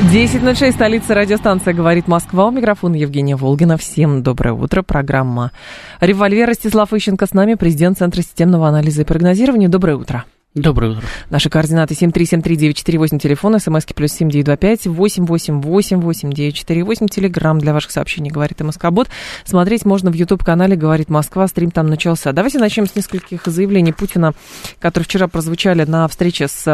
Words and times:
10.06, 0.00 0.72
столица 0.72 1.14
радиостанция 1.14 1.74
«Говорит 1.74 2.08
Москва». 2.08 2.46
У 2.46 2.50
микрофона 2.50 2.94
Евгения 2.94 3.36
Волгина. 3.36 3.76
Всем 3.76 4.22
доброе 4.22 4.54
утро. 4.54 4.82
Программа 4.82 5.52
«Револьвер». 6.00 6.48
Ростислав 6.48 6.94
Ищенко 6.94 7.26
с 7.26 7.34
нами, 7.34 7.54
президент 7.54 7.98
Центра 7.98 8.22
системного 8.22 8.66
анализа 8.66 9.02
и 9.02 9.04
прогнозирования. 9.04 9.68
Доброе 9.68 9.96
утро. 9.98 10.24
Доброе 10.56 10.90
утро. 10.90 11.04
Наши 11.30 11.48
координаты 11.48 11.94
7373948, 11.94 13.20
телефон, 13.20 13.60
смски 13.60 13.94
плюс 13.94 14.10
7925 14.10 14.86
8888948, 14.86 17.08
телеграмм 17.08 17.60
для 17.60 17.72
ваших 17.72 17.92
сообщений 17.92 18.32
«Говорит 18.32 18.60
МСК-бот». 18.60 19.08
Смотреть 19.44 19.84
можно 19.84 20.10
в 20.10 20.14
YouTube-канале 20.14 20.74
«Говорит 20.74 21.08
Москва», 21.08 21.46
стрим 21.46 21.70
там 21.70 21.86
начался. 21.86 22.32
Давайте 22.32 22.58
начнем 22.58 22.88
с 22.88 22.96
нескольких 22.96 23.46
заявлений 23.46 23.92
Путина, 23.92 24.34
которые 24.80 25.04
вчера 25.04 25.28
прозвучали 25.28 25.84
на 25.84 26.08
встрече 26.08 26.48
с 26.48 26.64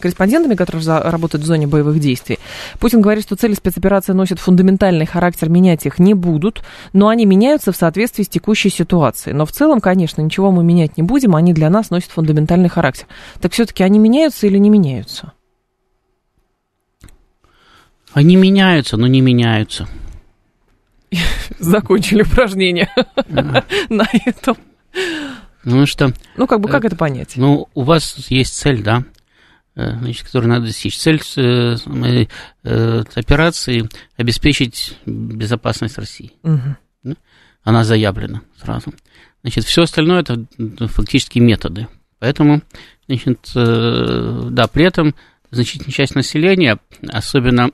корреспондентами, 0.00 0.56
которые 0.56 0.84
работают 0.84 1.44
в 1.44 1.46
зоне 1.46 1.68
боевых 1.68 2.00
действий. 2.00 2.40
Путин 2.80 3.02
говорит, 3.02 3.22
что 3.22 3.36
цели 3.36 3.54
спецоперации 3.54 4.14
носят 4.14 4.40
фундаментальный 4.40 5.06
характер, 5.06 5.48
менять 5.48 5.86
их 5.86 6.00
не 6.00 6.14
будут, 6.14 6.64
но 6.92 7.06
они 7.06 7.24
меняются 7.24 7.70
в 7.70 7.76
соответствии 7.76 8.24
с 8.24 8.28
текущей 8.28 8.70
ситуацией. 8.70 9.36
Но 9.36 9.46
в 9.46 9.52
целом, 9.52 9.80
конечно, 9.80 10.22
ничего 10.22 10.50
мы 10.50 10.64
менять 10.64 10.96
не 10.96 11.04
будем, 11.04 11.36
они 11.36 11.52
для 11.52 11.70
нас 11.70 11.90
носят 11.90 12.10
фундаментальный 12.10 12.68
характер. 12.68 13.06
Так 13.40 13.52
все-таки 13.52 13.82
они 13.82 13.98
меняются 13.98 14.46
или 14.46 14.58
не 14.58 14.70
меняются? 14.70 15.32
Они 18.12 18.36
меняются, 18.36 18.96
но 18.96 19.06
не 19.06 19.20
меняются. 19.20 19.88
Закончили 21.58 22.22
упражнение 22.22 22.90
на 23.88 24.06
этом. 24.26 24.56
Ну 25.64 25.86
что? 25.86 26.12
Ну, 26.36 26.46
как 26.46 26.60
бы, 26.60 26.68
как 26.68 26.84
это 26.84 26.96
понять? 26.96 27.34
Ну, 27.36 27.68
у 27.74 27.82
вас 27.82 28.16
есть 28.28 28.54
цель, 28.54 28.82
да, 28.82 29.04
э, 29.76 29.96
значит, 29.96 30.26
которую 30.26 30.50
надо 30.50 30.66
достичь. 30.66 30.98
Цель 30.98 31.20
э, 31.36 31.76
э, 32.64 33.04
операции– 33.14 33.88
обеспечить 34.16 34.98
безопасность 35.06 35.98
России. 35.98 36.32
Угу. 36.42 37.14
Она 37.62 37.84
заявлена 37.84 38.42
сразу. 38.60 38.92
Значит, 39.42 39.64
все 39.64 39.82
остальное– 39.82 40.20
это 40.22 40.44
фактически 40.88 41.38
методы. 41.38 41.86
Поэтому 42.22 42.62
Значит, 43.08 43.50
э, 43.54 44.48
да, 44.50 44.66
при 44.68 44.86
этом 44.86 45.14
значительная 45.50 45.92
часть 45.92 46.14
населения, 46.14 46.78
особенно 47.08 47.70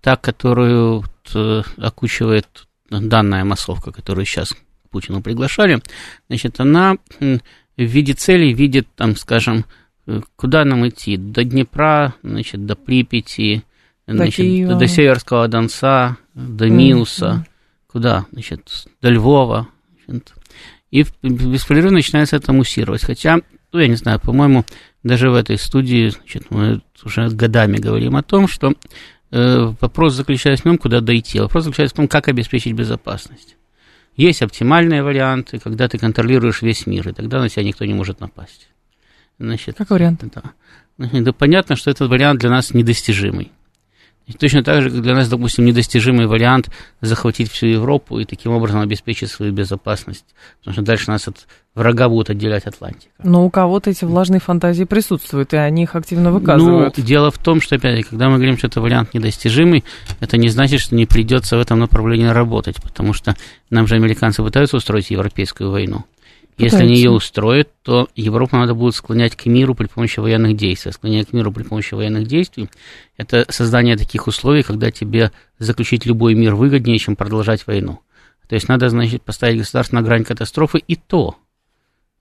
та, 0.00 0.16
которую 0.16 1.04
э, 1.34 1.62
окучивает 1.78 2.46
данная 2.90 3.44
массовка, 3.44 3.90
которую 3.90 4.24
сейчас 4.24 4.54
Путину 4.90 5.20
приглашали, 5.20 5.82
значит, 6.28 6.60
она 6.60 6.96
в 7.18 7.40
виде 7.76 8.14
целей 8.14 8.52
видит, 8.52 8.86
там, 8.94 9.16
скажем, 9.16 9.64
э, 10.06 10.20
куда 10.36 10.64
нам 10.64 10.88
идти, 10.88 11.16
до 11.16 11.42
Днепра, 11.42 12.14
значит, 12.22 12.64
до 12.66 12.76
Припяти, 12.76 13.64
значит, 14.06 14.68
до, 14.68 14.76
до 14.76 14.86
Северского 14.86 15.48
Донца, 15.48 16.18
до 16.34 16.68
Милуса, 16.68 17.44
mm-hmm. 17.44 17.90
куда, 17.90 18.26
значит, 18.30 18.86
до 19.02 19.08
Львова, 19.08 19.66
значит, 20.06 20.34
и 20.90 21.04
беспрерывно 21.22 21.96
начинается 21.96 22.36
это 22.36 22.52
муссировать, 22.52 23.02
хотя 23.02 23.40
ну, 23.72 23.80
я 23.80 23.88
не 23.88 23.96
знаю, 23.96 24.20
по-моему, 24.20 24.64
даже 25.02 25.30
в 25.30 25.34
этой 25.34 25.58
студии 25.58 26.08
значит, 26.08 26.50
мы 26.50 26.80
уже 27.04 27.28
годами 27.28 27.76
говорим 27.76 28.16
о 28.16 28.22
том, 28.22 28.48
что 28.48 28.74
э, 29.30 29.72
вопрос 29.80 30.14
заключается 30.14 30.62
в 30.62 30.64
том, 30.64 30.78
куда 30.78 31.00
дойти, 31.00 31.38
а 31.38 31.42
вопрос 31.42 31.64
заключается 31.64 31.94
в 31.94 31.96
том, 31.96 32.08
как 32.08 32.28
обеспечить 32.28 32.72
безопасность. 32.72 33.56
Есть 34.16 34.42
оптимальные 34.42 35.02
варианты, 35.02 35.58
когда 35.58 35.88
ты 35.88 35.98
контролируешь 35.98 36.62
весь 36.62 36.86
мир, 36.86 37.08
и 37.08 37.12
тогда 37.12 37.40
на 37.40 37.48
тебя 37.48 37.62
никто 37.62 37.84
не 37.84 37.94
может 37.94 38.20
напасть. 38.20 38.68
Значит, 39.38 39.76
как 39.76 39.90
вариант? 39.90 40.24
Да. 40.34 40.42
да 40.98 41.32
понятно, 41.32 41.76
что 41.76 41.90
этот 41.90 42.10
вариант 42.10 42.40
для 42.40 42.50
нас 42.50 42.74
недостижимый. 42.74 43.52
И 44.28 44.34
точно 44.34 44.62
так 44.62 44.82
же, 44.82 44.90
как 44.90 45.00
для 45.00 45.14
нас, 45.14 45.28
допустим, 45.28 45.64
недостижимый 45.64 46.26
вариант 46.26 46.70
захватить 47.00 47.50
всю 47.50 47.66
Европу 47.66 48.18
и 48.20 48.26
таким 48.26 48.52
образом 48.52 48.80
обеспечить 48.80 49.30
свою 49.30 49.52
безопасность. 49.52 50.26
Потому 50.60 50.74
что 50.74 50.82
дальше 50.82 51.10
нас 51.10 51.26
от 51.28 51.46
врага 51.74 52.10
будут 52.10 52.28
отделять 52.28 52.66
Атлантика. 52.66 53.10
Но 53.22 53.46
у 53.46 53.50
кого-то 53.50 53.88
эти 53.88 54.04
влажные 54.04 54.40
фантазии 54.40 54.84
присутствуют, 54.84 55.54
и 55.54 55.56
они 55.56 55.84
их 55.84 55.96
активно 55.96 56.30
выказывают. 56.30 56.98
Ну, 56.98 57.04
дело 57.04 57.30
в 57.30 57.38
том, 57.38 57.62
что, 57.62 57.76
опять 57.76 58.06
когда 58.06 58.28
мы 58.28 58.34
говорим, 58.36 58.58
что 58.58 58.66
это 58.66 58.82
вариант 58.82 59.14
недостижимый, 59.14 59.82
это 60.20 60.36
не 60.36 60.50
значит, 60.50 60.80
что 60.80 60.94
не 60.94 61.06
придется 61.06 61.56
в 61.56 61.60
этом 61.60 61.78
направлении 61.78 62.26
работать, 62.26 62.76
потому 62.82 63.14
что 63.14 63.34
нам 63.70 63.86
же 63.86 63.94
американцы 63.94 64.42
пытаются 64.42 64.76
устроить 64.76 65.10
европейскую 65.10 65.70
войну. 65.70 66.04
Если 66.58 66.82
они 66.82 66.96
ее 66.96 67.10
устроят, 67.10 67.70
то 67.82 68.08
Европу 68.16 68.56
надо 68.56 68.74
будет 68.74 68.96
склонять 68.96 69.36
к 69.36 69.46
миру 69.46 69.76
при 69.76 69.86
помощи 69.86 70.18
военных 70.18 70.56
действий. 70.56 70.90
Склонять 70.90 71.28
к 71.28 71.32
миру 71.32 71.52
при 71.52 71.62
помощи 71.62 71.94
военных 71.94 72.26
действий– 72.26 72.68
это 73.16 73.46
создание 73.48 73.96
таких 73.96 74.26
условий, 74.26 74.64
когда 74.64 74.90
тебе 74.90 75.30
заключить 75.58 76.04
любой 76.04 76.34
мир 76.34 76.56
выгоднее, 76.56 76.98
чем 76.98 77.14
продолжать 77.14 77.66
войну. 77.66 78.00
То 78.48 78.56
есть 78.56 78.68
надо, 78.68 78.88
значит, 78.88 79.22
поставить 79.22 79.58
государство 79.58 79.96
на 79.96 80.02
грань 80.02 80.24
катастрофы, 80.24 80.78
и 80.78 80.96
то 80.96 81.36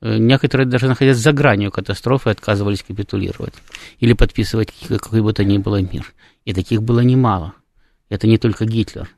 э, 0.02 0.18
некоторые 0.18 0.68
даже 0.68 0.88
находясь 0.88 1.18
за 1.18 1.31
гранью 1.34 1.72
катастрофы 1.72 2.30
отказывались 2.30 2.84
капитулировать 2.84 3.54
или 4.00 4.14
подписывать 4.14 4.72
какой 4.88 5.22
бы 5.22 5.34
то 5.34 5.44
ни 5.44 5.58
было 5.58 5.81
мир. 5.81 6.14
И 6.46 6.54
таких 6.54 6.84
было 6.84 7.00
немало. 7.00 7.54
Это 8.09 8.28
не 8.28 8.38
только 8.38 8.66
Гитлер. 8.66 9.09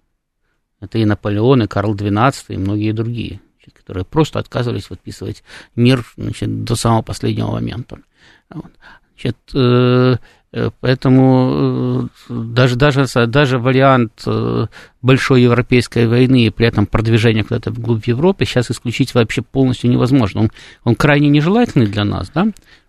Это 0.80 0.97
и 0.97 1.03
Наполеон, 1.03 1.63
и 1.63 1.68
Карл 1.68 1.94
XII, 1.94 2.34
и 2.47 2.57
многие 2.57 2.94
другие 2.94 3.41
значит, 3.69 3.78
которые 3.78 4.06
просто 4.06 4.40
отказывались 4.40 4.85
подписывать 4.85 5.44
мир 5.75 6.06
значит, 6.18 6.63
до 6.63 6.75
самого 6.75 7.02
последнего 7.02 7.52
момента. 7.52 8.00
Вот. 8.50 8.72
Значит, 9.13 9.38
э, 9.53 10.16
э 10.52 10.69
Поэтому 10.80 12.09
э, 12.30 12.34
даже, 12.34 12.75
даже, 12.75 13.06
даже 13.28 13.59
вариант 13.59 14.25
большой 15.02 15.44
европейской 15.44 16.07
войны 16.07 16.46
и 16.46 16.50
при 16.50 16.66
этом 16.66 16.88
продвижения 16.88 17.44
куда-то 17.44 17.72
вглубь 17.72 18.07
Европы 18.07 18.46
сейчас 18.46 18.72
исключить 18.72 19.13
вообще 19.13 19.44
полностью 19.44 19.91
невозможно. 19.91 20.41
Он, 20.41 20.51
он 20.84 20.96
крайне 20.96 21.30
нежелательный 21.30 21.86
для 21.86 22.03
нас, 22.03 22.31
да? 22.34 22.46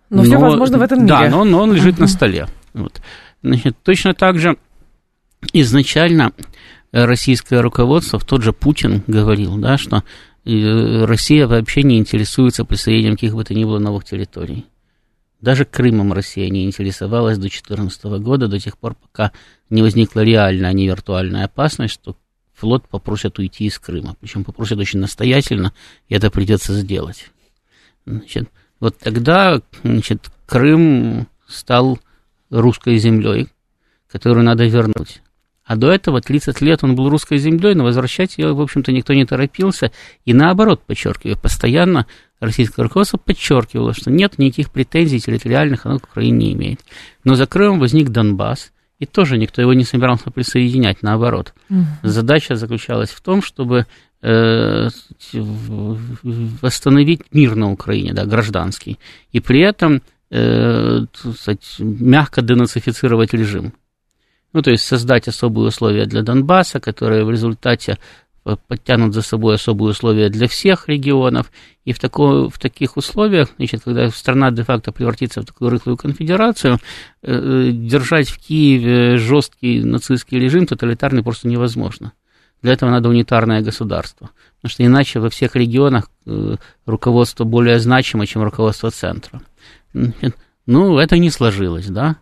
Но, 0.09 0.17
но 0.17 0.23
все 0.23 0.37
возможно 0.37 0.79
в 0.79 0.81
этом 0.81 0.99
мире. 0.99 1.09
Да, 1.09 1.29
но, 1.29 1.43
но 1.43 1.61
он 1.61 1.73
лежит 1.73 1.95
uh-huh. 1.95 2.01
на 2.01 2.07
столе. 2.07 2.47
Вот. 2.73 3.01
Значит, 3.43 3.77
точно 3.83 4.13
так 4.13 4.39
же 4.39 4.57
изначально 5.53 6.33
российское 6.91 7.61
руководство, 7.61 8.19
тот 8.19 8.43
же 8.43 8.53
Путин 8.53 9.03
говорил, 9.07 9.57
да, 9.57 9.77
что 9.77 10.03
и 10.43 11.03
Россия 11.03 11.47
вообще 11.47 11.83
не 11.83 11.97
интересуется 11.97 12.65
присоединением 12.65 13.15
каких 13.15 13.35
бы 13.35 13.43
то 13.43 13.53
ни 13.53 13.63
было 13.63 13.79
новых 13.79 14.05
территорий. 14.05 14.65
Даже 15.39 15.65
Крымом 15.65 16.13
Россия 16.13 16.49
не 16.49 16.65
интересовалась 16.65 17.37
до 17.37 17.43
2014 17.43 18.03
года, 18.21 18.47
до 18.47 18.59
тех 18.59 18.77
пор, 18.77 18.95
пока 18.95 19.31
не 19.69 19.81
возникла 19.81 20.21
реальная, 20.21 20.69
а 20.69 20.73
не 20.73 20.87
виртуальная 20.87 21.45
опасность, 21.45 21.95
что 21.95 22.15
флот 22.53 22.87
попросят 22.87 23.39
уйти 23.39 23.65
из 23.65 23.79
Крыма. 23.79 24.15
Причем 24.19 24.43
попросят 24.43 24.77
очень 24.77 24.99
настоятельно, 24.99 25.73
и 26.09 26.15
это 26.15 26.29
придется 26.29 26.73
сделать. 26.73 27.31
Значит, 28.05 28.49
вот 28.79 28.97
тогда 28.97 29.61
значит, 29.83 30.29
Крым 30.45 31.27
стал 31.47 31.99
русской 32.51 32.97
землей, 32.97 33.47
которую 34.07 34.43
надо 34.43 34.65
вернуть. 34.65 35.21
А 35.71 35.77
до 35.77 35.89
этого 35.89 36.19
30 36.19 36.59
лет 36.59 36.83
он 36.83 36.95
был 36.95 37.09
русской 37.09 37.37
землей, 37.37 37.75
но 37.75 37.85
возвращать 37.85 38.37
ее, 38.37 38.53
в 38.53 38.59
общем-то, 38.59 38.91
никто 38.91 39.13
не 39.13 39.23
торопился. 39.23 39.93
И 40.25 40.33
наоборот, 40.33 40.81
подчеркиваю, 40.85 41.37
постоянно 41.37 42.07
российское 42.41 42.83
руководство 42.83 43.15
подчеркивало, 43.15 43.93
что 43.93 44.11
нет 44.11 44.37
никаких 44.37 44.69
претензий 44.69 45.21
территориальных, 45.21 45.85
оно 45.85 45.99
к 45.99 46.09
Украине 46.11 46.37
не 46.37 46.53
имеет. 46.55 46.81
Но 47.23 47.35
за 47.35 47.45
Крымом 47.47 47.79
возник 47.79 48.09
Донбасс, 48.09 48.73
и 48.99 49.05
тоже 49.05 49.37
никто 49.37 49.61
его 49.61 49.73
не 49.73 49.85
собирался 49.85 50.29
присоединять, 50.29 51.03
наоборот. 51.03 51.53
Угу. 51.69 51.85
Задача 52.03 52.57
заключалась 52.57 53.11
в 53.11 53.21
том, 53.21 53.41
чтобы 53.41 53.85
э, 54.21 54.89
восстановить 56.61 57.21
мир 57.31 57.55
на 57.55 57.71
Украине, 57.71 58.11
да, 58.11 58.25
гражданский, 58.25 58.99
и 59.31 59.39
при 59.39 59.61
этом 59.61 60.01
э, 60.31 61.05
сказать, 61.15 61.75
мягко 61.79 62.41
денацифицировать 62.41 63.33
режим. 63.33 63.71
Ну, 64.53 64.61
то 64.61 64.71
есть 64.71 64.83
создать 64.83 65.27
особые 65.27 65.67
условия 65.69 66.05
для 66.05 66.23
Донбасса, 66.23 66.79
которые 66.79 67.23
в 67.23 67.31
результате 67.31 67.97
э, 68.45 68.55
подтянут 68.67 69.13
за 69.13 69.21
собой 69.21 69.55
особые 69.55 69.91
условия 69.91 70.29
для 70.29 70.47
всех 70.47 70.89
регионов. 70.89 71.51
И 71.85 71.93
в, 71.93 71.99
такой, 71.99 72.49
в 72.49 72.59
таких 72.59 72.97
условиях, 72.97 73.49
значит, 73.57 73.83
когда 73.83 74.09
страна 74.09 74.51
де-факто 74.51 74.91
превратится 74.91 75.41
в 75.41 75.45
такую 75.45 75.71
рыхлую 75.71 75.97
конфедерацию, 75.97 76.79
э, 77.21 77.33
э, 77.33 77.71
держать 77.71 78.29
в 78.29 78.39
Киеве 78.39 79.17
жесткий 79.17 79.83
нацистский 79.83 80.39
режим 80.39 80.67
тоталитарный 80.67 81.23
просто 81.23 81.47
невозможно. 81.47 82.11
Для 82.61 82.73
этого 82.73 82.91
надо 82.91 83.09
унитарное 83.09 83.61
государство. 83.61 84.29
Потому 84.57 84.71
что 84.71 84.85
иначе 84.85 85.19
во 85.19 85.29
всех 85.29 85.55
регионах 85.55 86.09
э, 86.25 86.57
руководство 86.85 87.43
более 87.43 87.79
значимо, 87.79 88.27
чем 88.27 88.43
руководство 88.43 88.91
центра. 88.91 89.41
Ну, 90.67 90.99
это 90.99 91.17
не 91.17 91.31
сложилось, 91.31 91.87
да. 91.87 92.17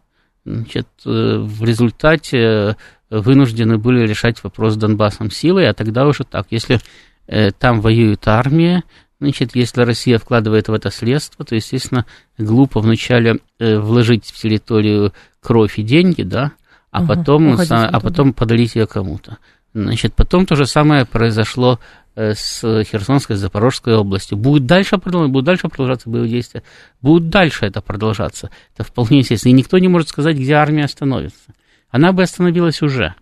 Значит, 0.45 0.87
э, 1.05 1.37
в 1.37 1.63
результате 1.63 2.77
вынуждены 3.09 3.77
были 3.77 4.05
решать 4.07 4.43
вопрос 4.43 4.73
с 4.73 4.77
Донбассом 4.77 5.31
силой, 5.31 5.69
а 5.69 5.73
тогда 5.73 6.05
уже 6.05 6.23
так, 6.23 6.47
если 6.51 6.79
э, 7.27 7.51
там 7.51 7.81
воюет 7.81 8.27
армия, 8.27 8.83
значит, 9.19 9.55
если 9.55 9.81
Россия 9.81 10.17
вкладывает 10.17 10.67
в 10.67 10.73
это 10.73 10.89
средства, 10.89 11.43
то, 11.43 11.55
естественно, 11.55 12.05
глупо 12.37 12.79
вначале 12.79 13.39
вложить 13.59 14.25
в 14.27 14.39
территорию 14.39 15.13
кровь 15.41 15.77
и 15.79 15.83
деньги, 15.83 16.23
да, 16.23 16.53
а, 16.91 16.99
угу, 17.01 17.07
потом, 17.07 17.57
а 17.69 17.99
потом 17.99 18.33
подарить 18.33 18.75
ее 18.75 18.87
кому-то. 18.87 19.37
Значит, 19.73 20.13
потом 20.15 20.45
то 20.45 20.55
же 20.55 20.65
самое 20.65 21.05
произошло 21.05 21.79
э, 22.15 22.33
с 22.33 22.61
Херсонской, 22.83 23.35
с 23.35 23.39
Запорожской 23.39 23.95
областью. 23.95 24.37
Будет 24.37 24.65
дальше, 24.65 24.97
продолжаться, 24.97 25.31
будут 25.31 25.45
дальше 25.45 25.67
продолжаться 25.69 26.09
боевые 26.09 26.31
действия, 26.31 26.63
будет 27.01 27.29
дальше 27.29 27.65
это 27.65 27.81
продолжаться. 27.81 28.49
Это 28.73 28.83
вполне 28.83 29.19
естественно. 29.19 29.51
И 29.51 29.55
никто 29.55 29.77
не 29.77 29.87
может 29.87 30.09
сказать, 30.09 30.37
где 30.37 30.53
армия 30.53 30.85
остановится. 30.85 31.53
Она 31.91 32.11
бы 32.11 32.23
остановилась 32.23 32.81
уже. 32.81 33.15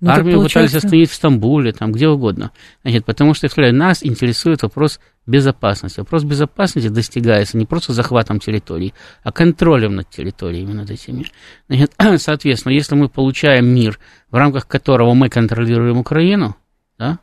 Ну, 0.00 0.10
Армию 0.10 0.36
получается... 0.36 0.58
пытались 0.58 0.84
остановить 0.84 1.10
в 1.10 1.14
Стамбуле, 1.14 1.72
там, 1.72 1.90
где 1.90 2.08
угодно. 2.08 2.52
Значит, 2.82 3.04
потому 3.04 3.34
что, 3.34 3.48
я 3.48 3.72
нас 3.72 4.04
интересует 4.04 4.62
вопрос 4.62 5.00
безопасности. 5.28 6.00
Вопрос 6.00 6.24
безопасности 6.24 6.88
достигается 6.88 7.56
не 7.58 7.66
просто 7.66 7.92
захватом 7.92 8.40
территорий, 8.40 8.94
а 9.22 9.30
контролем 9.30 9.94
над 9.94 10.08
территориями, 10.08 10.72
над 10.72 10.90
этими. 10.90 11.26
Значит, 11.68 11.92
соответственно, 12.16 12.72
если 12.72 12.94
мы 12.94 13.08
получаем 13.08 13.66
мир, 13.66 13.98
в 14.30 14.36
рамках 14.36 14.66
которого 14.66 15.14
мы 15.14 15.28
контролируем 15.28 15.98
Украину, 15.98 16.56
да, 16.98 17.18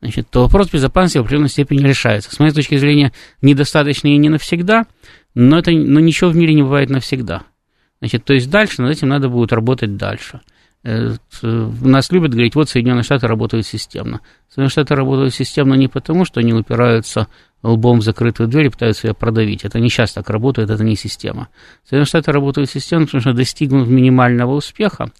значит, 0.00 0.30
то 0.30 0.42
вопрос 0.42 0.70
безопасности 0.70 1.18
в 1.18 1.20
определенной 1.22 1.50
степени 1.50 1.86
решается. 1.86 2.34
С 2.34 2.38
моей 2.38 2.52
точки 2.52 2.76
зрения, 2.76 3.12
недостаточно 3.42 4.08
и 4.08 4.16
не 4.16 4.30
навсегда, 4.30 4.86
но, 5.34 5.58
это, 5.58 5.70
но 5.70 6.00
ничего 6.00 6.30
в 6.30 6.36
мире 6.36 6.54
не 6.54 6.62
бывает 6.62 6.88
навсегда. 6.88 7.42
Значит, 8.00 8.24
то 8.24 8.32
есть 8.32 8.48
дальше 8.48 8.80
над 8.80 8.92
этим 8.92 9.08
надо 9.08 9.28
будет 9.28 9.52
работать 9.52 9.96
дальше. 9.96 10.40
Э, 10.84 11.14
нас 11.42 12.12
любят 12.12 12.32
говорить, 12.32 12.54
вот 12.54 12.68
Соединенные 12.68 13.02
Штаты 13.02 13.26
работают 13.26 13.66
системно. 13.66 14.20
Соединенные 14.48 14.70
Штаты 14.70 14.94
работают 14.94 15.34
системно 15.34 15.74
не 15.74 15.88
потому, 15.88 16.24
что 16.24 16.40
они 16.40 16.52
упираются 16.54 17.26
лбом 17.62 17.98
в 17.98 18.04
закрытую 18.04 18.48
дверь 18.48 18.66
и 18.66 18.70
пытаются 18.70 19.08
ее 19.08 19.14
продавить. 19.14 19.64
Это 19.64 19.80
не 19.80 19.88
сейчас 19.88 20.12
так 20.12 20.30
работает, 20.30 20.70
это 20.70 20.84
не 20.84 20.94
система. 20.94 21.48
Соединенные 21.84 22.06
Штаты 22.06 22.32
работают 22.32 22.70
системно, 22.70 23.06
потому 23.06 23.20
что 23.20 23.32
достигнув 23.32 23.88
минимального 23.88 24.54
успеха, 24.54 25.10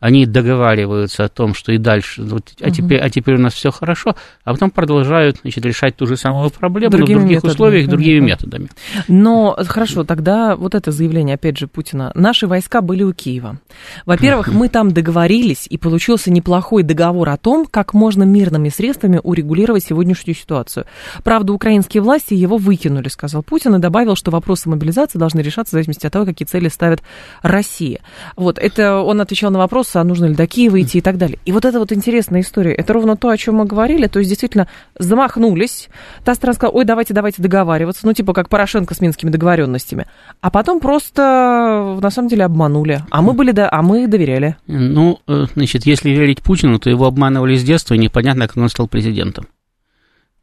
они 0.00 0.26
договариваются 0.26 1.24
о 1.24 1.28
том, 1.28 1.54
что 1.54 1.72
и 1.72 1.78
дальше, 1.78 2.22
вот, 2.22 2.52
а, 2.60 2.70
теперь, 2.70 3.00
а 3.00 3.10
теперь 3.10 3.34
у 3.34 3.40
нас 3.40 3.54
все 3.54 3.70
хорошо, 3.70 4.14
а 4.44 4.52
потом 4.52 4.70
продолжают 4.70 5.38
значит, 5.42 5.64
решать 5.64 5.96
ту 5.96 6.06
же 6.06 6.16
самую 6.16 6.50
проблему, 6.50 6.90
другими 6.90 7.14
но 7.14 7.18
в 7.18 7.22
других 7.22 7.36
методами, 7.36 7.52
условиях, 7.52 7.86
конечно. 7.86 7.96
другими 7.96 8.26
методами. 8.26 8.68
Но 9.08 9.56
хорошо, 9.66 10.04
тогда 10.04 10.56
вот 10.56 10.74
это 10.74 10.92
заявление, 10.92 11.34
опять 11.34 11.58
же, 11.58 11.66
Путина. 11.66 12.12
Наши 12.14 12.46
войска 12.46 12.80
были 12.80 13.02
у 13.02 13.12
Киева. 13.12 13.58
Во-первых, 14.06 14.48
мы 14.48 14.68
там 14.68 14.92
договорились, 14.92 15.66
и 15.68 15.78
получился 15.78 16.30
неплохой 16.30 16.82
договор 16.82 17.28
о 17.30 17.36
том, 17.36 17.66
как 17.66 17.92
можно 17.92 18.22
мирными 18.22 18.68
средствами 18.68 19.20
урегулировать 19.22 19.84
сегодняшнюю 19.84 20.36
ситуацию. 20.36 20.86
Правда, 21.24 21.52
украинские 21.52 22.02
власти 22.02 22.34
его 22.34 22.56
выкинули, 22.56 23.08
сказал 23.08 23.42
Путин, 23.42 23.74
и 23.74 23.78
добавил, 23.78 24.14
что 24.14 24.30
вопросы 24.30 24.68
мобилизации 24.68 25.18
должны 25.18 25.40
решаться 25.40 25.70
в 25.70 25.72
зависимости 25.72 26.06
от 26.06 26.12
того, 26.12 26.24
какие 26.24 26.46
цели 26.46 26.68
ставит 26.68 27.02
Россия. 27.42 28.00
Вот, 28.36 28.58
это 28.58 28.96
он 28.96 29.20
отвечал 29.20 29.50
на 29.50 29.58
вопрос, 29.58 29.87
вопроса, 29.88 30.00
а 30.00 30.04
нужно 30.04 30.26
ли 30.26 30.34
до 30.34 30.46
Киева 30.46 30.80
идти 30.80 30.98
и 30.98 31.00
так 31.00 31.16
далее. 31.16 31.38
И 31.46 31.52
вот 31.52 31.64
это 31.64 31.78
вот 31.78 31.92
интересная 31.92 32.40
история. 32.40 32.72
Это 32.72 32.92
ровно 32.92 33.16
то, 33.16 33.28
о 33.28 33.36
чем 33.36 33.56
мы 33.56 33.64
говорили. 33.64 34.06
То 34.06 34.18
есть, 34.18 34.28
действительно, 34.28 34.68
замахнулись. 34.98 35.88
Та 36.24 36.34
страна 36.34 36.54
сказала, 36.54 36.74
ой, 36.76 36.84
давайте, 36.84 37.14
давайте 37.14 37.42
договариваться. 37.42 38.06
Ну, 38.06 38.12
типа, 38.12 38.32
как 38.32 38.48
Порошенко 38.48 38.94
с 38.94 39.00
минскими 39.00 39.30
договоренностями. 39.30 40.06
А 40.40 40.50
потом 40.50 40.80
просто, 40.80 41.98
на 42.00 42.10
самом 42.10 42.28
деле, 42.28 42.44
обманули. 42.44 43.02
А 43.10 43.22
мы 43.22 43.32
были, 43.32 43.52
да, 43.52 43.68
а 43.70 43.82
мы 43.82 44.06
доверяли. 44.06 44.56
Ну, 44.66 45.18
э, 45.26 45.46
значит, 45.54 45.86
если 45.86 46.10
верить 46.10 46.42
Путину, 46.42 46.78
то 46.78 46.90
его 46.90 47.06
обманывали 47.06 47.56
с 47.56 47.64
детства, 47.64 47.94
и 47.94 47.98
непонятно, 47.98 48.46
как 48.46 48.56
он 48.56 48.68
стал 48.68 48.88
президентом. 48.88 49.46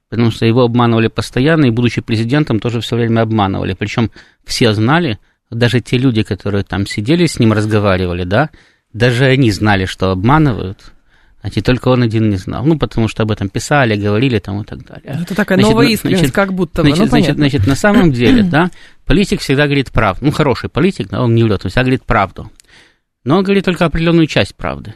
Потому 0.10 0.32
что 0.32 0.46
его 0.46 0.62
обманывали 0.62 1.08
постоянно, 1.08 1.66
и, 1.66 1.72
будучи 1.72 2.02
президентом, 2.02 2.60
тоже 2.60 2.80
все 2.80 2.96
время 2.96 3.22
обманывали. 3.22 3.74
Причем 3.74 4.12
все 4.46 4.74
знали, 4.74 5.18
даже 5.52 5.82
те 5.82 5.98
люди, 5.98 6.24
которые 6.24 6.64
там 6.64 6.86
сидели 6.86 7.26
с 7.26 7.40
ним, 7.40 7.54
разговаривали, 7.54 8.24
да, 8.24 8.50
даже 8.96 9.26
они 9.26 9.52
знали, 9.52 9.84
что 9.84 10.12
обманывают, 10.12 10.94
а 11.42 11.50
не 11.54 11.62
только 11.62 11.90
он 11.90 12.02
один 12.02 12.30
не 12.30 12.38
знал. 12.38 12.66
Ну, 12.66 12.80
потому 12.80 13.10
что 13.10 13.24
об 13.24 13.32
этом 13.32 13.50
писали, 13.50 13.98
говорили 13.98 14.40
там 14.40 14.62
и 14.62 14.64
так 14.64 14.86
далее. 14.86 15.20
Это 15.22 15.36
такая 15.36 15.58
значит, 15.58 15.70
новая 15.70 15.88
искренность, 15.88 16.20
значит, 16.20 16.36
как 16.36 16.54
будто 16.54 16.82
бы. 16.82 16.88
Значит, 16.88 17.04
ну, 17.04 17.10
значит, 17.10 17.36
значит, 17.36 17.68
на 17.68 17.76
самом 17.76 18.12
деле, 18.14 18.44
да, 18.44 18.72
политик 19.06 19.42
всегда 19.42 19.66
говорит 19.66 19.92
правду. 19.92 20.26
Ну, 20.26 20.32
хороший 20.32 20.70
политик, 20.70 21.10
да, 21.10 21.22
он 21.22 21.36
не 21.36 21.44
врет, 21.44 21.66
он 21.66 21.70
всегда 21.70 21.82
говорит 21.82 22.04
правду. 22.06 22.50
Но 23.26 23.38
он 23.38 23.44
говорит 23.44 23.66
только 23.66 23.84
определенную 23.84 24.28
часть 24.28 24.56
правды. 24.56 24.96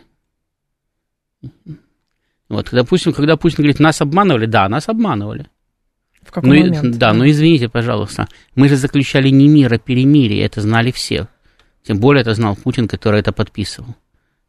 Вот, 2.48 2.70
допустим, 2.72 3.12
когда 3.12 3.36
Путин 3.36 3.58
говорит, 3.58 3.80
нас 3.80 4.02
обманывали, 4.02 4.46
да, 4.46 4.70
нас 4.70 4.88
обманывали. 4.88 5.48
В 6.22 6.32
какой 6.32 6.50
ну, 6.50 6.74
момент? 6.74 6.98
Да, 6.98 7.12
но 7.14 7.30
извините, 7.30 7.68
пожалуйста, 7.68 8.30
мы 8.56 8.70
же 8.70 8.78
заключали 8.78 9.28
не 9.28 9.50
мир, 9.50 9.74
а 9.74 9.78
перемирие, 9.78 10.46
это 10.46 10.62
знали 10.62 10.92
все. 10.92 11.28
Тем 11.84 12.00
более 12.00 12.22
это 12.22 12.34
знал 12.34 12.56
Путин, 12.56 12.88
который 12.88 13.20
это 13.20 13.32
подписывал. 13.32 13.96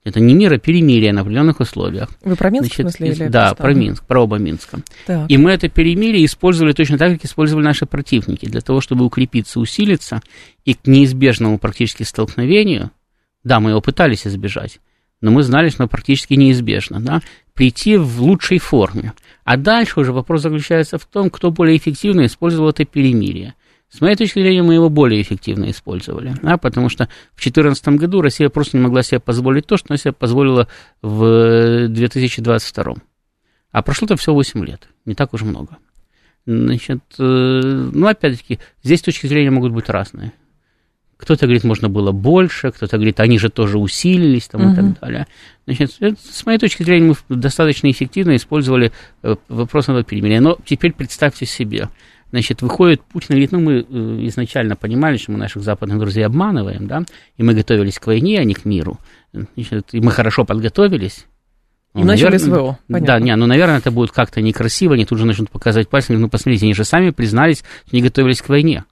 Это 0.02 0.18
не 0.18 0.34
мир, 0.34 0.52
а 0.54 0.58
перемирие 0.58 1.12
на 1.12 1.20
определенных 1.20 1.60
условиях. 1.60 2.08
Вы 2.24 2.34
про 2.34 2.48
Минск, 2.48 2.74
Значит, 2.74 2.78
в 2.78 2.96
смысле? 2.96 3.08
Или 3.08 3.28
да, 3.28 3.54
про 3.54 3.74
Минск, 3.74 4.04
про 4.06 4.22
оба 4.22 4.38
Минска. 4.38 4.80
Так. 5.06 5.30
И 5.30 5.36
мы 5.36 5.50
это 5.50 5.68
перемирие 5.68 6.24
использовали 6.24 6.72
точно 6.72 6.96
так, 6.96 7.12
как 7.12 7.24
использовали 7.24 7.64
наши 7.64 7.84
противники, 7.84 8.46
для 8.46 8.62
того, 8.62 8.80
чтобы 8.80 9.04
укрепиться, 9.04 9.60
усилиться 9.60 10.22
и 10.64 10.72
к 10.72 10.86
неизбежному 10.86 11.58
практически 11.58 12.02
столкновению, 12.02 12.90
да, 13.44 13.60
мы 13.60 13.70
его 13.70 13.82
пытались 13.82 14.26
избежать, 14.26 14.80
но 15.20 15.30
мы 15.30 15.42
знали, 15.42 15.68
что 15.68 15.86
практически 15.86 16.32
неизбежно, 16.32 17.00
да, 17.00 17.20
прийти 17.52 17.98
в 17.98 18.22
лучшей 18.22 18.58
форме. 18.58 19.12
А 19.44 19.58
дальше 19.58 20.00
уже 20.00 20.12
вопрос 20.12 20.42
заключается 20.42 20.96
в 20.96 21.04
том, 21.04 21.28
кто 21.28 21.50
более 21.50 21.76
эффективно 21.76 22.24
использовал 22.24 22.70
это 22.70 22.86
перемирие. 22.86 23.54
С 23.90 24.00
моей 24.00 24.14
точки 24.14 24.38
зрения, 24.38 24.62
мы 24.62 24.74
его 24.74 24.88
более 24.88 25.20
эффективно 25.20 25.68
использовали, 25.70 26.34
да, 26.42 26.56
потому 26.58 26.88
что 26.88 27.06
в 27.34 27.42
2014 27.42 27.88
году 27.88 28.22
Россия 28.22 28.48
просто 28.48 28.76
не 28.76 28.84
могла 28.84 29.02
себе 29.02 29.18
позволить 29.18 29.66
то, 29.66 29.76
что 29.76 29.88
она 29.90 29.98
себе 29.98 30.12
позволила 30.12 30.68
в 31.02 31.88
2022. 31.88 32.94
А 33.72 33.82
прошло-то 33.82 34.16
всего 34.16 34.36
8 34.36 34.64
лет, 34.64 34.88
не 35.06 35.14
так 35.14 35.34
уж 35.34 35.42
много. 35.42 35.76
Значит, 36.46 37.00
э, 37.18 37.90
ну, 37.92 38.06
опять-таки, 38.06 38.60
здесь 38.82 39.02
точки 39.02 39.26
зрения 39.26 39.50
могут 39.50 39.72
быть 39.72 39.88
разные. 39.88 40.32
Кто-то 41.16 41.46
говорит, 41.46 41.64
можно 41.64 41.88
было 41.88 42.12
больше, 42.12 42.70
кто-то 42.70 42.96
говорит, 42.96 43.20
они 43.20 43.38
же 43.38 43.50
тоже 43.50 43.78
усилились 43.78 44.48
там, 44.48 44.62
угу. 44.62 44.72
и 44.72 44.74
так 44.76 45.00
далее. 45.00 45.26
Значит, 45.66 46.18
с 46.18 46.46
моей 46.46 46.58
точки 46.58 46.82
зрения, 46.82 47.14
мы 47.28 47.36
достаточно 47.36 47.90
эффективно 47.90 48.36
использовали 48.36 48.92
э, 49.22 49.36
вопрос 49.48 49.88
на 49.88 50.02
перемирия. 50.02 50.40
Но 50.40 50.56
теперь 50.64 50.92
представьте 50.92 51.44
себе, 51.44 51.88
Значит, 52.30 52.62
выходит 52.62 53.02
Путин 53.02 53.28
и 53.30 53.32
говорит, 53.32 53.52
ну, 53.52 53.60
мы 53.60 53.72
э, 53.80 54.26
изначально 54.28 54.76
понимали, 54.76 55.16
что 55.16 55.32
мы 55.32 55.38
наших 55.38 55.62
западных 55.62 55.98
друзей 55.98 56.24
обманываем, 56.24 56.86
да, 56.86 57.02
и 57.36 57.42
мы 57.42 57.54
готовились 57.54 57.98
к 57.98 58.06
войне, 58.06 58.38
а 58.38 58.44
не 58.44 58.54
к 58.54 58.64
миру. 58.64 58.98
Значит, 59.32 59.88
и 59.92 60.00
мы 60.00 60.12
хорошо 60.12 60.44
подготовились. 60.44 61.26
Ну, 61.92 62.04
начали 62.04 62.36
СВО, 62.36 62.78
понятно. 62.86 63.06
Да, 63.06 63.18
не, 63.18 63.34
ну, 63.34 63.46
наверное, 63.46 63.78
это 63.78 63.90
будет 63.90 64.12
как-то 64.12 64.40
некрасиво, 64.40 64.94
они 64.94 65.04
тут 65.04 65.18
же 65.18 65.26
начнут 65.26 65.50
показывать 65.50 65.88
пальцем, 65.88 66.20
ну, 66.20 66.28
посмотрите, 66.28 66.66
они 66.66 66.74
же 66.74 66.84
сами 66.84 67.10
признались, 67.10 67.64
что 67.86 67.96
не 67.96 68.02
готовились 68.02 68.42
к 68.42 68.48
войне. 68.48 68.84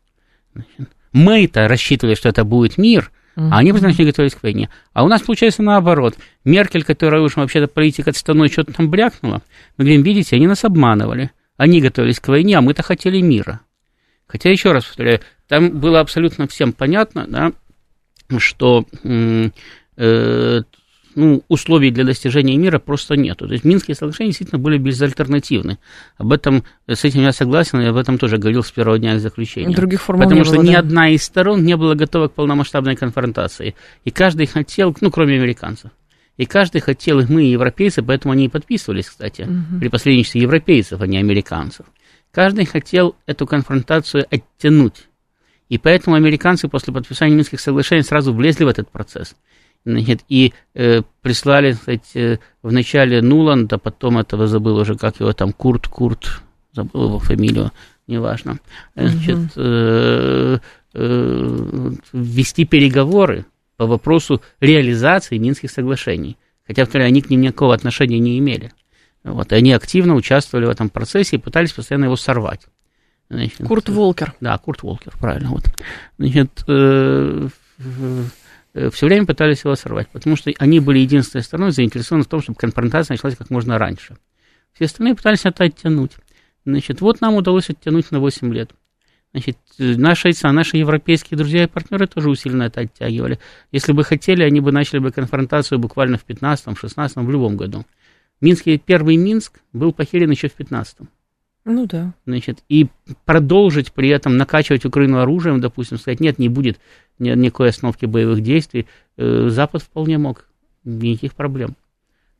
Мы-то 1.12 1.68
рассчитывали, 1.68 2.16
что 2.16 2.28
это 2.28 2.44
будет 2.44 2.76
мир, 2.76 3.12
а 3.36 3.58
они 3.58 3.72
что 3.72 3.86
не 3.86 4.04
готовились 4.04 4.34
к 4.34 4.42
войне. 4.42 4.68
А 4.92 5.04
у 5.04 5.08
нас 5.08 5.22
получается 5.22 5.62
наоборот. 5.62 6.16
Меркель, 6.44 6.82
которая 6.82 7.20
уж 7.20 7.36
вообще-то 7.36 7.68
политика 7.68 8.10
отставной, 8.10 8.48
что-то 8.48 8.72
там 8.72 8.90
брякнула, 8.90 9.42
мы 9.76 9.84
говорим, 9.84 10.02
видите, 10.02 10.34
они 10.34 10.48
нас 10.48 10.64
обманывали. 10.64 11.30
Они 11.58 11.82
готовились 11.82 12.20
к 12.20 12.28
войне, 12.28 12.56
а 12.56 12.62
мы-то 12.62 12.82
хотели 12.82 13.20
мира. 13.20 13.60
Хотя, 14.26 14.50
еще 14.50 14.72
раз 14.72 14.84
повторяю, 14.84 15.20
там 15.48 15.78
было 15.78 16.00
абсолютно 16.00 16.46
всем 16.46 16.72
понятно, 16.72 17.26
да, 17.28 17.52
что 18.38 18.86
э, 19.02 20.60
ну, 21.14 21.42
условий 21.48 21.90
для 21.90 22.04
достижения 22.04 22.56
мира 22.56 22.78
просто 22.78 23.16
нету. 23.16 23.48
То 23.48 23.54
есть 23.54 23.64
Минские 23.64 23.96
соглашения 23.96 24.30
действительно 24.30 24.60
были 24.60 24.78
безальтернативны. 24.78 25.78
Об 26.16 26.32
этом, 26.32 26.62
с 26.86 27.04
этим 27.04 27.22
я 27.22 27.32
согласен, 27.32 27.80
и 27.80 27.86
об 27.86 27.96
этом 27.96 28.18
тоже 28.18 28.38
говорил 28.38 28.62
с 28.62 28.70
первого 28.70 28.98
дня 28.98 29.14
их 29.14 29.20
заключения. 29.20 29.74
Других 29.74 30.00
формул 30.00 30.24
Потому 30.24 30.40
не 30.40 30.44
что 30.44 30.54
было, 30.54 30.62
ни 30.62 30.72
да? 30.72 30.78
одна 30.78 31.08
из 31.08 31.24
сторон 31.24 31.64
не 31.64 31.76
была 31.76 31.96
готова 31.96 32.28
к 32.28 32.34
полномасштабной 32.34 32.94
конфронтации. 32.94 33.74
И 34.04 34.12
каждый 34.12 34.46
хотел, 34.46 34.96
ну, 35.00 35.10
кроме 35.10 35.34
американцев, 35.34 35.90
и 36.38 36.46
каждый 36.46 36.80
хотел, 36.80 37.18
и 37.18 37.26
мы, 37.26 37.42
европейцы, 37.42 38.00
поэтому 38.00 38.32
они 38.32 38.46
и 38.46 38.48
подписывались, 38.48 39.08
кстати, 39.08 39.42
угу. 39.42 39.80
при 39.80 39.88
посредничестве 39.88 40.40
европейцев, 40.40 41.00
а 41.00 41.06
не 41.06 41.18
американцев. 41.18 41.86
Каждый 42.30 42.64
хотел 42.64 43.16
эту 43.26 43.46
конфронтацию 43.46 44.24
оттянуть. 44.30 45.08
И 45.68 45.78
поэтому 45.78 46.16
американцы 46.16 46.68
после 46.68 46.94
подписания 46.94 47.34
Минских 47.34 47.60
соглашений 47.60 48.02
сразу 48.02 48.32
влезли 48.32 48.64
в 48.64 48.68
этот 48.68 48.88
процесс. 48.88 49.34
Значит, 49.84 50.20
и 50.28 50.54
э, 50.74 51.02
прислали, 51.22 51.72
кстати, 51.72 52.38
в 52.62 52.72
начале 52.72 53.20
Нуланда, 53.20 53.78
потом 53.78 54.18
этого 54.18 54.46
забыл 54.46 54.76
уже, 54.76 54.96
как 54.96 55.18
его 55.18 55.32
там, 55.32 55.52
Курт, 55.52 55.88
Курт, 55.88 56.40
забыл 56.72 57.06
его 57.06 57.18
фамилию, 57.18 57.72
неважно. 58.06 58.60
Значит, 58.94 59.38
э, 59.56 60.58
э, 60.94 61.90
вести 62.12 62.64
переговоры 62.64 63.44
по 63.78 63.86
вопросу 63.86 64.42
реализации 64.60 65.38
Минских 65.38 65.70
соглашений. 65.70 66.36
Хотя, 66.66 66.84
второе, 66.84 67.06
они 67.06 67.22
к 67.22 67.30
ним 67.30 67.40
никакого 67.40 67.74
отношения 67.74 68.18
не 68.18 68.38
имели. 68.38 68.72
Вот, 69.24 69.52
и 69.52 69.54
они 69.54 69.72
активно 69.72 70.14
участвовали 70.14 70.66
в 70.66 70.70
этом 70.70 70.90
процессе 70.90 71.36
и 71.36 71.38
пытались 71.38 71.72
постоянно 71.72 72.04
его 72.06 72.16
сорвать. 72.16 72.66
Значит, 73.30 73.66
Курт 73.66 73.88
Волкер. 73.88 74.34
Да, 74.40 74.58
Курт 74.58 74.82
Волкер, 74.82 75.14
правильно. 75.18 75.50
Вот. 75.50 75.64
Значит, 76.18 76.64
э, 76.66 77.48
э, 78.74 78.90
все 78.90 79.06
время 79.06 79.26
пытались 79.26 79.64
его 79.64 79.76
сорвать, 79.76 80.08
потому 80.08 80.34
что 80.34 80.50
они 80.58 80.80
были 80.80 80.98
единственной 80.98 81.42
стороной 81.42 81.70
заинтересованы 81.70 82.24
в 82.24 82.28
том, 82.28 82.42
чтобы 82.42 82.58
конфронтация 82.58 83.14
началась 83.14 83.36
как 83.36 83.50
можно 83.50 83.78
раньше. 83.78 84.16
Все 84.72 84.86
остальные 84.86 85.14
пытались 85.14 85.44
это 85.44 85.64
оттянуть. 85.64 86.12
Значит, 86.64 87.00
вот 87.00 87.20
нам 87.20 87.36
удалось 87.36 87.70
оттянуть 87.70 88.10
на 88.10 88.18
8 88.18 88.52
лет. 88.52 88.70
Значит, 89.32 89.58
наши, 89.78 90.30
наши 90.42 90.78
европейские 90.78 91.36
друзья 91.36 91.64
и 91.64 91.66
партнеры 91.66 92.06
тоже 92.06 92.30
усиленно 92.30 92.64
это 92.64 92.80
оттягивали. 92.80 93.38
Если 93.72 93.92
бы 93.92 94.02
хотели, 94.02 94.42
они 94.42 94.60
бы 94.60 94.72
начали 94.72 95.00
бы 95.00 95.12
конфронтацию 95.12 95.78
буквально 95.78 96.16
в 96.16 96.26
15-м, 96.26 96.74
16-м, 96.74 97.26
в 97.26 97.30
любом 97.30 97.56
году. 97.56 97.84
Минский, 98.40 98.78
первый 98.78 99.16
Минск 99.16 99.60
был 99.72 99.92
похерен 99.92 100.30
еще 100.30 100.48
в 100.48 100.58
15-м. 100.58 101.08
Ну 101.64 101.86
да. 101.86 102.14
Значит, 102.24 102.60
и 102.70 102.86
продолжить 103.26 103.92
при 103.92 104.08
этом 104.08 104.38
накачивать 104.38 104.86
Украину 104.86 105.18
оружием, 105.18 105.60
допустим, 105.60 105.98
сказать, 105.98 106.20
нет, 106.20 106.38
не 106.38 106.48
будет 106.48 106.78
ни, 107.18 107.30
никакой 107.30 107.68
остановки 107.68 108.06
боевых 108.06 108.42
действий, 108.42 108.86
э, 109.18 109.48
Запад 109.50 109.82
вполне 109.82 110.16
мог, 110.16 110.46
никаких 110.84 111.34
проблем. 111.34 111.76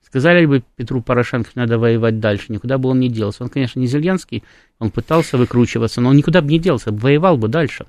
Сказали 0.03 0.47
бы 0.47 0.63
Петру 0.77 1.03
Порошенко, 1.03 1.51
надо 1.55 1.79
воевать 1.79 2.19
дальше, 2.19 2.47
никуда 2.49 2.79
бы 2.79 2.89
он 2.89 2.99
не 2.99 3.09
делся. 3.09 3.45
Он, 3.45 3.51
конечно, 3.51 3.79
не 3.79 3.87
Зеленский, 3.87 4.43
он 4.79 4.91
пытался 4.91 5.37
выкручиваться, 5.37 6.01
но 6.01 6.11
он 6.11 6.17
никуда 6.17 6.41
бы 6.41 6.49
не 6.49 6.59
делся, 6.59 6.93
воевал 6.93 7.37
бы 7.37 7.49
дальше. 7.49 7.87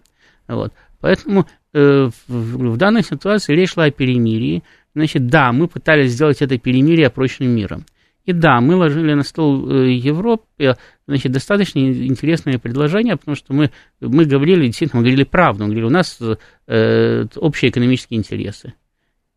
Вот. 0.47 0.73
Поэтому 0.99 1.47
э, 1.73 2.09
в, 2.27 2.71
в 2.73 2.77
данной 2.77 3.03
ситуации 3.03 3.55
речь 3.55 3.71
шла 3.71 3.85
о 3.85 3.91
перемирии. 3.91 4.63
Значит, 4.95 5.27
да, 5.27 5.51
мы 5.53 5.67
пытались 5.67 6.11
сделать 6.11 6.41
это 6.41 6.57
перемирие 6.57 7.09
прочным 7.09 7.51
миром. 7.51 7.85
И 8.25 8.33
да, 8.33 8.59
мы 8.59 8.75
ложили 8.75 9.13
на 9.13 9.23
стол 9.23 9.71
э, 9.71 9.91
Европе 9.93 10.75
значит, 11.07 11.31
достаточно 11.31 11.79
интересное 11.79 12.59
предложение, 12.59 13.15
потому 13.15 13.35
что 13.35 13.53
мы, 13.53 13.71
мы 14.01 14.25
говорили, 14.25 14.67
действительно, 14.67 14.99
мы 14.99 15.05
говорили 15.05 15.23
правду, 15.23 15.63
мы 15.63 15.69
говорили, 15.69 15.87
у 15.87 15.89
нас 15.89 16.19
э, 16.67 17.25
общие 17.37 17.71
экономические 17.71 18.19
интересы. 18.19 18.73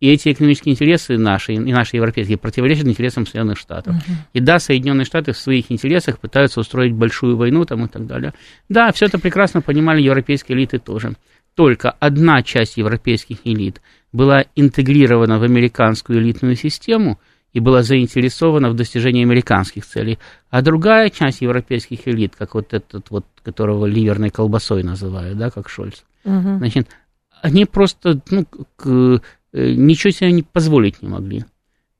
И 0.02 0.08
эти 0.08 0.32
экономические 0.32 0.72
интересы 0.72 1.16
наши, 1.16 1.52
и 1.52 1.58
наши 1.60 1.94
европейские, 1.94 2.36
противоречат 2.36 2.88
интересам 2.88 3.24
Соединенных 3.24 3.56
Штатов. 3.56 3.94
Uh-huh. 3.94 4.14
И 4.32 4.40
да, 4.40 4.58
Соединенные 4.58 5.04
Штаты 5.04 5.30
в 5.30 5.38
своих 5.38 5.70
интересах 5.70 6.18
пытаются 6.18 6.58
устроить 6.58 6.92
большую 6.92 7.36
войну 7.36 7.64
там, 7.64 7.84
и 7.84 7.88
так 7.88 8.08
далее. 8.08 8.34
Да, 8.68 8.90
все 8.90 9.06
это 9.06 9.20
прекрасно 9.20 9.60
понимали 9.60 10.02
европейские 10.02 10.58
элиты 10.58 10.80
тоже. 10.80 11.12
Только 11.54 11.92
одна 11.92 12.42
часть 12.42 12.78
европейских 12.78 13.36
элит 13.44 13.80
была 14.12 14.44
интегрирована 14.56 15.38
в 15.38 15.44
американскую 15.44 16.18
элитную 16.18 16.56
систему– 16.56 17.20
и 17.52 17.60
была 17.60 17.82
заинтересована 17.82 18.70
в 18.70 18.74
достижении 18.74 19.22
американских 19.22 19.84
целей. 19.84 20.18
А 20.50 20.62
другая 20.62 21.10
часть 21.10 21.42
европейских 21.42 22.08
элит, 22.08 22.34
как 22.34 22.54
вот 22.54 22.72
этот 22.72 23.10
вот, 23.10 23.26
которого 23.42 23.84
ливерной 23.84 24.30
колбасой 24.30 24.82
называют, 24.82 25.36
да, 25.36 25.50
как 25.50 25.68
Шольц, 25.68 26.02
угу. 26.24 26.56
значит, 26.56 26.88
они 27.42 27.66
просто, 27.66 28.20
ну, 28.30 28.46
к, 28.76 29.20
ничего 29.52 30.10
себе 30.10 30.32
не 30.32 30.42
позволить 30.42 31.02
не 31.02 31.08
могли. 31.08 31.44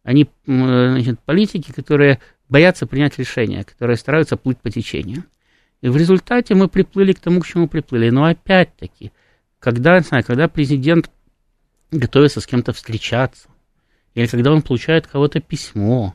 Они, 0.02 0.28
значит, 0.46 1.20
политики, 1.20 1.72
которые 1.72 2.20
боятся 2.48 2.86
принять 2.86 3.18
решения, 3.18 3.64
которые 3.64 3.96
стараются 3.96 4.36
плыть 4.36 4.58
по 4.58 4.70
течению. 4.70 5.24
И 5.80 5.88
в 5.88 5.96
результате 5.96 6.54
мы 6.54 6.68
приплыли 6.68 7.12
к 7.12 7.20
тому, 7.20 7.40
к 7.40 7.46
чему 7.46 7.68
приплыли. 7.68 8.10
Но 8.10 8.24
опять-таки, 8.24 9.12
когда, 9.58 9.98
не 9.98 10.04
знаю, 10.04 10.24
когда 10.24 10.48
президент 10.48 11.10
готовится 11.90 12.40
с 12.40 12.46
кем-то 12.46 12.72
встречаться, 12.72 13.48
или 14.14 14.26
когда 14.26 14.52
он 14.52 14.62
получает 14.62 15.06
кого-то 15.06 15.40
письмо, 15.40 16.14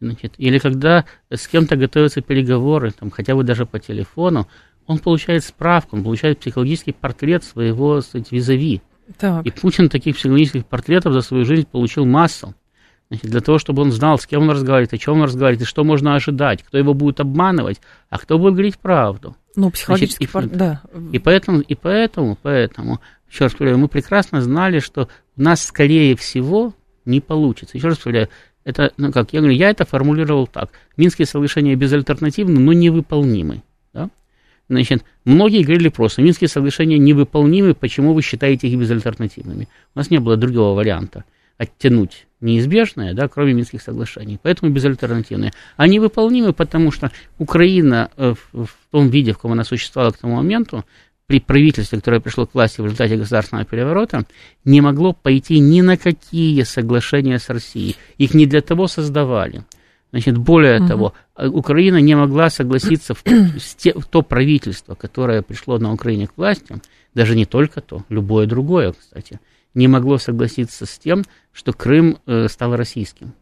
значит, 0.00 0.34
или 0.38 0.58
когда 0.58 1.04
с 1.30 1.46
кем-то 1.48 1.76
готовятся 1.76 2.20
переговоры, 2.20 2.90
там, 2.92 3.10
хотя 3.10 3.34
бы 3.34 3.44
даже 3.44 3.66
по 3.66 3.78
телефону, 3.78 4.48
он 4.86 4.98
получает 4.98 5.44
справку, 5.44 5.96
он 5.96 6.04
получает 6.04 6.40
психологический 6.40 6.92
портрет 6.92 7.44
своего 7.44 8.00
сказать, 8.00 8.32
визави. 8.32 8.82
Так. 9.18 9.46
И 9.46 9.50
Путин 9.50 9.88
таких 9.88 10.16
психологических 10.16 10.66
портретов 10.66 11.12
за 11.12 11.20
свою 11.20 11.44
жизнь 11.44 11.66
получил 11.70 12.04
массу. 12.04 12.54
Значит, 13.08 13.30
для 13.30 13.40
того, 13.40 13.58
чтобы 13.58 13.82
он 13.82 13.92
знал, 13.92 14.18
с 14.18 14.26
кем 14.26 14.42
он 14.42 14.50
разговаривает, 14.50 14.94
о 14.94 14.98
чем 14.98 15.18
он 15.18 15.24
разговаривает, 15.24 15.62
и 15.62 15.66
что 15.66 15.84
можно 15.84 16.14
ожидать, 16.14 16.62
кто 16.62 16.78
его 16.78 16.94
будет 16.94 17.20
обманывать, 17.20 17.80
а 18.08 18.18
кто 18.18 18.38
будет 18.38 18.54
говорить 18.54 18.78
правду. 18.78 19.36
Ну, 19.54 19.70
психологический 19.70 20.26
портрет, 20.26 20.56
да. 20.56 20.82
И 21.12 21.18
поэтому, 21.18 21.60
и 21.60 21.74
поэтому, 21.74 22.38
поэтому, 22.40 23.00
еще 23.30 23.44
раз 23.44 23.54
говорю, 23.54 23.76
мы 23.76 23.88
прекрасно 23.88 24.40
знали, 24.40 24.78
что 24.78 25.08
у 25.36 25.42
нас, 25.42 25.62
скорее 25.62 26.16
всего, 26.16 26.72
не 27.04 27.20
получится. 27.20 27.76
Еще 27.76 27.88
раз 27.88 27.98
повторяю, 27.98 28.30
это, 28.64 28.92
ну 28.96 29.12
как, 29.12 29.32
я 29.32 29.40
говорю, 29.40 29.56
я 29.56 29.70
это 29.70 29.84
формулировал 29.84 30.46
так. 30.46 30.70
Минские 30.96 31.26
соглашения 31.26 31.74
безальтернативны, 31.74 32.60
но 32.60 32.72
невыполнимы. 32.72 33.62
Значит, 34.72 35.04
многие 35.26 35.62
говорили 35.62 35.88
просто, 35.88 36.22
Минские 36.22 36.48
соглашения 36.48 36.96
невыполнимы, 36.96 37.74
почему 37.74 38.14
вы 38.14 38.22
считаете 38.22 38.68
их 38.68 38.78
безальтернативными? 38.78 39.68
У 39.94 39.98
нас 39.98 40.10
не 40.10 40.18
было 40.18 40.38
другого 40.38 40.74
варианта 40.74 41.24
оттянуть 41.58 42.26
неизбежное, 42.40 43.12
да, 43.12 43.28
кроме 43.28 43.52
Минских 43.52 43.82
соглашений. 43.82 44.38
Поэтому 44.42 44.72
безальтернативные. 44.72 45.52
Они 45.76 46.00
выполнимы, 46.00 46.54
потому 46.54 46.90
что 46.90 47.12
Украина 47.38 48.10
э, 48.16 48.34
в 48.52 48.70
том 48.90 49.10
виде, 49.10 49.32
в 49.32 49.36
каком 49.36 49.52
она 49.52 49.64
существовала 49.64 50.10
к 50.10 50.16
тому 50.16 50.36
моменту, 50.36 50.86
при 51.26 51.38
правительстве, 51.38 51.98
которое 51.98 52.20
пришло 52.20 52.46
к 52.46 52.54
власти 52.54 52.80
в 52.80 52.84
результате 52.86 53.18
государственного 53.18 53.66
переворота, 53.66 54.24
не 54.64 54.80
могло 54.80 55.12
пойти 55.12 55.58
ни 55.58 55.82
на 55.82 55.98
какие 55.98 56.62
соглашения 56.62 57.38
с 57.38 57.50
Россией. 57.50 57.96
Их 58.16 58.32
не 58.32 58.46
для 58.46 58.62
того 58.62 58.86
создавали. 58.86 59.64
Значит, 60.12 60.36
более 60.36 60.78
угу. 60.78 60.88
того, 60.88 61.14
э, 61.36 61.48
Украина 61.48 61.96
не 61.96 62.14
могла 62.14 62.50
согласиться 62.50 63.14
в, 63.14 63.24
в 63.24 64.06
то 64.06 64.22
правительство, 64.22 64.94
которое 64.94 65.42
пришло 65.42 65.78
на 65.78 65.92
Украине 65.92 66.26
к 66.26 66.36
власти, 66.36 66.76
даже 67.14 67.34
не 67.34 67.46
только 67.46 67.80
то, 67.80 68.04
любое 68.10 68.46
другое, 68.46 68.92
кстати, 68.92 69.40
не 69.74 69.88
могло 69.88 70.18
согласиться 70.18 70.84
с 70.84 70.98
тем, 70.98 71.24
что 71.50 71.72
Крым 71.72 72.18
э, 72.26 72.48
стал 72.48 72.76
российским. 72.76 73.32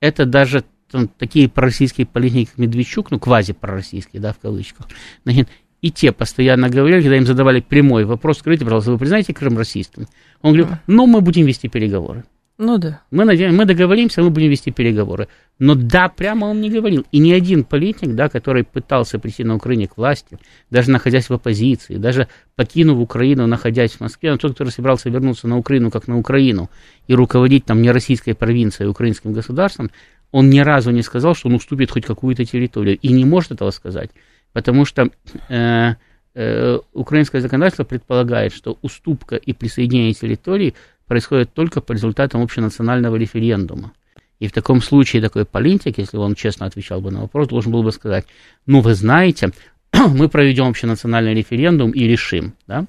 Это 0.00 0.26
даже 0.26 0.64
там, 0.90 1.08
такие 1.08 1.48
пророссийские 1.48 2.06
политики, 2.06 2.50
как 2.50 2.58
Медведчук, 2.58 3.10
ну, 3.10 3.18
квази-пророссийские, 3.18 4.20
да, 4.20 4.34
в 4.34 4.38
кавычках, 4.38 4.86
значит, 5.24 5.48
и 5.80 5.90
те 5.90 6.12
постоянно 6.12 6.68
говорили, 6.68 7.02
когда 7.02 7.16
им 7.16 7.26
задавали 7.26 7.60
прямой 7.60 8.04
вопрос, 8.04 8.38
скажите, 8.38 8.64
пожалуйста, 8.64 8.92
вы 8.92 8.98
признаете 8.98 9.34
Крым 9.34 9.56
российским? 9.56 10.06
Он 10.42 10.54
говорил, 10.54 10.76
ну, 10.86 11.06
мы 11.06 11.22
будем 11.22 11.46
вести 11.46 11.68
переговоры. 11.68 12.24
Ну 12.56 12.78
да. 12.78 13.02
Мы, 13.10 13.24
надеемся, 13.24 13.56
мы 13.56 13.64
договоримся, 13.64 14.22
мы 14.22 14.30
будем 14.30 14.50
вести 14.50 14.70
переговоры. 14.70 15.28
Но 15.58 15.74
да, 15.74 16.08
прямо 16.08 16.46
он 16.46 16.60
не 16.60 16.70
говорил. 16.70 17.04
И 17.10 17.18
ни 17.18 17.32
один 17.32 17.64
политик, 17.64 18.14
да, 18.14 18.28
который 18.28 18.62
пытался 18.64 19.18
прийти 19.18 19.42
на 19.42 19.56
Украине 19.56 19.88
к 19.88 19.96
власти, 19.96 20.38
даже 20.70 20.90
находясь 20.90 21.28
в 21.28 21.32
оппозиции, 21.32 21.96
даже 21.96 22.28
покинув 22.54 23.00
Украину, 23.00 23.46
находясь 23.46 23.92
в 23.92 24.00
Москве, 24.00 24.30
но 24.30 24.36
тот, 24.36 24.52
который 24.52 24.70
собирался 24.70 25.10
вернуться 25.10 25.48
на 25.48 25.58
Украину 25.58 25.90
как 25.90 26.06
на 26.06 26.16
Украину 26.16 26.70
и 27.08 27.14
руководить 27.14 27.64
там 27.64 27.82
не 27.82 27.90
российской 27.90 28.34
провинцией, 28.34 28.88
а 28.88 28.90
украинским 28.90 29.32
государством, 29.32 29.90
он 30.30 30.50
ни 30.50 30.60
разу 30.60 30.90
не 30.90 31.02
сказал, 31.02 31.34
что 31.34 31.48
он 31.48 31.54
уступит 31.54 31.90
хоть 31.90 32.06
какую-то 32.06 32.44
территорию. 32.44 32.98
И 32.98 33.12
не 33.12 33.24
может 33.24 33.52
этого 33.52 33.70
сказать 33.70 34.10
потому 34.54 34.86
что 34.86 35.10
э, 35.50 35.94
э, 36.34 36.78
украинское 36.94 37.42
законодательство 37.42 37.84
предполагает, 37.84 38.54
что 38.54 38.78
уступка 38.80 39.36
и 39.36 39.52
присоединение 39.52 40.14
территорий 40.14 40.74
происходит 41.06 41.52
только 41.52 41.80
по 41.80 41.92
результатам 41.92 42.42
общенационального 42.42 43.16
референдума. 43.16 43.92
И 44.40 44.48
в 44.48 44.52
таком 44.52 44.82
случае 44.82 45.22
такой 45.22 45.44
политик, 45.44 45.98
если 45.98 46.16
он 46.16 46.34
честно 46.34 46.66
отвечал 46.66 47.00
бы 47.00 47.10
на 47.10 47.20
вопрос, 47.20 47.48
должен 47.48 47.72
был 47.72 47.82
бы 47.82 47.92
сказать, 47.92 48.26
ну 48.66 48.80
вы 48.80 48.94
знаете, 48.94 49.52
мы 49.92 50.28
проведем 50.28 50.66
общенациональный 50.66 51.34
референдум 51.34 51.92
и 51.92 52.04
решим, 52.04 52.54
да? 52.66 52.86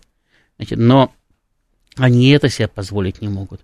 Значит, 0.57 0.79
но 0.79 1.13
они 1.97 2.29
это 2.29 2.49
себе 2.49 2.67
позволить 2.67 3.21
не 3.21 3.29
могут, 3.29 3.61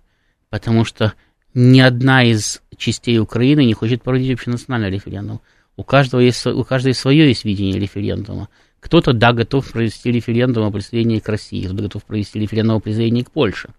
потому 0.48 0.84
что 0.84 1.14
ни 1.54 1.80
одна 1.80 2.24
из 2.24 2.62
частей 2.76 3.18
Украины 3.18 3.64
не 3.64 3.74
хочет 3.74 4.02
проводить 4.02 4.32
общенациональный 4.32 4.90
референдум. 4.90 5.40
У 5.76 5.84
каждого 5.84 6.20
есть, 6.20 6.46
у 6.46 6.64
каждой 6.64 6.94
свое 6.94 7.28
есть 7.28 7.44
видение 7.44 7.78
референдума. 7.78 8.48
Кто-то, 8.80 9.12
да, 9.12 9.32
готов 9.32 9.70
провести 9.70 10.10
референдум 10.10 10.64
о 10.64 10.70
присоединении 10.70 11.20
к 11.20 11.28
России, 11.28 11.64
кто-то 11.64 11.82
готов 11.82 12.04
провести 12.04 12.40
референдум 12.40 12.76
о 12.76 12.80
присоединении 12.80 13.22
к 13.22 13.30
Польше. 13.30 13.70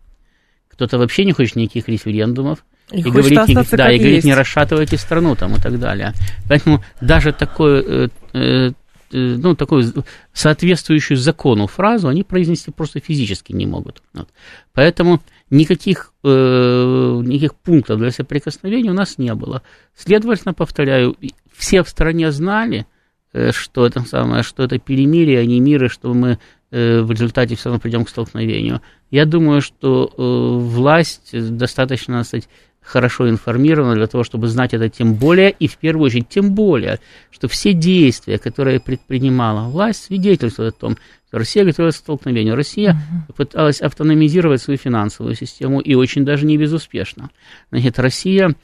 Кто-то 0.73 0.97
вообще 0.97 1.25
не 1.25 1.31
хочет 1.31 1.55
никаких 1.55 1.87
референдумов, 1.87 2.63
и, 2.91 2.99
и 2.99 3.03
говорит, 3.03 3.47
не, 3.47 3.77
да, 3.77 3.91
и 3.91 3.97
говорит, 3.97 4.23
не 4.23 4.33
расшатывайте 4.33 4.97
страну 4.97 5.35
там 5.35 5.55
и 5.55 5.59
так 5.59 5.79
далее. 5.79 6.13
Поэтому 6.47 6.83
даже 7.01 7.31
такое, 7.31 7.81
э, 7.81 8.09
э, 8.33 8.71
э, 8.71 8.71
ну, 9.11 9.55
такую 9.55 9.85
соответствующую 10.33 11.17
закону 11.17 11.67
фразу 11.67 12.07
они 12.07 12.23
произнести 12.23 12.71
просто 12.71 12.99
физически 12.99 13.53
не 13.53 13.65
могут. 13.65 14.03
Вот. 14.13 14.29
Поэтому 14.73 15.21
никаких, 15.49 16.13
э, 16.23 17.21
никаких 17.23 17.55
пунктов 17.55 17.99
для 17.99 18.11
соприкосновения 18.11 18.91
у 18.91 18.95
нас 18.95 19.17
не 19.17 19.33
было. 19.33 19.61
Следовательно, 19.95 20.53
повторяю, 20.53 21.15
все 21.55 21.83
в 21.83 21.89
стране 21.89 22.31
знали, 22.31 22.85
э, 23.31 23.51
что 23.51 23.85
это 23.85 24.01
самое, 24.01 24.43
что 24.43 24.63
это 24.63 24.77
перемирие, 24.77 25.39
а 25.39 25.45
не 25.45 25.59
мир, 25.59 25.85
и 25.85 25.89
что 25.89 26.13
мы 26.13 26.37
э, 26.71 27.01
в 27.01 27.11
результате 27.11 27.55
все 27.55 27.69
равно 27.69 27.79
придем 27.79 28.03
к 28.03 28.09
столкновению. 28.09 28.81
Я 29.13 29.27
думаю, 29.27 29.61
что 29.61 30.11
э, 30.17 30.21
власть 30.21 31.39
достаточно, 31.55 32.23
сказать, 32.23 32.49
хорошо 32.81 33.29
информирована 33.29 33.93
для 33.93 34.07
того, 34.07 34.23
чтобы 34.23 34.47
знать 34.47 34.73
это 34.73 34.89
тем 34.89 35.13
более, 35.13 35.51
и 35.51 35.67
в 35.67 35.77
первую 35.77 36.07
очередь 36.07 36.29
тем 36.29 36.55
более, 36.55 36.99
что 37.29 37.47
все 37.47 37.73
действия, 37.73 38.39
которые 38.39 38.79
предпринимала 38.79 39.69
власть, 39.69 40.05
свидетельствуют 40.05 40.77
о 40.77 40.79
том, 40.79 40.97
что 41.27 41.37
Россия 41.37 41.63
готовилась 41.63 41.97
к 41.97 41.99
столкновению. 41.99 42.55
Россия 42.55 42.93
uh-huh. 42.93 43.35
пыталась 43.35 43.81
автономизировать 43.81 44.63
свою 44.63 44.79
финансовую 44.79 45.35
систему, 45.35 45.79
и 45.79 45.93
очень 45.93 46.25
даже 46.25 46.47
не 46.47 46.57
безуспешно. 46.57 47.29
Значит, 47.69 47.99
Россия 47.99 48.55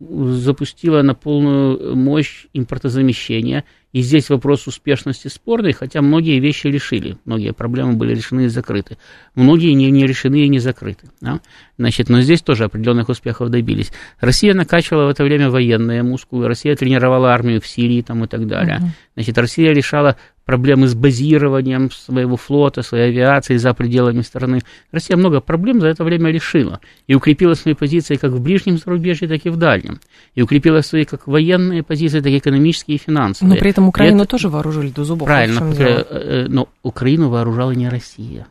запустила 0.00 1.02
на 1.02 1.14
полную 1.14 1.96
мощь 1.96 2.46
импортозамещения– 2.52 3.64
и 3.92 4.00
здесь 4.00 4.30
вопрос 4.30 4.66
успешности 4.66 5.28
спорный, 5.28 5.72
хотя 5.72 6.00
многие 6.00 6.40
вещи 6.40 6.66
решили, 6.66 7.18
многие 7.26 7.52
проблемы 7.52 7.92
были 7.92 8.14
решены 8.14 8.46
и 8.46 8.48
закрыты. 8.48 8.96
Многие 9.34 9.72
не, 9.74 9.90
не 9.90 10.06
решены 10.06 10.46
и 10.46 10.48
не 10.48 10.60
закрыты. 10.60 11.08
Да? 11.20 11.40
Значит, 11.76 12.08
но 12.08 12.22
здесь 12.22 12.40
тоже 12.40 12.64
определенных 12.64 13.10
успехов 13.10 13.50
добились. 13.50 13.92
Россия 14.18 14.54
накачивала 14.54 15.06
в 15.06 15.10
это 15.10 15.24
время 15.24 15.50
военные 15.50 16.02
мускулы, 16.02 16.48
Россия 16.48 16.74
тренировала 16.74 17.34
армию 17.34 17.60
в 17.60 17.66
Сирии 17.66 18.00
там, 18.00 18.24
и 18.24 18.28
так 18.28 18.46
далее. 18.46 18.78
Uh-huh. 18.78 18.88
Значит, 19.14 19.36
Россия 19.36 19.72
решала 19.72 20.16
проблемы 20.44 20.88
с 20.88 20.94
базированием 20.94 21.90
своего 21.90 22.36
флота, 22.36 22.82
своей 22.82 23.08
авиации 23.08 23.56
за 23.56 23.74
пределами 23.74 24.22
страны. 24.22 24.60
Россия 24.90 25.16
много 25.16 25.40
проблем 25.40 25.80
за 25.80 25.88
это 25.88 26.04
время 26.04 26.30
решила 26.30 26.80
и 27.06 27.14
укрепила 27.14 27.54
свои 27.54 27.74
позиции 27.74 28.16
как 28.16 28.32
в 28.32 28.40
ближнем 28.40 28.78
зарубежье, 28.78 29.28
так 29.28 29.44
и 29.46 29.50
в 29.50 29.56
дальнем. 29.56 30.00
И 30.34 30.42
укрепила 30.42 30.80
свои 30.80 31.04
как 31.04 31.26
военные 31.26 31.82
позиции, 31.82 32.20
так 32.20 32.32
и 32.32 32.38
экономические 32.38 32.96
и 32.96 33.00
финансовые. 33.00 33.54
Но 33.54 33.60
при 33.60 33.70
этом 33.70 33.88
Украину 33.88 34.22
это... 34.22 34.30
тоже 34.30 34.48
вооружили 34.48 34.90
до 34.90 35.04
зубов. 35.04 35.26
Правильно, 35.26 35.72
э, 35.78 35.84
э, 35.84 36.46
но 36.48 36.68
Украину 36.82 37.28
вооружала 37.28 37.70
не 37.72 37.88
Россия. 37.88 38.46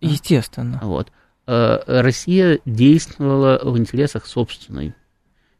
Естественно. 0.00 0.80
Вот. 0.82 1.12
Э, 1.46 1.78
Россия 1.86 2.58
действовала 2.64 3.60
в 3.62 3.78
интересах 3.78 4.26
собственной 4.26 4.94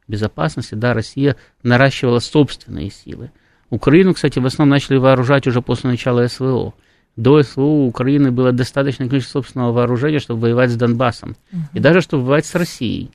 безопасности, 0.08 0.74
да, 0.74 0.94
Россия 0.94 1.36
наращивала 1.62 2.18
собственные 2.18 2.90
силы. 2.90 3.30
Украину, 3.70 4.14
кстати, 4.14 4.38
в 4.38 4.46
основном 4.46 4.70
начали 4.70 4.96
вооружать 4.96 5.46
уже 5.46 5.60
после 5.60 5.90
начала 5.90 6.26
СВО. 6.26 6.74
До 7.16 7.42
СВО 7.42 7.62
у 7.62 7.86
Украины 7.86 8.30
было 8.30 8.52
достаточное 8.52 9.08
количество 9.08 9.40
собственного 9.40 9.72
вооружения, 9.72 10.18
чтобы 10.18 10.42
воевать 10.42 10.70
с 10.70 10.76
Донбассом. 10.76 11.36
Uh-huh. 11.50 11.58
И 11.72 11.80
даже 11.80 12.00
чтобы 12.00 12.24
воевать 12.24 12.46
с 12.46 12.54
Россией. 12.54 13.10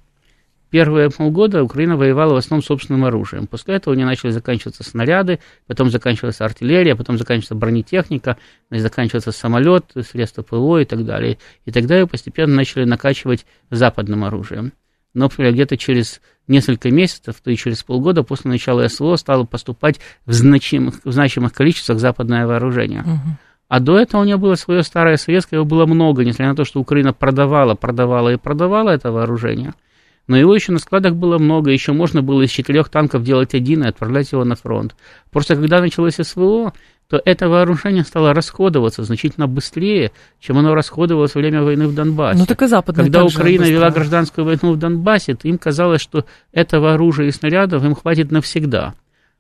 Первые 0.72 1.10
полгода 1.10 1.62
Украина 1.62 1.98
воевала 1.98 2.34
в 2.34 2.38
основном 2.38 2.63
собственным 2.63 3.03
оружием. 3.03 3.46
После 3.46 3.75
этого 3.75 3.93
у 3.93 3.98
нее 3.98 4.05
начали 4.05 4.31
заканчиваться 4.31 4.84
снаряды, 4.84 5.39
потом 5.67 5.89
заканчивалась 5.89 6.39
артиллерия, 6.39 6.96
потом 6.96 7.17
заканчивается 7.17 7.55
бронетехника, 7.55 8.38
заканчивается 8.70 9.34
самолет, 9.34 9.91
средства 10.10 10.43
ПВО 10.43 10.77
и 10.81 10.86
так 10.86 11.05
далее. 11.05 11.39
И 11.65 11.72
тогда 11.72 12.00
ее 12.00 12.08
постепенно 12.08 12.55
начали 12.55 12.86
накачивать 12.86 13.46
западным 13.70 14.24
оружием. 14.24 14.72
Но 15.13 15.30
где-то 15.30 15.77
через 15.77 16.22
несколько 16.48 16.89
месяцев, 16.91 17.36
то 17.44 17.51
и 17.51 17.56
через 17.56 17.84
полгода 17.84 18.24
после 18.24 18.50
начала 18.50 18.88
СВО 18.88 19.15
стало 19.15 19.46
поступать 19.46 20.00
в 20.25 20.34
значимых, 20.34 20.96
в 21.03 21.12
значимых 21.12 21.53
количествах 21.53 22.00
западное 22.00 22.48
вооружение. 22.48 23.01
Угу. 23.01 23.38
А 23.68 23.80
до 23.80 23.98
этого 23.98 24.22
у 24.22 24.25
нее 24.25 24.38
было 24.38 24.56
свое 24.56 24.84
старое 24.84 25.18
советское, 25.18 25.58
его 25.58 25.65
было 25.65 25.86
много, 25.86 26.24
несмотря 26.24 26.50
на 26.50 26.56
то, 26.56 26.65
что 26.65 26.80
Украина 26.80 27.13
продавала, 27.13 27.75
продавала 27.75 28.30
и 28.30 28.38
продавала 28.38 28.89
это 28.89 29.12
вооружение– 29.12 29.74
но 30.27 30.38
его 30.38 30.56
еще 30.56 30.72
на 30.72 30.80
складах 30.80 31.15
было 31.15 31.38
много, 31.38 31.72
еще 31.72 31.94
можно 31.94 32.22
было 32.22 32.44
из 32.44 32.51
четырех 32.51 32.89
танков 32.89 33.24
делать 33.24 33.53
один 33.53 33.84
и 33.84 33.88
отправлять 33.88 34.32
его 34.32 34.46
на 34.46 34.56
фронт. 34.56 34.96
Просто 35.30 35.56
когда 35.56 35.82
началось 35.82 36.15
СВО, 36.15 36.74
то 37.12 37.22
это 37.25 37.50
вооружение 37.50 38.06
стало 38.06 38.34
расходоваться 38.34 39.03
значительно 39.03 39.46
быстрее, 39.46 40.13
чем 40.39 40.58
оно 40.58 40.74
расходовалось 40.74 41.36
во 41.36 41.41
время 41.41 41.62
войны 41.62 41.89
в 41.89 41.93
Донбассе. 41.93 42.39
Ну 42.39 42.45
так 42.45 42.62
и 42.62 42.67
западные 42.67 43.04
Когда 43.04 43.26
Украина 43.26 43.65
вела 43.65 43.89
гражданскую 43.89 44.45
войну 44.45 44.71
в 44.71 44.80
Донбассе, 44.80 45.36
то 45.36 45.45
им 45.50 45.58
казалось, 45.58 46.00
что 46.00 46.24
этого 46.54 46.93
оружия 46.93 47.28
и 47.28 47.32
снарядов 47.32 47.84
им 47.84 47.95
хватит 47.95 48.32
навсегда. 48.32 48.93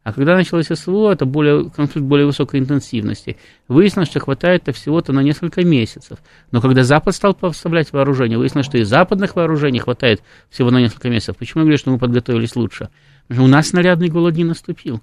А 0.03 0.11
когда 0.11 0.35
началось 0.35 0.67
СВО, 0.67 1.13
это 1.13 1.25
более, 1.25 1.69
конфликт 1.69 2.05
более 2.05 2.25
высокой 2.25 2.59
интенсивности. 2.59 3.37
Выяснилось, 3.69 4.09
что 4.09 4.19
хватает-то 4.19 4.73
всего-то 4.73 5.13
на 5.13 5.21
несколько 5.21 5.63
месяцев. 5.63 6.17
Но 6.51 6.59
когда 6.59 6.83
Запад 6.83 7.15
стал 7.15 7.35
поставлять 7.35 7.93
вооружение, 7.93 8.37
выяснилось, 8.37 8.65
что 8.65 8.79
и 8.79 8.83
западных 8.83 9.37
вооружений 9.37 9.79
хватает 9.79 10.21
всего 10.49 10.71
на 10.71 10.79
несколько 10.79 11.09
месяцев. 11.09 11.37
Почему 11.37 11.61
я 11.61 11.63
говорю, 11.67 11.77
что 11.77 11.91
мы 11.91 11.99
подготовились 11.99 12.57
лучше? 12.57 12.89
Потому 13.29 13.45
что 13.45 13.45
у 13.45 13.47
нас 13.47 13.67
снарядный 13.69 14.09
голод 14.09 14.35
не 14.35 14.43
наступил. 14.43 14.99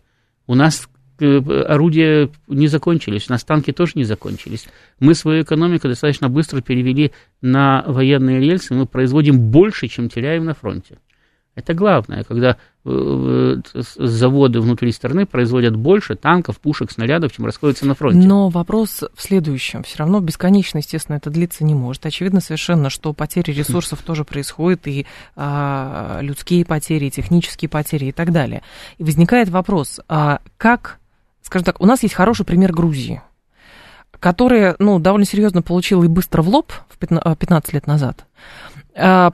У 0.47 0.55
нас 0.55 0.87
орудия 1.21 2.31
не 2.47 2.69
закончились, 2.69 3.29
у 3.29 3.33
нас 3.33 3.45
танки 3.45 3.73
тоже 3.73 3.93
не 3.97 4.05
закончились. 4.05 4.67
Мы 5.01 5.15
свою 5.15 5.43
экономику 5.43 5.89
достаточно 5.89 6.29
быстро 6.29 6.61
перевели 6.61 7.13
на 7.41 7.85
военные 7.87 8.41
рельсы, 8.41 8.75
мы 8.75 8.87
производим 8.87 9.41
больше, 9.41 9.89
чем 9.89 10.09
теряем 10.09 10.45
на 10.45 10.55
фронте. 10.55 10.99
Это 11.59 11.75
главное, 11.75 12.23
когда 12.23 12.57
э, 12.85 13.57
заводы 13.75 14.61
внутри 14.61 14.93
страны 14.93 15.27
производят 15.27 15.75
больше 15.75 16.15
танков, 16.15 16.61
пушек, 16.61 16.93
снарядов, 16.93 17.33
чем 17.33 17.47
расходятся 17.47 17.85
на 17.85 17.97
фронте. 17.97 18.25
Но 18.25 18.49
вопрос 18.49 19.03
в 19.13 19.21
следующем. 19.21 19.83
Все 19.83 19.99
равно 19.99 20.21
бесконечно, 20.21 20.79
естественно, 20.79 21.17
это 21.17 21.31
длиться 21.31 21.65
не 21.65 21.75
может. 21.75 22.07
Очевидно 22.07 22.41
совершенно, 22.41 22.91
что 22.91 23.13
потери 23.13 23.51
ресурсов 23.51 24.03
тоже 24.03 24.25
происходят, 24.25 24.87
и 24.87 25.05
а, 25.35 26.21
людские 26.23 26.65
потери, 26.65 27.07
и 27.07 27.11
технические 27.11 27.69
потери 27.69 28.05
и 28.05 28.13
так 28.13 28.31
далее. 28.31 28.63
И 28.99 29.03
возникает 29.03 29.49
вопрос, 29.49 29.99
а 30.07 30.39
как, 30.59 31.01
скажем 31.49 31.65
так, 31.65 31.81
у 31.81 31.87
нас 31.87 32.03
есть 32.03 32.15
хороший 32.15 32.45
пример 32.45 32.73
Грузии, 32.73 33.23
которая, 34.21 34.77
ну, 34.79 34.99
довольно 34.99 35.25
серьезно 35.25 35.63
получила 35.63 36.05
и 36.05 36.09
быстро 36.09 36.43
в 36.43 36.49
лоб 36.51 36.73
в 36.91 36.99
15 36.99 37.73
лет 37.73 37.87
назад. 37.87 38.27
А, 38.95 39.33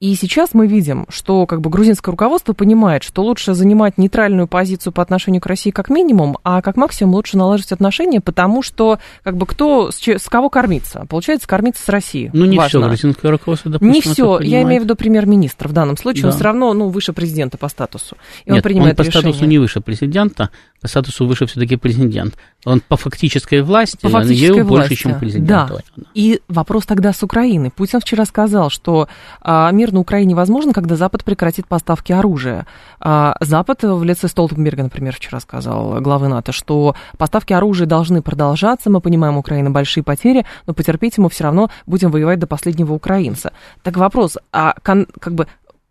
и 0.00 0.14
сейчас 0.16 0.54
мы 0.54 0.66
видим, 0.66 1.06
что 1.08 1.46
как 1.46 1.60
бы 1.60 1.70
грузинское 1.70 2.10
руководство 2.10 2.52
понимает, 2.52 3.04
что 3.04 3.22
лучше 3.22 3.54
занимать 3.54 3.96
нейтральную 3.96 4.48
позицию 4.48 4.92
по 4.92 5.00
отношению 5.00 5.40
к 5.40 5.46
России 5.46 5.70
как 5.70 5.88
минимум, 5.88 6.36
а 6.42 6.62
как 6.62 6.76
максимум 6.76 7.14
лучше 7.14 7.36
наладить 7.38 7.70
отношения, 7.72 8.20
потому 8.20 8.62
что 8.62 8.98
как 9.22 9.36
бы 9.36 9.46
кто 9.46 9.90
с, 9.92 10.06
с 10.06 10.28
кого 10.28 10.50
кормиться? 10.50 11.06
Получается, 11.08 11.46
кормиться 11.46 11.82
с 11.82 11.88
Россией. 11.88 12.30
Ну, 12.32 12.44
не 12.44 12.58
все 12.58 12.80
грузинское 12.80 13.30
руководство, 13.30 13.70
допустим, 13.70 13.92
Не 13.94 14.00
все. 14.00 14.40
Я 14.40 14.62
имею 14.62 14.82
в 14.82 14.84
виду 14.84 14.96
премьер-министр 14.96 15.68
в 15.68 15.72
данном 15.72 15.96
случае. 15.96 16.24
Да. 16.24 16.28
Он 16.28 16.34
все 16.34 16.44
равно 16.44 16.72
ну, 16.74 16.88
выше 16.88 17.12
президента 17.12 17.56
по 17.56 17.68
статусу. 17.68 18.16
И 18.44 18.50
Нет, 18.50 18.56
он 18.56 18.62
принимает 18.62 18.98
он 18.98 19.04
по 19.04 19.08
решение. 19.08 19.32
статусу 19.32 19.48
не 19.48 19.58
выше 19.58 19.80
президента, 19.80 20.50
по 20.80 20.88
статусу 20.88 21.26
выше 21.26 21.46
все-таки 21.46 21.76
президент. 21.76 22.34
Он 22.66 22.80
по 22.80 22.96
фактической 22.96 23.62
власти, 23.62 24.02
по 24.02 24.08
фактической 24.08 24.62
власти. 24.62 24.68
больше, 24.68 24.94
чем 24.96 25.18
президент. 25.18 25.46
Да. 25.46 25.70
И 26.14 26.40
вопрос 26.48 26.84
тогда 26.84 27.12
с 27.12 27.22
Украины. 27.22 27.70
Путин 27.70 28.00
вчера 28.00 28.24
сказал, 28.24 28.70
что 28.70 29.08
а, 29.40 29.70
мир 29.84 29.92
на 29.92 30.00
Украине 30.00 30.34
возможен, 30.34 30.72
когда 30.72 30.96
Запад 30.96 31.24
прекратит 31.24 31.66
поставки 31.66 32.10
оружия. 32.10 32.66
А, 33.00 33.36
Запад 33.40 33.82
в 33.82 34.02
лице 34.02 34.28
Столтенберга, 34.28 34.82
например, 34.82 35.14
вчера 35.14 35.40
сказал, 35.40 36.00
главы 36.00 36.28
НАТО, 36.28 36.52
что 36.52 36.96
поставки 37.18 37.52
оружия 37.52 37.86
должны 37.86 38.22
продолжаться. 38.22 38.88
Мы 38.88 39.02
понимаем, 39.02 39.36
Украина 39.36 39.70
большие 39.70 40.02
потери, 40.02 40.46
но 40.66 40.72
потерпите, 40.72 41.20
мы 41.20 41.28
все 41.28 41.44
равно 41.44 41.70
будем 41.84 42.10
воевать 42.10 42.38
до 42.38 42.46
последнего 42.46 42.94
украинца. 42.94 43.52
Так 43.82 43.98
вопрос, 43.98 44.38
а 44.52 44.72
как 44.82 45.34
бы 45.34 45.48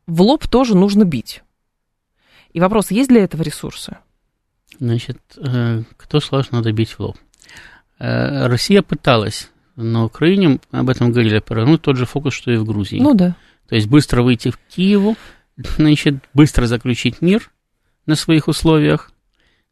в 0.07 0.21
лоб 0.23 0.47
тоже 0.47 0.75
нужно 0.75 1.03
бить. 1.03 1.43
И 2.51 2.59
вопрос, 2.59 2.89
есть 2.89 3.09
для 3.09 3.23
этого 3.23 3.43
ресурсы? 3.43 3.97
Значит, 4.79 5.19
э, 5.37 5.83
кто 5.97 6.19
сказал, 6.19 6.43
что 6.43 6.55
надо 6.55 6.71
бить 6.71 6.89
в 6.89 6.99
лоб? 6.99 7.17
Э, 7.99 8.47
Россия 8.47 8.81
пыталась 8.81 9.51
на 9.75 10.05
Украине, 10.05 10.59
об 10.71 10.89
этом 10.89 11.11
говорили, 11.11 11.39
повернуть 11.39 11.81
тот 11.81 11.95
же 11.95 12.05
фокус, 12.05 12.33
что 12.33 12.51
и 12.51 12.57
в 12.57 12.65
Грузии. 12.65 12.99
Ну 12.99 13.13
да. 13.13 13.35
То 13.67 13.75
есть 13.75 13.87
быстро 13.87 14.23
выйти 14.23 14.49
в 14.49 14.59
Киеву, 14.69 15.15
значит, 15.57 16.15
быстро 16.33 16.67
заключить 16.67 17.21
мир 17.21 17.51
на 18.05 18.15
своих 18.15 18.47
условиях 18.47 19.11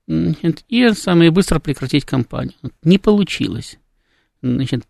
значит, 0.08 0.64
и 0.68 0.90
самое 0.94 1.32
быстро 1.32 1.60
прекратить 1.60 2.06
кампанию. 2.06 2.56
Не 2.84 2.98
получилось. 2.98 3.78
Значит, 4.42 4.84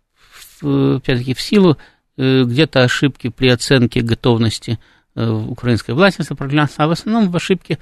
опять-таки, 0.62 1.34
в 1.34 1.42
силу 1.42 1.78
э, 2.18 2.44
где-то 2.44 2.84
ошибки 2.84 3.30
при 3.30 3.50
оценке 3.50 4.02
готовности 4.02 4.80
э, 5.16 5.30
украинской 5.30 5.92
власти 5.92 6.22
сопротивляться, 6.22 6.84
а 6.84 6.88
в 6.88 6.92
основном 6.92 7.30
в 7.30 7.36
ошибке 7.36 7.80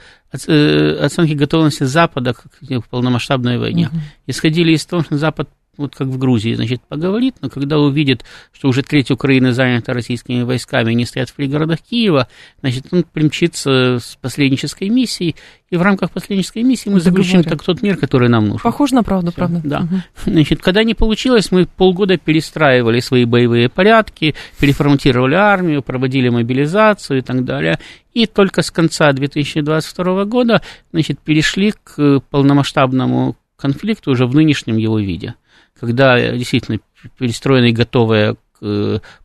э, 0.48 0.98
оценки 1.00 1.34
готовности 1.34 1.84
Запада 1.84 2.34
к 2.34 2.48
полномасштабной 2.90 3.58
войне. 3.58 3.88
Угу. 3.88 4.00
Исходили 4.28 4.72
из 4.72 4.86
того, 4.86 5.04
что 5.04 5.18
Запад 5.18 5.50
вот 5.80 5.96
как 5.96 6.08
в 6.08 6.18
Грузии, 6.18 6.54
значит, 6.54 6.82
поговорит, 6.88 7.36
но 7.42 7.50
когда 7.50 7.80
увидит, 7.80 8.26
что 8.52 8.68
уже 8.68 8.84
треть 8.84 9.12
Украины 9.12 9.54
занята 9.54 9.94
российскими 9.94 10.44
войсками, 10.44 10.92
они 10.92 11.06
стоят 11.06 11.30
в 11.30 11.36
пригородах 11.36 11.80
Киева, 11.82 12.28
значит, 12.62 12.88
он 12.92 13.04
примчится 13.04 13.98
с 14.00 14.18
посреднической 14.22 14.90
миссией, 14.90 15.36
и 15.70 15.78
в 15.78 15.82
рамках 15.82 16.12
посреднической 16.12 16.64
миссии 16.64 16.90
мы 16.90 17.00
заключим 17.00 17.44
так 17.44 17.64
тот 17.64 17.82
мир, 17.82 17.96
который 17.96 18.28
нам 18.28 18.46
нужен. 18.48 18.62
Похоже 18.62 18.96
на 18.96 19.04
правду, 19.04 19.32
Все, 19.32 19.38
правда. 19.38 19.62
Да. 19.64 19.80
Угу. 19.80 20.02
Значит, 20.26 20.62
когда 20.62 20.84
не 20.84 20.96
получилось, 20.96 21.52
мы 21.52 21.66
полгода 21.66 22.18
перестраивали 22.18 23.00
свои 23.00 23.26
боевые 23.26 23.70
порядки, 23.70 24.36
переформатировали 24.60 25.36
армию, 25.36 25.82
проводили 25.82 26.30
мобилизацию 26.30 27.20
и 27.20 27.22
так 27.22 27.46
далее. 27.46 27.80
И 28.14 28.26
только 28.26 28.64
с 28.64 28.72
конца 28.72 29.12
2022 29.14 30.26
года, 30.26 30.62
значит, 30.92 31.20
перешли 31.20 31.74
к 31.84 32.22
полномасштабному 32.30 33.38
конфликту 33.60 34.12
уже 34.12 34.26
в 34.26 34.34
нынешнем 34.34 34.78
его 34.78 35.00
виде, 35.00 35.36
когда 35.80 36.32
действительно 36.32 36.80
перестроенная 37.18 37.70
и 37.70 37.74
готовая 37.74 38.36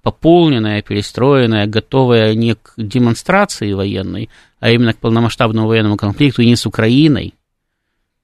пополненная, 0.02 0.82
перестроенная, 0.82 1.66
готовая 1.66 2.34
не 2.34 2.54
к 2.54 2.74
демонстрации 2.76 3.72
военной, 3.72 4.30
а 4.60 4.70
именно 4.70 4.92
к 4.92 4.98
полномасштабному 4.98 5.66
военному 5.66 5.96
конфликту 5.96 6.42
и 6.42 6.46
не 6.46 6.56
с 6.56 6.66
Украиной, 6.66 7.34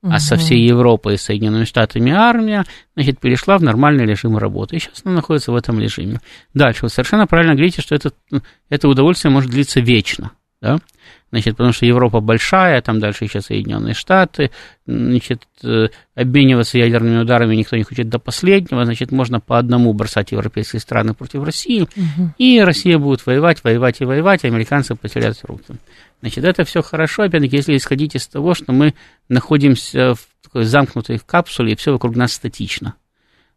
угу. 0.03 0.12
а 0.12 0.21
со 0.21 0.37
всей 0.37 0.64
Европой 0.64 1.14
и 1.14 1.19
Соединенными 1.19 1.64
Штатами 1.64 2.12
армия, 2.12 2.64
значит, 2.95 3.19
перешла 3.19 3.59
в 3.59 3.62
нормальный 3.62 4.07
режим 4.07 4.38
работы. 4.38 4.77
И 4.77 4.79
сейчас 4.79 5.03
она 5.05 5.16
находится 5.16 5.53
в 5.53 5.57
этом 5.57 5.81
режиме. 5.81 6.21
Дальше, 6.55 6.83
вы 6.83 6.88
совершенно 6.90 7.27
правильно 7.27 7.55
говорите, 7.55 7.83
что 7.83 7.95
это, 7.95 8.12
это 8.69 8.88
удовольствие 8.88 9.33
может 9.33 9.51
длиться 9.51 9.81
вечно. 9.81 10.31
Да? 10.61 10.79
Значит, 11.31 11.57
потому 11.57 11.73
что 11.73 11.87
Европа 11.87 12.21
большая, 12.21 12.81
там 12.83 12.99
дальше 12.99 13.25
еще 13.25 13.40
Соединенные 13.40 13.95
Штаты, 13.95 14.51
значит, 14.87 15.43
э, 15.62 15.88
обмениваться 16.14 16.79
ядерными 16.79 17.23
ударами 17.23 17.55
никто 17.55 17.77
не 17.77 17.85
хочет 17.85 18.09
до 18.09 18.19
последнего, 18.19 18.85
значит, 18.85 19.12
можно 19.12 19.40
по 19.40 19.59
одному 19.59 19.93
бросать 19.93 20.33
европейские 20.33 20.81
страны 20.81 21.14
против 21.14 21.45
России, 21.45 21.83
угу. 21.83 22.35
и 22.38 22.61
Россия 22.61 22.99
будет 22.99 23.25
воевать, 23.27 23.62
воевать 23.62 24.01
и 24.01 24.05
воевать, 24.05 24.45
а 24.45 24.49
американцы 24.49 24.95
потеряют 24.97 25.38
руки. 25.45 25.75
Значит, 26.21 26.45
это 26.45 26.64
все 26.64 26.83
хорошо, 26.83 27.23
опять-таки, 27.23 27.57
если 27.57 27.77
исходить 27.77 28.14
из 28.14 28.27
того, 28.27 28.55
что 28.55 28.73
мы 28.73 28.95
находимся 29.29 30.14
в 30.14 30.27
такой 30.43 30.64
замкнутой 30.64 31.21
капсуле, 31.25 31.73
и 31.73 31.77
все 31.77 31.93
вокруг 31.93 32.16
нас 32.16 32.33
статично. 32.33 32.95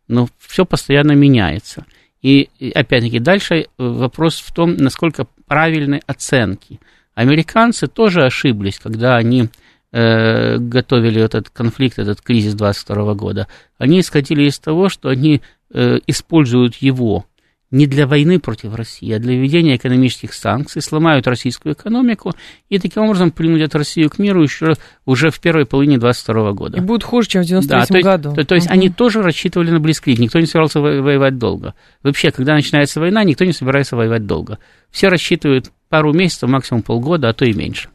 Но 0.07 0.29
все 0.37 0.65
постоянно 0.65 1.13
меняется. 1.13 1.85
И, 2.21 2.49
опять-таки, 2.73 3.19
дальше 3.19 3.67
вопрос 3.77 4.39
в 4.39 4.53
том, 4.53 4.75
насколько 4.75 5.27
правильны 5.47 6.01
оценки– 6.05 6.79
Американцы 7.15 7.87
тоже 7.87 8.25
ошиблись, 8.25 8.79
когда 8.79 9.15
они 9.15 9.49
э, 9.91 10.57
готовили 10.57 11.21
этот 11.21 11.49
конфликт, 11.49 11.99
этот 11.99 12.21
кризис 12.21 12.55
22 12.55 13.13
года. 13.13 13.47
Они 13.77 13.99
исходили 13.99 14.43
из 14.43 14.59
того, 14.59 14.89
что 14.89 15.09
они 15.09 15.41
э, 15.71 15.99
используют 16.07 16.75
его 16.75 17.25
не 17.73 17.87
для 17.87 18.05
войны 18.05 18.39
против 18.39 18.75
России, 18.75 19.11
а 19.11 19.17
для 19.17 19.33
введения 19.33 19.77
экономических 19.77 20.35
санкций, 20.35 20.79
сломают 20.79 21.25
российскую 21.25 21.73
экономику 21.73 22.33
и 22.69 22.77
таким 22.77 23.01
образом 23.01 23.31
принудят 23.31 23.73
Россию 23.73 24.11
к 24.11 24.19
миру 24.19 24.43
еще 24.43 24.75
уже 25.07 25.31
в 25.31 25.39
первой 25.39 25.65
половине 25.65 25.97
22 25.97 26.51
года. 26.51 26.77
И 26.77 26.81
будет 26.81 27.03
хуже, 27.03 27.29
чем 27.29 27.41
в 27.41 27.47
93 27.47 28.03
да, 28.03 28.11
году. 28.11 28.35
То, 28.35 28.45
то 28.45 28.53
есть 28.53 28.67
угу. 28.67 28.73
они 28.73 28.89
тоже 28.89 29.23
рассчитывали 29.23 29.71
на 29.71 29.79
близкрик, 29.79 30.19
никто 30.19 30.39
не 30.39 30.45
собирался 30.45 30.81
воевать 30.81 31.39
долго. 31.39 31.73
Вообще, 32.03 32.29
когда 32.29 32.53
начинается 32.53 32.99
война, 32.99 33.23
никто 33.23 33.43
не 33.43 33.53
собирается 33.53 33.95
воевать 33.95 34.27
долго. 34.27 34.59
Все 34.91 35.07
рассчитывают 35.07 35.71
пару 35.93 36.11
месяцев, 36.11 36.49
максимум 36.49 36.81
полгода, 36.81 37.29
а 37.29 37.33
то 37.33 37.45
и 37.45 37.53
меньше. 37.53 37.87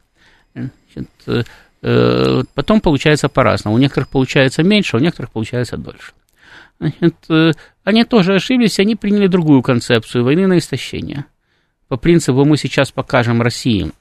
Значит, 0.53 1.09
э, 1.27 1.43
э, 1.81 2.43
потом 2.53 2.79
получается 2.79 3.27
по-разному. 3.27 3.75
У 3.75 3.77
некоторых 3.77 4.07
получается 4.07 4.63
меньше, 4.63 4.95
у 4.95 5.01
некоторых 5.01 5.31
получается 5.31 5.75
дольше. 5.75 6.13
Значит, 6.79 7.15
э, 7.27 7.51
они 7.83 8.05
тоже 8.05 8.35
ошиблись, 8.35 8.79
они 8.79 8.95
приняли 8.95 9.27
другую 9.27 9.61
концепцию 9.63 10.23
войны 10.23 10.47
на 10.47 10.59
истощение. 10.59 11.25
По 11.89 11.97
принципу 11.97 12.45
мы 12.45 12.55
сейчас 12.55 12.89
покажем 12.89 13.41
России, 13.41 13.91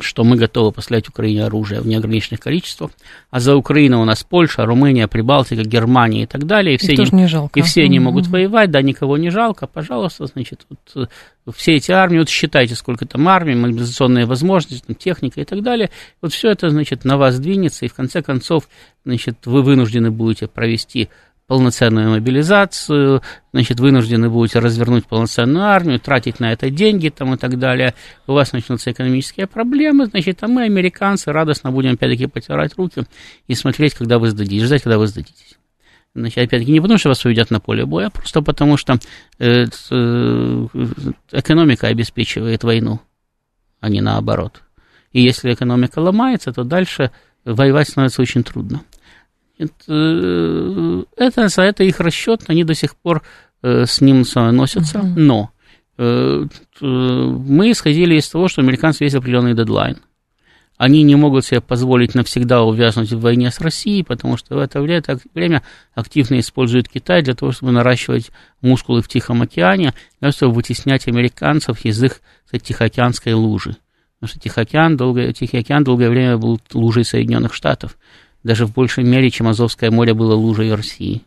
что 0.00 0.24
мы 0.24 0.36
готовы 0.36 0.72
послать 0.72 1.08
Украине 1.08 1.44
оружие 1.44 1.80
в 1.80 1.86
неограниченных 1.86 2.40
количествах, 2.40 2.90
а 3.30 3.40
за 3.40 3.56
Украину 3.56 4.00
у 4.00 4.04
нас 4.04 4.24
Польша, 4.24 4.64
Румыния, 4.64 5.08
Прибалтика, 5.08 5.62
Германия 5.62 6.24
и 6.24 6.26
так 6.26 6.46
далее. 6.46 6.74
И 6.74 6.78
все, 6.78 6.94
не, 6.94 7.08
не 7.12 7.26
жалко. 7.26 7.58
И 7.58 7.62
все 7.62 7.82
они 7.84 7.98
могут 7.98 8.26
воевать, 8.26 8.70
да, 8.70 8.82
никого 8.82 9.16
не 9.16 9.30
жалко, 9.30 9.66
пожалуйста, 9.66 10.26
значит, 10.26 10.66
вот, 10.68 11.08
э, 11.46 11.52
все 11.54 11.74
эти 11.74 11.92
армии, 11.92 12.18
вот 12.18 12.28
считайте, 12.28 12.74
сколько 12.74 13.06
там 13.06 13.28
армий, 13.28 13.54
мобилизационные 13.54 14.26
возможности, 14.26 14.84
там, 14.86 14.96
техника 14.96 15.40
и 15.40 15.44
так 15.44 15.62
далее, 15.62 15.90
вот 16.20 16.32
все 16.32 16.50
это, 16.50 16.68
значит, 16.68 17.04
на 17.04 17.16
вас 17.16 17.38
двинется, 17.38 17.84
и 17.84 17.88
в 17.88 17.94
конце 17.94 18.22
концов, 18.22 18.68
значит, 19.04 19.46
вы 19.46 19.62
вынуждены 19.62 20.10
будете 20.10 20.48
провести 20.48 21.08
полноценную 21.46 22.10
мобилизацию, 22.10 23.22
значит, 23.52 23.78
вынуждены 23.78 24.28
будете 24.28 24.58
развернуть 24.58 25.06
полноценную 25.06 25.64
армию, 25.64 26.00
тратить 26.00 26.40
на 26.40 26.52
это 26.52 26.70
деньги 26.70 27.08
там 27.08 27.34
и 27.34 27.36
так 27.36 27.58
далее, 27.58 27.94
у 28.26 28.32
вас 28.32 28.52
начнутся 28.52 28.90
экономические 28.90 29.46
проблемы, 29.46 30.06
значит, 30.06 30.42
а 30.42 30.48
мы, 30.48 30.64
американцы, 30.64 31.32
радостно 31.32 31.70
будем 31.70 31.92
опять-таки 31.92 32.26
потирать 32.26 32.74
руки 32.76 33.04
и 33.46 33.54
смотреть, 33.54 33.94
когда 33.94 34.18
вы 34.18 34.30
сдадитесь, 34.30 34.66
ждать, 34.66 34.82
когда 34.82 34.98
вы 34.98 35.06
сдадитесь. 35.06 35.56
Значит, 36.14 36.38
опять-таки, 36.38 36.72
не 36.72 36.80
потому, 36.80 36.98
что 36.98 37.10
вас 37.10 37.24
уведят 37.24 37.50
на 37.50 37.60
поле 37.60 37.84
боя, 37.84 38.06
а 38.06 38.10
просто 38.10 38.40
потому, 38.40 38.76
что 38.76 38.98
э, 39.38 39.66
э, 39.90 40.66
экономика 41.30 41.88
обеспечивает 41.88 42.64
войну, 42.64 43.00
а 43.80 43.88
не 43.88 44.00
наоборот. 44.00 44.62
И 45.12 45.22
если 45.22 45.52
экономика 45.52 45.98
ломается, 46.00 46.52
то 46.52 46.64
дальше 46.64 47.10
воевать 47.44 47.88
становится 47.88 48.22
очень 48.22 48.42
трудно. 48.42 48.82
Это, 49.58 51.04
это, 51.16 51.62
это 51.62 51.84
их 51.84 52.00
расчет, 52.00 52.42
они 52.48 52.64
до 52.64 52.74
сих 52.74 52.94
пор 52.94 53.22
э, 53.62 53.86
с 53.86 54.00
ним 54.00 54.24
носятся, 54.34 54.98
uh-huh. 54.98 55.14
но 55.16 55.50
э, 55.96 56.44
мы 56.80 57.70
исходили 57.70 58.16
из 58.16 58.28
того, 58.28 58.48
что 58.48 58.60
американцы 58.60 59.04
есть 59.04 59.16
определенный 59.16 59.54
дедлайн. 59.54 59.96
Они 60.76 61.02
не 61.04 61.16
могут 61.16 61.46
себе 61.46 61.62
позволить 61.62 62.14
навсегда 62.14 62.62
увязнуть 62.62 63.10
в 63.10 63.20
войне 63.20 63.50
с 63.50 63.60
Россией, 63.60 64.02
потому 64.02 64.36
что 64.36 64.56
в 64.56 64.58
это 64.58 64.82
время 64.82 65.62
активно 65.94 66.38
используют 66.38 66.90
Китай 66.90 67.22
для 67.22 67.34
того, 67.34 67.52
чтобы 67.52 67.72
наращивать 67.72 68.30
мускулы 68.60 69.00
в 69.00 69.08
Тихом 69.08 69.40
океане, 69.40 69.94
для 70.20 70.30
того, 70.30 70.32
чтобы 70.32 70.54
вытеснять 70.54 71.08
американцев 71.08 71.82
из 71.86 72.02
их 72.02 72.20
Тихоокеанской 72.52 73.32
лужи. 73.32 73.76
Потому 74.20 74.28
что 74.28 74.40
Тихий 74.40 74.60
океан, 74.60 74.96
долгое, 74.98 75.32
Тихий 75.32 75.58
океан 75.58 75.82
долгое 75.82 76.10
время 76.10 76.36
был 76.36 76.60
лужей 76.74 77.04
Соединенных 77.04 77.54
Штатов 77.54 77.96
даже 78.46 78.64
в 78.64 78.72
большей 78.72 79.02
мере, 79.02 79.28
чем 79.30 79.48
Азовское 79.48 79.90
море 79.90 80.14
было 80.14 80.34
лужей 80.34 80.72
России. 80.72 81.22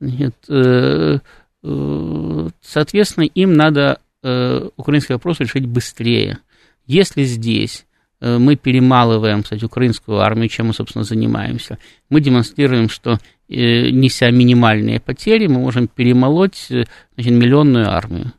Значит, 0.00 0.34
э, 0.48 1.18
э, 1.62 2.48
соответственно, 2.60 3.24
им 3.24 3.52
надо 3.52 4.00
э, 4.24 4.68
украинский 4.76 5.14
вопрос 5.14 5.38
решить 5.38 5.66
быстрее. 5.66 6.38
Если 6.86 7.22
здесь 7.22 7.86
мы 8.20 8.56
перемалываем, 8.56 9.42
кстати, 9.42 9.64
украинскую 9.64 10.20
армию, 10.20 10.48
чем 10.48 10.68
мы, 10.68 10.74
собственно, 10.74 11.04
занимаемся, 11.04 11.78
мы 12.08 12.22
демонстрируем, 12.22 12.88
что, 12.88 13.18
неся 13.48 14.30
минимальные 14.30 14.98
потери, 14.98 15.46
мы 15.46 15.60
можем 15.60 15.88
перемолоть 15.88 16.68
значит, 16.68 17.32
миллионную 17.32 17.90
армию. 17.90 18.32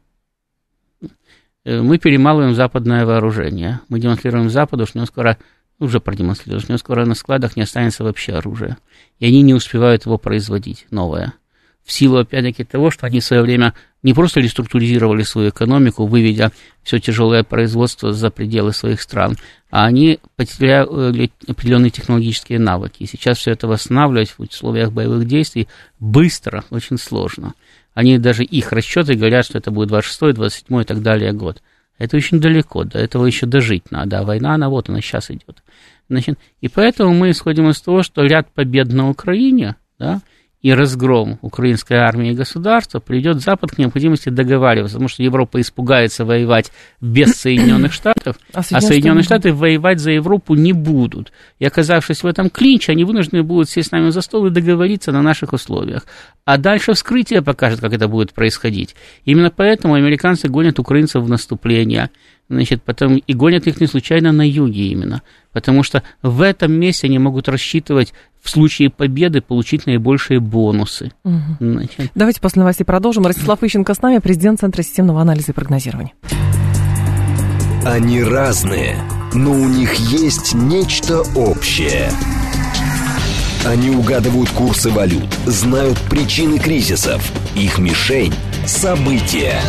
Мы 1.66 2.00
перемалываем 2.00 2.56
западное 2.56 3.06
вооружение. 3.06 3.82
Мы 3.90 4.00
демонстрируем 4.00 4.50
Западу, 4.50 4.88
что 4.88 4.98
у 4.98 5.02
нас 5.02 5.10
скоро 5.10 5.38
уже 5.80 6.00
продемонстрировал, 6.00 6.62
что 6.62 6.72
у 6.72 6.74
него 6.74 6.80
скоро 6.80 7.06
на 7.06 7.16
складах 7.16 7.56
не 7.56 7.64
останется 7.64 8.04
вообще 8.04 8.34
оружия. 8.34 8.78
И 9.20 9.26
они 9.26 9.42
не 9.42 9.54
успевают 9.54 10.06
его 10.06 10.18
производить, 10.18 10.86
новое. 10.92 11.34
В 11.84 11.92
силу, 11.92 12.18
опять-таки, 12.18 12.64
того, 12.64 12.90
что 12.90 13.06
они 13.06 13.20
в 13.20 13.24
свое 13.24 13.44
время 13.44 13.76
не 14.02 14.14
просто 14.14 14.40
реструктуризировали 14.40 15.22
свою 15.22 15.50
экономику, 15.50 16.08
выведя 16.08 16.52
все 16.84 17.00
тяжелое 17.00 17.44
производство 17.44 18.12
за 18.12 18.32
пределы 18.32 18.74
своих 18.74 19.02
стран, 19.02 19.38
а 19.70 19.86
они 19.86 20.20
потеряли 20.36 21.32
определенные 21.48 21.92
технологические 21.92 22.58
навыки. 22.58 23.04
И 23.04 23.06
сейчас 23.06 23.38
все 23.38 23.52
это 23.52 23.68
восстанавливать 23.68 24.32
в 24.32 24.40
условиях 24.40 24.92
боевых 24.92 25.28
действий 25.28 25.68
быстро, 26.00 26.64
очень 26.72 26.98
сложно. 26.98 27.54
Они 27.94 28.18
даже 28.18 28.44
их 28.44 28.72
расчеты 28.72 29.14
говорят, 29.14 29.46
что 29.46 29.58
это 29.60 29.70
будет 29.70 29.90
26, 29.90 30.36
27 30.36 30.82
и 30.82 30.86
так 30.86 31.02
далее 31.04 31.34
год. 31.34 31.62
Это 31.98 32.18
очень 32.18 32.40
далеко, 32.40 32.84
до 32.84 33.00
этого 33.00 33.26
еще 33.26 33.46
дожить 33.46 33.92
надо, 33.92 34.20
а 34.20 34.24
война, 34.24 34.56
она 34.56 34.70
вот 34.70 34.90
она 34.90 35.02
сейчас 35.02 35.32
идет. 35.32 35.64
Значит, 36.10 36.38
и 36.62 36.68
поэтому 36.68 37.14
мы 37.14 37.32
исходим 37.32 37.70
из 37.70 37.82
того, 37.82 38.04
что 38.04 38.24
ряд 38.24 38.52
побед 38.52 38.92
на 38.92 39.10
Украине, 39.10 39.76
да, 39.98 40.22
и 40.66 40.74
разгром 40.74 41.38
украинской 41.44 41.94
армии 41.94 42.32
и 42.32 42.34
государства 42.34 43.00
приведет 43.00 43.40
Запад 43.40 43.70
к 43.70 43.78
необходимости 43.78 44.30
договариваться, 44.30 44.96
потому 44.96 45.10
что 45.10 45.22
Европа 45.22 45.62
испугается 45.62 46.26
воевать 46.26 46.72
без 47.00 47.34
Соединенных 47.40 47.94
Штатов, 47.94 48.38
а, 48.52 48.62
а 48.72 48.82
Соединенные 48.82 49.22
Штаты 49.22 49.54
воевать 49.54 50.00
за 50.00 50.10
Европу 50.10 50.56
не 50.56 50.74
будут. 50.74 51.32
И 51.60 51.66
оказавшись 51.66 52.24
в 52.24 52.26
этом 52.26 52.50
клинче, 52.50 52.94
они 52.94 53.04
вынуждены 53.04 53.44
будут 53.44 53.70
сесть 53.70 53.90
с 53.90 53.92
нами 53.92 54.10
за 54.10 54.22
стол 54.22 54.48
и 54.48 54.50
договориться 54.50 55.12
на 55.12 55.22
наших 55.22 55.54
условиях. 55.54 56.08
А 56.46 56.58
дальше 56.58 56.94
вскрытие 56.94 57.44
покажет, 57.44 57.80
как 57.80 57.94
это 57.94 58.08
будет 58.08 58.34
происходить. 58.34 58.96
Именно 59.24 59.52
поэтому 59.56 59.94
американцы 59.94 60.48
гонят 60.48 60.80
украинцев 60.80 61.22
в 61.22 61.30
наступление. 61.30 62.10
Значит, 62.48 62.84
потом 62.84 63.18
и 63.18 63.34
гонят 63.34 63.68
их 63.68 63.82
не 63.82 63.88
случайно 63.88 64.32
на 64.32 64.48
юге 64.48 64.88
именно 64.88 65.24
потому 65.56 65.84
что 65.84 66.04
в 66.22 66.42
этом 66.42 66.74
месте 66.74 67.08
они 67.08 67.18
могут 67.18 67.48
рассчитывать 67.48 68.14
в 68.44 68.50
случае 68.50 68.90
победы 68.90 69.40
получить 69.40 69.86
наибольшие 69.86 70.42
бонусы. 70.42 71.14
Угу. 71.24 71.38
Значит. 71.62 72.12
Давайте 72.14 72.42
после 72.42 72.60
новостей 72.60 72.84
продолжим. 72.84 73.26
Ростислав 73.26 73.64
Ищенко 73.64 73.94
с 73.94 74.02
нами, 74.02 74.18
президент 74.18 74.60
Центра 74.60 74.84
системного 74.84 75.22
анализа 75.22 75.54
и 75.54 75.56
прогнозирования. 75.56 76.12
Они 77.86 78.22
разные, 78.22 78.98
но 79.34 79.52
у 79.52 79.70
них 79.70 79.94
есть 79.94 80.54
нечто 80.54 81.22
общее. 81.38 82.12
Они 83.66 83.92
угадывают 83.92 84.50
курсы 84.50 84.90
валют, 84.90 85.34
знают 85.46 85.98
причины 86.10 86.60
кризисов. 86.60 87.24
Их 87.56 87.80
мишень– 87.80 88.34
события. 88.66 89.62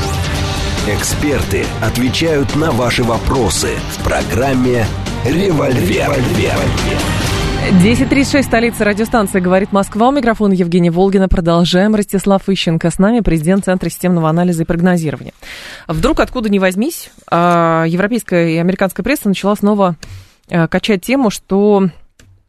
Эксперты 0.89 1.65
отвечают 1.83 2.55
на 2.55 2.71
ваши 2.71 3.03
вопросы 3.03 3.71
в 3.91 4.05
программе 4.05 4.85
«Револьвер». 5.25 6.13
10.36, 7.83 8.45
столица 8.45 8.85
радиостанции 8.85 9.41
«Говорит 9.41 9.73
Москва». 9.73 10.11
У 10.11 10.13
микрофона 10.13 10.53
Евгения 10.53 10.93
Волгина. 10.93 11.29
Продолжаем. 11.29 11.97
Ростислав 11.97 12.49
Ищенко 12.49 12.89
с 12.89 13.01
нами, 13.01 13.19
президент 13.19 13.65
Центра 13.65 13.89
системного 13.89 14.31
анализа 14.31 14.63
и 14.63 14.65
прогнозирования. 14.65 15.33
Вдруг, 15.89 16.21
откуда 16.21 16.49
ни 16.49 16.61
возьмись, 16.61 17.11
а, 17.29 17.85
европейская 17.89 18.55
и 18.55 18.57
американская 18.57 19.03
пресса 19.03 19.27
начала 19.27 19.57
снова 19.57 19.97
а, 20.49 20.69
качать 20.69 21.05
тему, 21.05 21.31
что 21.31 21.89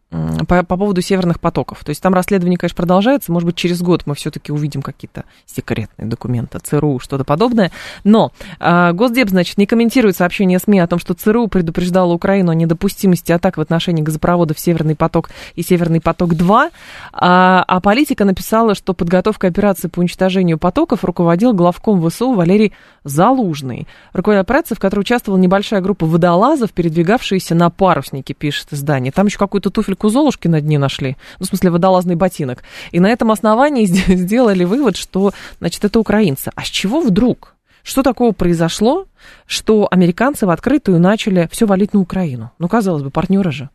по, 0.10 0.64
по 0.64 0.78
поводу 0.78 1.02
северных 1.02 1.40
потоков. 1.40 1.84
То 1.84 1.90
есть 1.90 2.02
там 2.02 2.14
расследование, 2.14 2.58
конечно, 2.58 2.78
продолжается. 2.78 3.32
Может 3.32 3.48
быть, 3.48 3.56
через 3.56 3.82
год 3.82 4.04
мы 4.06 4.16
все-таки 4.16 4.52
увидим 4.52 4.82
какие-то 4.82 5.26
секретные 5.46 6.08
документы 6.08 6.60
ЦРУ, 6.60 7.00
что-то 7.00 7.26
подобное. 7.26 7.72
Но 8.04 8.32
э, 8.60 8.94
Госдеп, 8.94 9.30
значит, 9.30 9.58
не 9.58 9.66
комментирует 9.66 10.16
сообщение 10.16 10.60
СМИ 10.60 10.80
о 10.80 10.88
том, 10.88 11.00
что 11.00 11.14
ЦРУ 11.14 11.48
предупреждала 11.48 12.14
Украину 12.14 12.52
о 12.52 12.56
недопустимости 12.56 13.32
атак 13.34 13.58
в 13.58 13.62
отношении 13.62 14.02
газопроводов 14.02 14.60
«Северный 14.60 14.96
поток» 14.96 15.30
и 15.56 15.62
«Северный 15.62 16.00
поток-2». 16.00 16.72
А, 17.12 17.64
а 17.68 17.82
политика 17.82 18.24
написала, 18.24 18.76
что 18.76 18.94
подготовкой 18.94 19.50
операции 19.50 19.90
по 19.90 20.00
уничтожению 20.00 20.58
потоков 20.58 21.04
руководил 21.04 21.54
главком 21.54 22.08
ВСУ 22.08 22.32
Валерий 22.34 22.74
Залужный. 23.04 23.88
Руководитель 24.14 24.42
операции, 24.42 24.76
в 24.76 24.80
которой 24.80 25.02
участвовала 25.02 25.40
небольшая 25.40 25.82
группа 25.82 26.06
водолазов, 26.06 26.72
передвигавшиеся 26.72 27.56
на 27.56 27.70
паруснике, 27.70 28.34
пишет 28.34 28.72
издание. 28.72 29.12
Там 29.12 29.28
еще 29.28 29.38
какую-то 29.38 29.70
туфель 29.70 29.97
туфельку 29.98 30.10
Золушки 30.10 30.48
на 30.48 30.62
дне 30.62 30.80
нашли, 30.80 31.16
ну, 31.40 31.46
в 31.46 31.50
смысле, 31.50 31.72
водолазный 31.72 32.16
ботинок. 32.16 32.64
И 32.94 33.00
на 33.00 33.10
этом 33.10 33.32
основании 33.32 33.86
сделали 34.16 34.64
вывод, 34.64 34.96
что, 34.96 35.32
значит, 35.60 35.84
это 35.86 36.00
украинцы. 36.00 36.52
А 36.56 36.64
с 36.64 36.68
чего 36.68 37.02
вдруг? 37.02 37.56
Что 37.84 38.04
такого 38.04 38.34
произошло, 38.34 39.06
что 39.46 39.88
американцы 39.90 40.46
в 40.46 40.50
открытую 40.50 41.00
начали 41.00 41.48
все 41.52 41.66
валить 41.66 41.94
на 41.94 42.00
Украину? 42.00 42.52
Ну, 42.60 42.68
казалось 42.68 43.04
бы, 43.04 43.10
партнеры 43.10 43.52
же. 43.52 43.70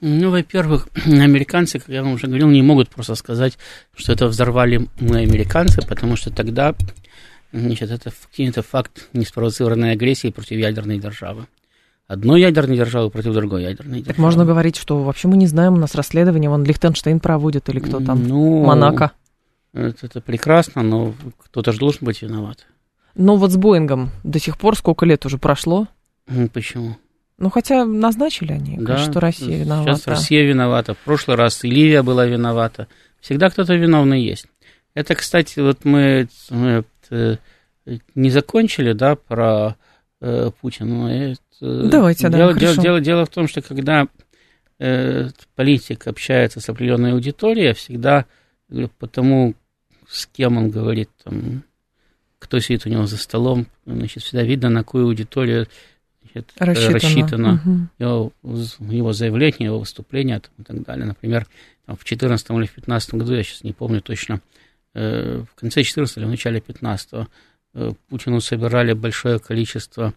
Ну, 0.00 0.30
во-первых, 0.30 0.88
американцы, 1.06 1.78
как 1.78 1.88
я 1.88 2.02
вам 2.02 2.12
уже 2.12 2.26
говорил, 2.26 2.48
не 2.48 2.62
могут 2.62 2.88
просто 2.88 3.14
сказать, 3.14 3.58
что 3.96 4.12
это 4.12 4.26
взорвали 4.26 4.88
мы 5.00 5.18
американцы, 5.18 5.82
потому 5.86 6.16
что 6.16 6.30
тогда 6.30 6.74
значит, 7.52 7.90
это 7.90 8.12
какой-то 8.30 8.62
факт 8.62 9.08
неспровоцированной 9.12 9.92
агрессии 9.92 10.30
против 10.30 10.58
ядерной 10.58 10.98
державы 10.98 11.46
одной 12.06 12.40
ядерной 12.40 12.76
державы 12.76 13.10
против 13.10 13.32
другой 13.32 13.62
ядерной 13.62 13.98
державы. 13.98 14.06
Так 14.06 14.18
можно 14.18 14.44
говорить, 14.44 14.76
что 14.76 15.02
вообще 15.02 15.28
мы 15.28 15.36
не 15.36 15.46
знаем, 15.46 15.74
у 15.74 15.78
нас 15.78 15.94
расследование, 15.94 16.50
вон 16.50 16.64
Лихтенштейн 16.64 17.20
проводит 17.20 17.68
или 17.68 17.80
кто 17.80 18.00
там, 18.00 18.26
ну, 18.26 18.64
Монако. 18.64 19.12
Это, 19.72 20.06
это 20.06 20.20
прекрасно, 20.20 20.82
но 20.82 21.14
кто-то 21.38 21.72
же 21.72 21.78
должен 21.78 22.00
быть 22.02 22.22
виноват. 22.22 22.66
Но 23.14 23.36
вот 23.36 23.50
с 23.50 23.56
Боингом 23.56 24.10
до 24.22 24.38
сих 24.38 24.58
пор 24.58 24.76
сколько 24.76 25.06
лет 25.06 25.24
уже 25.26 25.38
прошло? 25.38 25.88
Почему? 26.52 26.96
Ну, 27.38 27.50
хотя 27.50 27.84
назначили 27.84 28.52
они, 28.52 28.78
да, 28.78 28.98
что 28.98 29.18
Россия 29.18 29.58
виновата. 29.58 29.96
Сейчас 29.96 30.06
Россия 30.06 30.44
виновата. 30.44 30.94
В 30.94 30.98
прошлый 30.98 31.36
раз 31.36 31.64
и 31.64 31.68
Ливия 31.68 32.02
была 32.02 32.26
виновата. 32.26 32.86
Всегда 33.20 33.50
кто-то 33.50 33.74
виновный 33.74 34.22
есть. 34.22 34.46
Это, 34.94 35.16
кстати, 35.16 35.58
вот 35.58 35.84
мы, 35.84 36.28
мы 36.50 36.84
это, 37.08 37.40
не 38.14 38.30
закончили, 38.30 38.92
да, 38.92 39.16
про 39.16 39.76
э, 40.20 40.50
Путина. 40.60 41.34
Э, 41.60 41.88
Давайте, 41.90 42.28
дело, 42.30 42.52
да, 42.54 42.60
дело, 42.60 42.76
дело, 42.76 43.00
дело 43.00 43.26
в 43.26 43.30
том, 43.30 43.48
что 43.48 43.62
когда 43.62 44.08
э, 44.78 45.28
политик 45.54 46.06
общается 46.06 46.60
с 46.60 46.68
определенной 46.68 47.12
аудиторией, 47.12 47.74
всегда 47.74 48.26
потому, 48.98 49.54
с 50.08 50.26
кем 50.26 50.56
он 50.56 50.70
говорит, 50.70 51.10
там, 51.22 51.62
кто 52.38 52.58
сидит 52.60 52.86
у 52.86 52.88
него 52.88 53.06
за 53.06 53.16
столом, 53.16 53.66
значит, 53.86 54.22
всегда 54.22 54.42
видно, 54.42 54.68
на 54.68 54.80
какую 54.80 55.06
аудиторию 55.06 55.66
значит, 56.22 56.52
рассчитано, 56.56 56.94
рассчитано 56.94 57.62
угу. 57.64 57.88
его, 57.98 58.32
его 58.92 59.12
заявление, 59.12 59.66
его 59.66 59.78
выступление 59.78 60.40
там, 60.40 60.52
и 60.58 60.62
так 60.62 60.82
далее. 60.82 61.06
Например, 61.06 61.46
там, 61.86 61.96
в 61.96 62.00
2014 62.00 62.50
или 62.50 62.56
в 62.56 62.74
2015 62.74 63.14
году, 63.14 63.34
я 63.34 63.42
сейчас 63.42 63.64
не 63.64 63.72
помню 63.72 64.00
точно, 64.00 64.40
э, 64.94 65.44
в 65.50 65.54
конце 65.54 65.76
2014 65.76 66.16
или 66.18 66.24
в 66.24 66.28
начале 66.28 66.60
2015 66.60 67.28
э, 67.74 67.92
Путину 68.08 68.40
собирали 68.40 68.92
большое 68.92 69.38
количество 69.38 70.12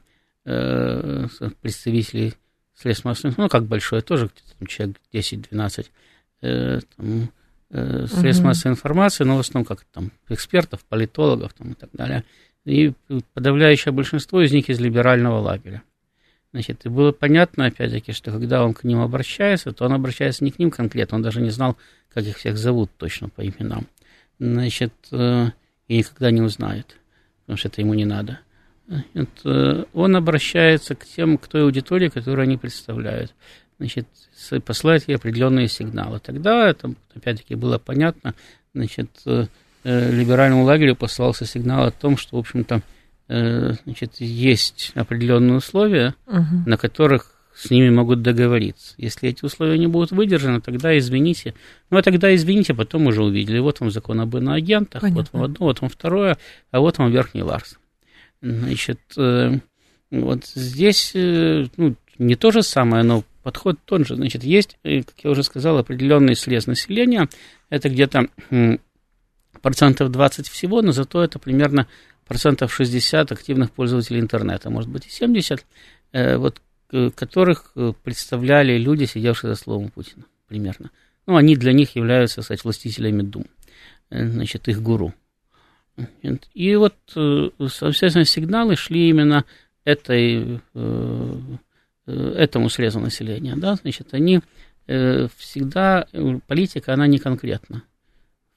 Э, 0.49 1.27
представителей 1.61 2.33
средств 2.73 3.03
массовой 3.03 3.33
ну, 3.37 3.49
как 3.49 3.65
большое, 3.65 4.01
тоже 4.01 4.29
где-то 4.33 4.71
человек 4.71 4.95
10-12 5.11 5.87
э, 6.41 6.79
там, 6.95 7.33
э, 7.69 8.05
средств 8.07 8.39
угу. 8.39 8.47
массовой 8.47 8.71
информации, 8.71 9.25
но 9.25 9.35
в 9.35 9.41
основном 9.41 9.65
как 9.65 9.83
там 9.91 10.09
экспертов, 10.29 10.85
политологов 10.85 11.53
там, 11.53 11.71
и 11.71 11.73
так 11.73 11.89
далее. 11.91 12.23
И 12.63 12.93
подавляющее 13.33 13.91
большинство 13.91 14.41
из 14.41 14.53
них 14.53 14.69
из 14.69 14.79
либерального 14.79 15.39
лагеря. 15.41 15.83
Значит, 16.53 16.85
и 16.85 16.89
было 16.89 17.11
понятно, 17.11 17.65
опять-таки, 17.65 18.13
что 18.13 18.31
когда 18.31 18.63
он 18.63 18.73
к 18.73 18.85
ним 18.85 19.01
обращается, 19.01 19.73
то 19.73 19.83
он 19.83 19.91
обращается 19.91 20.45
не 20.45 20.51
к 20.51 20.59
ним 20.59 20.71
конкретно, 20.71 21.17
он 21.17 21.23
даже 21.23 21.41
не 21.41 21.49
знал, 21.49 21.75
как 22.13 22.23
их 22.23 22.37
всех 22.37 22.57
зовут 22.57 22.89
точно 22.95 23.27
по 23.27 23.45
именам. 23.45 23.85
Значит, 24.39 24.93
и 25.11 25.51
никогда 25.89 26.31
не 26.31 26.41
узнает, 26.41 26.95
потому 27.41 27.57
что 27.57 27.67
это 27.67 27.81
ему 27.81 27.95
не 27.95 28.05
надо. 28.05 28.39
Это 29.13 29.87
он 29.93 30.15
обращается 30.15 30.95
к 30.95 31.05
тем, 31.05 31.37
к 31.37 31.47
той 31.47 31.63
аудитории, 31.63 32.09
которую 32.09 32.43
они 32.43 32.57
представляют. 32.57 33.33
Значит, 33.79 34.07
посылает 34.65 35.07
ей 35.07 35.15
определенные 35.15 35.67
сигналы. 35.67 36.19
Тогда 36.19 36.69
это, 36.69 36.93
опять-таки, 37.13 37.55
было 37.55 37.77
понятно. 37.77 38.33
Значит, 38.73 39.09
э, 39.25 39.45
либеральному 39.83 40.63
лагерю 40.63 40.95
посылался 40.95 41.45
сигнал 41.45 41.85
о 41.85 41.91
том, 41.91 42.17
что, 42.17 42.37
в 42.37 42.39
общем-то, 42.39 42.81
э, 43.27 43.73
значит, 43.85 44.15
есть 44.19 44.91
определенные 44.95 45.57
условия, 45.57 46.15
угу. 46.25 46.63
на 46.65 46.77
которых 46.77 47.33
с 47.55 47.71
ними 47.71 47.89
могут 47.89 48.21
договориться. 48.21 48.93
Если 48.97 49.29
эти 49.29 49.43
условия 49.43 49.77
не 49.79 49.87
будут 49.87 50.11
выдержаны, 50.11 50.61
тогда 50.61 50.95
извините. 50.97 51.55
Ну, 51.89 51.97
а 51.97 52.03
тогда 52.03 52.33
извините, 52.35 52.73
потом 52.75 53.07
уже 53.07 53.23
увидели. 53.23 53.59
Вот 53.59 53.79
вам 53.79 53.89
закон 53.89 54.21
об 54.21 54.35
иноагентах, 54.37 55.01
Понятно. 55.01 55.21
вот 55.21 55.33
вам 55.33 55.43
одно, 55.43 55.65
вот 55.65 55.81
вам 55.81 55.89
второе, 55.89 56.37
а 56.71 56.79
вот 56.79 56.99
вам 56.99 57.11
верхний 57.11 57.41
Ларс. 57.41 57.77
Значит, 58.41 58.99
э, 59.17 59.59
вот 60.11 60.45
здесь 60.45 61.11
э, 61.15 61.67
ну, 61.77 61.95
не 62.17 62.35
то 62.35 62.51
же 62.51 62.63
самое, 62.63 63.03
но 63.03 63.23
подход 63.43 63.77
тот 63.85 64.07
же. 64.07 64.15
Значит, 64.15 64.43
есть, 64.43 64.77
э, 64.83 65.01
как 65.03 65.15
я 65.23 65.31
уже 65.31 65.43
сказал, 65.43 65.77
определенный 65.77 66.35
слез 66.35 66.67
населения. 66.67 67.29
Это 67.69 67.89
где-то 67.89 68.27
процентов 69.61 70.11
20 70.11 70.47
всего, 70.47 70.81
но 70.81 70.91
зато 70.91 71.23
это 71.23 71.39
примерно 71.39 71.87
процентов 72.25 72.73
60 72.73 73.31
активных 73.31 73.71
пользователей 73.71 74.19
интернета, 74.19 74.69
может 74.69 74.89
быть 74.89 75.07
и 75.07 75.09
70, 75.09 75.65
вот, 76.13 76.61
которых 77.15 77.73
представляли 78.03 78.77
люди, 78.77 79.05
сидевшие 79.05 79.55
за 79.55 79.61
словом 79.61 79.89
Путина, 79.89 80.25
примерно. 80.47 80.91
Ну, 81.25 81.35
они 81.35 81.55
для 81.55 81.73
них 81.73 81.95
являются, 81.95 82.41
кстати, 82.41 82.61
властителями 82.63 83.23
дум, 83.23 83.45
значит, 84.09 84.67
их 84.67 84.81
гуру. 84.81 85.13
И 86.53 86.75
вот, 86.75 86.95
э, 87.15 87.49
соответственно, 87.67 88.25
сигналы 88.25 88.75
шли 88.75 89.09
именно 89.09 89.45
этой, 89.83 90.61
э, 90.73 91.39
э, 92.07 92.33
этому 92.37 92.69
срезу 92.69 92.99
населения. 92.99 93.55
Да? 93.55 93.75
Значит, 93.75 94.13
они 94.13 94.41
всегда, 94.87 96.07
политика, 96.47 96.93
она 96.93 97.07
не 97.07 97.19
конкретна. 97.19 97.83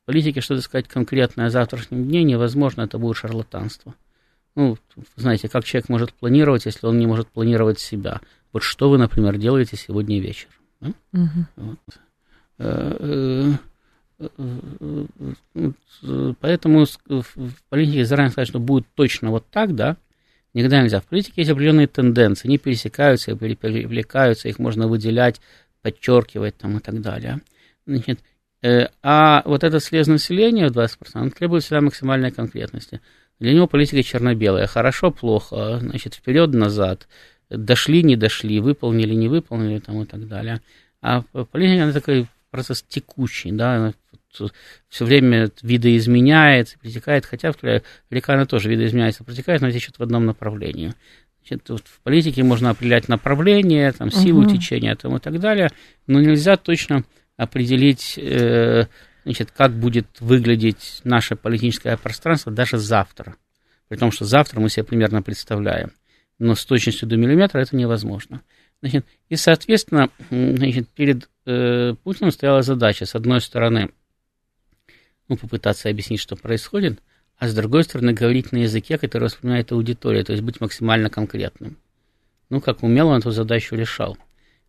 В 0.02 0.06
политике 0.06 0.40
что-то 0.40 0.60
сказать 0.60 0.86
конкретное 0.86 1.46
о 1.46 1.50
завтрашнем 1.50 2.04
дне 2.06 2.22
невозможно, 2.22 2.82
это 2.82 2.98
будет 2.98 3.16
шарлатанство. 3.16 3.96
Ну, 4.54 4.78
знаете, 5.16 5.48
как 5.48 5.64
человек 5.64 5.88
может 5.88 6.12
планировать, 6.12 6.66
если 6.66 6.86
он 6.86 7.00
не 7.00 7.06
может 7.08 7.26
планировать 7.26 7.80
себя? 7.80 8.20
Вот 8.52 8.62
что 8.62 8.90
вы, 8.90 8.98
например, 8.98 9.38
делаете 9.38 9.76
сегодня 9.76 10.20
вечером? 10.20 10.52
Да? 10.80 10.92
Угу. 11.14 11.46
Вот. 12.58 13.60
Поэтому 16.40 16.84
в 17.06 17.24
политике 17.68 18.04
заранее 18.04 18.32
сказать, 18.32 18.48
что 18.48 18.60
будет 18.60 18.86
точно 18.94 19.30
вот 19.30 19.46
так, 19.50 19.74
да, 19.74 19.96
никогда 20.52 20.82
нельзя. 20.82 21.00
В 21.00 21.06
политике 21.06 21.34
есть 21.36 21.50
определенные 21.50 21.86
тенденции, 21.86 22.48
они 22.48 22.58
пересекаются, 22.58 23.34
перекликаются, 23.34 24.48
их 24.48 24.58
можно 24.58 24.88
выделять, 24.88 25.40
подчеркивать 25.82 26.56
там 26.56 26.76
и 26.76 26.80
так 26.80 27.00
далее. 27.00 27.40
Значит, 27.86 28.20
э, 28.62 28.88
а 29.02 29.42
вот 29.46 29.64
это 29.64 29.80
слез 29.80 30.06
населения 30.06 30.68
в 30.68 30.76
20% 30.76 31.30
требует 31.30 31.62
всегда 31.62 31.80
максимальной 31.80 32.30
конкретности. 32.30 33.00
Для 33.38 33.54
него 33.54 33.66
политика 33.66 34.02
черно-белая. 34.02 34.66
Хорошо, 34.66 35.10
плохо, 35.10 35.78
значит, 35.80 36.14
вперед-назад, 36.14 37.08
дошли, 37.48 38.02
не 38.02 38.16
дошли, 38.16 38.60
выполнили, 38.60 39.14
не 39.14 39.28
выполнили 39.28 39.78
там, 39.78 40.02
и 40.02 40.04
так 40.04 40.28
далее. 40.28 40.60
А 41.00 41.22
политика, 41.22 41.84
она 41.84 41.92
такой 41.92 42.26
процесс 42.50 42.82
текущий, 42.86 43.52
да, 43.52 43.94
все 44.88 45.04
время 45.04 45.50
видоизменяется, 45.62 46.78
протекает, 46.78 47.26
хотя 47.26 47.52
река 48.10 48.34
она 48.34 48.46
тоже 48.46 48.68
видоизменяется, 48.68 49.24
протекает, 49.24 49.60
но 49.60 49.70
течет 49.70 49.98
в 49.98 50.02
одном 50.02 50.26
направлении. 50.26 50.94
Значит, 51.40 51.68
вот 51.68 51.82
в 51.86 52.00
политике 52.00 52.42
можно 52.42 52.70
определять 52.70 53.08
направление, 53.08 53.92
там, 53.92 54.10
силу 54.10 54.42
угу. 54.42 54.50
течения 54.50 54.94
там, 54.94 55.16
и 55.16 55.20
так 55.20 55.40
далее, 55.40 55.70
но 56.06 56.20
нельзя 56.20 56.56
точно 56.56 57.04
определить, 57.36 58.18
э, 58.18 58.86
значит, 59.24 59.50
как 59.50 59.72
будет 59.72 60.06
выглядеть 60.20 61.00
наше 61.04 61.36
политическое 61.36 61.96
пространство 61.96 62.52
даже 62.52 62.78
завтра. 62.78 63.36
При 63.88 63.96
том, 63.96 64.12
что 64.12 64.24
завтра 64.24 64.60
мы 64.60 64.68
себе 64.68 64.84
примерно 64.84 65.22
представляем. 65.22 65.92
Но 66.38 66.54
с 66.54 66.64
точностью 66.64 67.08
до 67.08 67.16
миллиметра 67.16 67.58
это 67.58 67.74
невозможно. 67.74 68.42
Значит, 68.82 69.04
и, 69.28 69.36
соответственно, 69.36 70.08
значит, 70.30 70.88
перед 70.88 71.28
э, 71.46 71.94
Путиным 72.02 72.30
стояла 72.30 72.62
задача, 72.62 73.04
с 73.04 73.14
одной 73.14 73.40
стороны, 73.40 73.90
ну, 75.30 75.36
попытаться 75.36 75.88
объяснить, 75.88 76.20
что 76.20 76.34
происходит, 76.34 77.00
а 77.38 77.46
с 77.46 77.54
другой 77.54 77.84
стороны, 77.84 78.12
говорить 78.12 78.50
на 78.50 78.58
языке, 78.58 78.98
который 78.98 79.24
воспринимает 79.24 79.70
аудитория, 79.70 80.24
то 80.24 80.32
есть 80.32 80.42
быть 80.42 80.60
максимально 80.60 81.08
конкретным. 81.08 81.78
Ну, 82.50 82.60
как 82.60 82.82
умел, 82.82 83.08
он 83.08 83.20
эту 83.20 83.30
задачу 83.30 83.76
решал. 83.76 84.18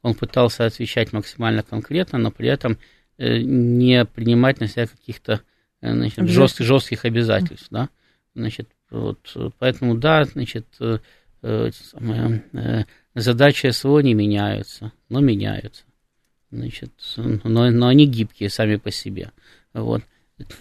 Он 0.04 0.14
пытался 0.14 0.66
отвечать 0.66 1.14
максимально 1.14 1.64
конкретно, 1.64 2.20
но 2.20 2.30
при 2.30 2.48
этом 2.48 2.78
э, 3.18 3.40
не 3.40 4.06
принимать 4.06 4.60
на 4.60 4.68
себя 4.68 4.86
каких-то 4.86 5.42
э, 5.82 5.92
значит, 5.92 6.30
жестких, 6.30 6.66
жестких 6.68 7.06
обязательств. 7.06 7.68
Да? 7.72 7.90
Значит, 8.36 8.70
вот, 8.92 9.18
поэтому, 9.58 9.96
да, 9.96 10.26
значит, 10.26 10.68
э, 10.80 11.72
задачи 13.16 13.72
СВО 13.72 14.00
не 14.00 14.14
меняются, 14.14 14.92
но 15.10 15.22
меняются. 15.22 15.84
Значит, 16.52 16.92
но, 17.18 17.72
но 17.72 17.88
они 17.88 18.06
гибкие 18.06 18.52
сами 18.52 18.76
по 18.76 18.92
себе. 18.92 19.32
Вот. 19.74 20.04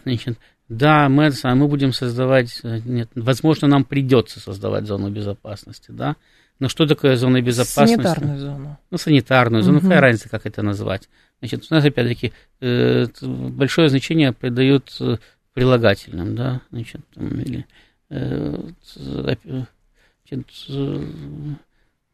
Значит, 0.04 0.38
да, 0.68 1.08
мы, 1.08 1.30
мы 1.42 1.68
будем 1.68 1.92
создавать, 1.92 2.60
нет, 2.62 3.10
возможно, 3.14 3.68
нам 3.68 3.84
придется 3.84 4.40
создавать 4.40 4.86
зону 4.86 5.10
безопасности, 5.10 5.90
да, 5.90 6.16
но 6.60 6.68
что 6.68 6.86
такое 6.86 7.16
зона 7.16 7.40
безопасности? 7.40 7.94
Санитарную 7.94 8.38
зону. 8.38 8.78
Ну, 8.90 8.98
санитарную 8.98 9.62
зону, 9.62 9.78
угу. 9.78 9.86
какая 9.86 10.00
разница, 10.00 10.28
как 10.28 10.46
это 10.46 10.62
назвать? 10.62 11.08
Значит, 11.40 11.66
у 11.70 11.74
нас, 11.74 11.84
опять-таки, 11.84 12.32
э, 12.60 13.06
большое 13.22 13.88
значение 13.88 14.32
придают 14.32 14.94
э, 15.00 15.16
прилагательным, 15.54 16.36
да, 16.36 16.60
значит, 16.70 17.00
там, 17.14 17.28
или 17.40 17.66
э, 18.10 18.62
значит, 18.94 20.46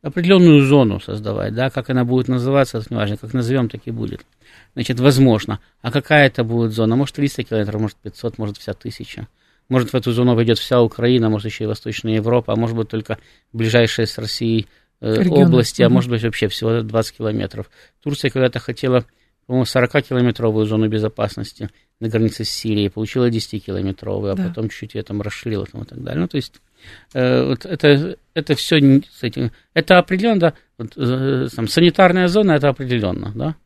определенную 0.07 0.65
зону 0.65 1.01
создавать, 1.01 1.53
да, 1.53 1.69
как 1.69 1.91
она 1.91 2.05
будет 2.05 2.29
называться, 2.29 2.79
это 2.79 2.87
не 2.91 2.97
важно, 2.97 3.17
как 3.17 3.35
назовем, 3.35 3.69
так 3.69 3.81
и 3.87 3.91
будет. 3.91 4.25
Значит, 4.75 5.01
возможно. 5.01 5.59
А 5.83 5.91
какая 5.91 6.29
это 6.29 6.45
будет 6.45 6.73
зона? 6.73 6.95
Может, 6.95 7.17
300 7.17 7.43
километров, 7.43 7.81
может, 7.81 7.97
500, 7.97 8.39
может, 8.39 8.57
вся 8.57 8.73
тысяча. 8.73 9.27
Может, 9.69 9.91
в 9.91 9.97
эту 9.97 10.13
зону 10.13 10.37
войдет 10.37 10.59
вся 10.59 10.81
Украина, 10.81 11.29
может, 11.29 11.51
еще 11.51 11.65
и 11.65 11.67
Восточная 11.67 12.15
Европа, 12.15 12.53
а 12.53 12.57
может 12.57 12.77
быть, 12.77 12.89
только 12.89 13.19
ближайшие 13.53 14.07
с 14.07 14.17
Россией 14.17 14.69
э, 15.01 15.29
области, 15.29 15.83
а 15.83 15.89
может 15.89 16.09
быть, 16.09 16.23
вообще 16.23 16.47
всего 16.47 16.83
20 16.83 17.17
километров. 17.17 17.69
Турция 18.01 18.31
когда-то 18.31 18.61
хотела, 18.61 19.05
по-моему, 19.47 19.65
40-километровую 19.65 20.65
зону 20.65 20.89
безопасности 20.89 21.71
на 22.01 22.09
границе 22.09 22.45
с 22.45 22.51
Сирией, 22.51 22.91
получила 22.91 23.31
10-километровую, 23.31 24.33
а 24.33 24.35
да. 24.35 24.49
потом 24.49 24.69
чуть-чуть 24.69 24.95
ее 24.95 25.03
там 25.03 25.23
расширила 25.23 25.67
там, 25.67 25.83
и 25.83 25.85
так 25.87 26.03
далее. 26.03 26.21
Ну, 26.21 26.29
то 26.29 26.37
есть, 26.37 26.61
э, 27.15 27.45
вот 27.45 27.65
это, 27.65 28.17
это 28.35 28.55
все, 28.55 28.79
это 29.75 29.99
определенно, 29.99 30.41
да, 30.41 30.55
вот, 30.79 30.93
э, 30.97 31.49
там, 31.55 31.69
санитарная 31.69 32.29
зона, 32.29 32.53
это 32.53 32.69
определенно, 32.69 33.33
да, 33.35 33.57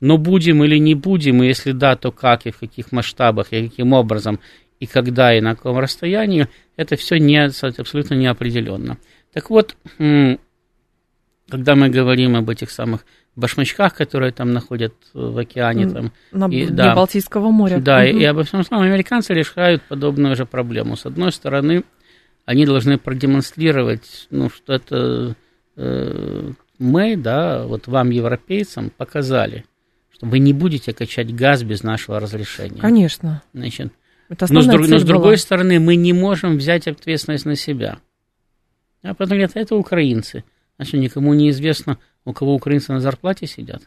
но 0.00 0.16
будем 0.16 0.64
или 0.64 0.78
не 0.78 0.94
будем, 0.94 1.42
и 1.42 1.46
если 1.46 1.72
да, 1.72 1.96
то 1.96 2.10
как 2.10 2.46
и 2.46 2.50
в 2.50 2.58
каких 2.58 2.92
масштабах, 2.92 3.52
и 3.52 3.68
каким 3.68 3.92
образом, 3.92 4.40
и 4.80 4.86
когда, 4.86 5.36
и 5.36 5.40
на 5.40 5.56
каком 5.56 5.78
расстоянии, 5.78 6.48
это 6.76 6.96
все 6.96 7.18
не, 7.18 7.36
абсолютно 7.38 8.14
неопределенно. 8.14 8.98
Так 9.32 9.50
вот, 9.50 9.76
когда 9.98 11.74
мы 11.74 11.88
говорим 11.88 12.36
об 12.36 12.48
этих 12.48 12.70
самых 12.70 13.04
башмачках, 13.38 13.94
которые 13.94 14.32
там 14.32 14.52
находят 14.52 14.94
в 15.14 15.38
океане. 15.38 15.88
Там, 15.88 16.12
на 16.32 16.46
и, 16.46 16.66
да, 16.66 16.94
Балтийского 16.94 17.50
моря. 17.50 17.78
Да, 17.78 17.98
угу. 17.98 18.04
и, 18.04 18.20
и 18.20 18.24
обо 18.24 18.42
всем 18.42 18.64
самом 18.64 18.84
американцы 18.84 19.34
решают 19.34 19.82
подобную 19.82 20.36
же 20.36 20.44
проблему. 20.44 20.96
С 20.96 21.06
одной 21.06 21.32
стороны, 21.32 21.84
они 22.44 22.66
должны 22.66 22.98
продемонстрировать, 22.98 24.26
ну, 24.30 24.50
что 24.50 24.72
это 24.72 25.36
э, 25.76 26.52
мы, 26.78 27.16
да, 27.16 27.66
вот 27.66 27.86
вам, 27.86 28.10
европейцам, 28.10 28.90
показали, 28.90 29.64
что 30.10 30.26
вы 30.26 30.38
не 30.38 30.52
будете 30.52 30.92
качать 30.92 31.34
газ 31.34 31.62
без 31.62 31.82
нашего 31.82 32.20
разрешения. 32.20 32.80
Конечно. 32.80 33.42
Значит, 33.52 33.92
но 34.28 34.62
с, 34.62 34.66
друг, 34.66 34.88
но 34.88 34.98
с 34.98 35.04
другой 35.04 35.38
стороны, 35.38 35.80
мы 35.80 35.96
не 35.96 36.12
можем 36.12 36.56
взять 36.56 36.86
ответственность 36.86 37.46
на 37.46 37.56
себя. 37.56 37.98
А 39.02 39.14
потом 39.14 39.38
говорят, 39.38 39.52
это 39.54 39.74
украинцы. 39.76 40.44
Значит, 40.78 41.00
никому 41.00 41.34
не 41.34 41.50
известно, 41.50 41.98
у 42.24 42.32
кого 42.32 42.54
украинцы 42.54 42.92
на 42.92 43.00
зарплате 43.00 43.46
сидят. 43.46 43.82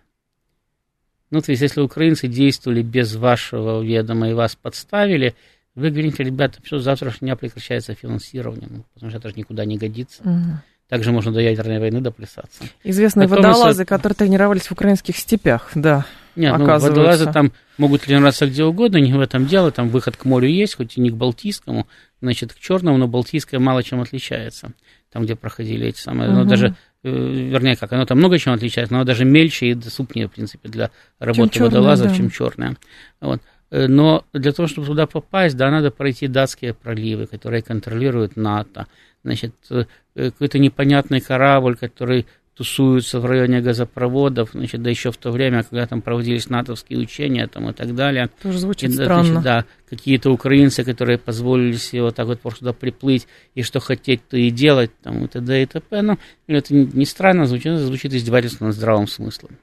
Ну, 1.32 1.42
то 1.42 1.52
есть, 1.52 1.62
если 1.62 1.80
украинцы 1.80 2.28
действовали 2.28 2.82
без 2.82 3.16
вашего 3.16 3.82
ведома 3.82 4.30
и 4.30 4.34
вас 4.34 4.56
подставили, 4.56 5.34
вы 5.76 5.90
говорите, 5.90 6.24
ребята, 6.24 6.60
все, 6.62 6.78
с 6.78 6.84
завтрашнего 6.84 7.28
дня 7.28 7.36
прекращается 7.38 7.96
финансирование, 7.96 8.68
ну, 8.70 8.84
потому 8.94 9.10
что 9.10 9.20
это 9.20 9.30
же 9.30 9.36
никуда 9.38 9.64
не 9.64 9.78
годится. 9.78 10.22
Угу. 10.24 10.60
Также 10.90 11.14
можно 11.14 11.32
до 11.32 11.40
ядерной 11.40 11.80
войны 11.80 12.02
доплясаться. 12.02 12.64
Известные 12.84 13.30
Потом 13.30 13.46
водолазы, 13.46 13.86
которые 13.86 14.14
тренировались 14.18 14.68
в 14.68 14.74
украинских 14.74 15.16
степях, 15.16 15.72
да. 15.74 16.06
Нет, 16.36 16.58
ну, 16.58 16.66
водолазы 16.66 17.32
там 17.32 17.54
могут 17.78 18.02
тренироваться 18.02 18.46
где 18.46 18.66
угодно, 18.66 18.98
не 18.98 19.14
в 19.14 19.22
этом 19.22 19.48
дело, 19.48 19.72
там 19.72 19.88
выход 19.88 20.18
к 20.18 20.26
морю 20.26 20.50
есть, 20.50 20.76
хоть 20.76 20.98
и 20.98 21.02
не 21.02 21.10
к 21.10 21.16
Балтийскому, 21.16 21.88
значит, 22.20 22.54
к 22.54 22.60
Черному, 22.60 22.98
но 22.98 23.08
Балтийское 23.08 23.58
мало 23.62 23.84
чем 23.84 24.02
отличается, 24.02 24.74
там, 25.12 25.24
где 25.24 25.36
проходили 25.36 25.88
эти 25.88 26.00
самые, 26.00 26.30
угу. 26.30 26.40
ну, 26.40 26.46
даже, 26.46 26.76
э, 27.04 27.10
вернее, 27.10 27.76
как, 27.76 27.92
оно 27.94 28.06
там 28.06 28.18
много 28.18 28.38
чем 28.38 28.54
отличается, 28.54 28.94
но 28.94 29.04
даже 29.04 29.26
мельче 29.26 29.68
и 29.68 29.74
доступнее, 29.74 30.28
в 30.28 30.32
принципе, 30.32 30.70
для 30.70 30.92
работы 31.20 31.56
чем 31.56 31.66
водолазов, 31.66 32.08
черное, 32.08 32.18
да. 32.18 32.18
чем 32.18 32.30
черное. 32.32 32.78
Вот. 33.20 33.42
Э, 33.72 33.88
но 33.88 34.26
для 34.34 34.52
того, 34.52 34.68
чтобы 34.68 34.88
туда 34.88 35.08
попасть, 35.08 35.58
да, 35.58 35.70
надо 35.70 35.92
пройти 35.92 36.28
датские 36.28 36.74
проливы, 36.74 37.28
которые 37.28 37.62
контролируют 37.62 38.36
НАТО. 38.36 38.88
Значит, 39.24 39.54
э, 39.70 39.86
какой-то 40.16 40.60
непонятный 40.60 41.22
корабль, 41.22 41.76
который 41.76 42.26
тусуются 42.56 43.20
в 43.20 43.26
районе 43.26 43.62
газопроводов, 43.62 44.52
значит, 44.54 44.82
да 44.82 44.90
еще 44.90 45.12
в 45.12 45.18
то 45.18 45.32
время, 45.32 45.64
когда 45.64 45.88
там 45.88 46.02
проводились 46.02 46.50
натовские 46.50 47.00
учения 47.00 47.48
там, 47.48 47.70
и 47.70 47.74
так 47.74 47.96
далее. 47.96 48.30
Тоже 48.42 48.60
звучит 48.60 48.90
и, 48.90 48.94
странно. 48.94 49.24
Значит, 49.24 49.44
да, 49.44 49.66
какие-то 49.90 50.32
украинцы, 50.32 50.84
которые 50.84 51.18
позволили 51.18 51.76
себе 51.78 52.04
вот 52.04 52.16
так 52.16 52.28
вот 52.28 52.42
просто 52.42 52.60
туда 52.60 52.74
приплыть, 52.74 53.28
и 53.56 53.64
что 53.64 53.80
хотеть, 53.80 54.28
то 54.28 54.38
и 54.38 54.50
делать, 54.50 54.92
там, 55.02 55.24
и 55.26 55.28
т.д. 55.28 55.64
и 55.64 55.66
т.п. 55.66 56.02
Ну, 56.02 56.18
это 56.48 56.74
не 56.74 57.06
странно 57.06 57.46
звучит, 57.46 57.68
это 57.68 57.86
звучит 57.86 58.14
издевательство 58.14 58.66
над 58.66 58.76
здравым 58.76 59.08
смыслом. 59.08 59.58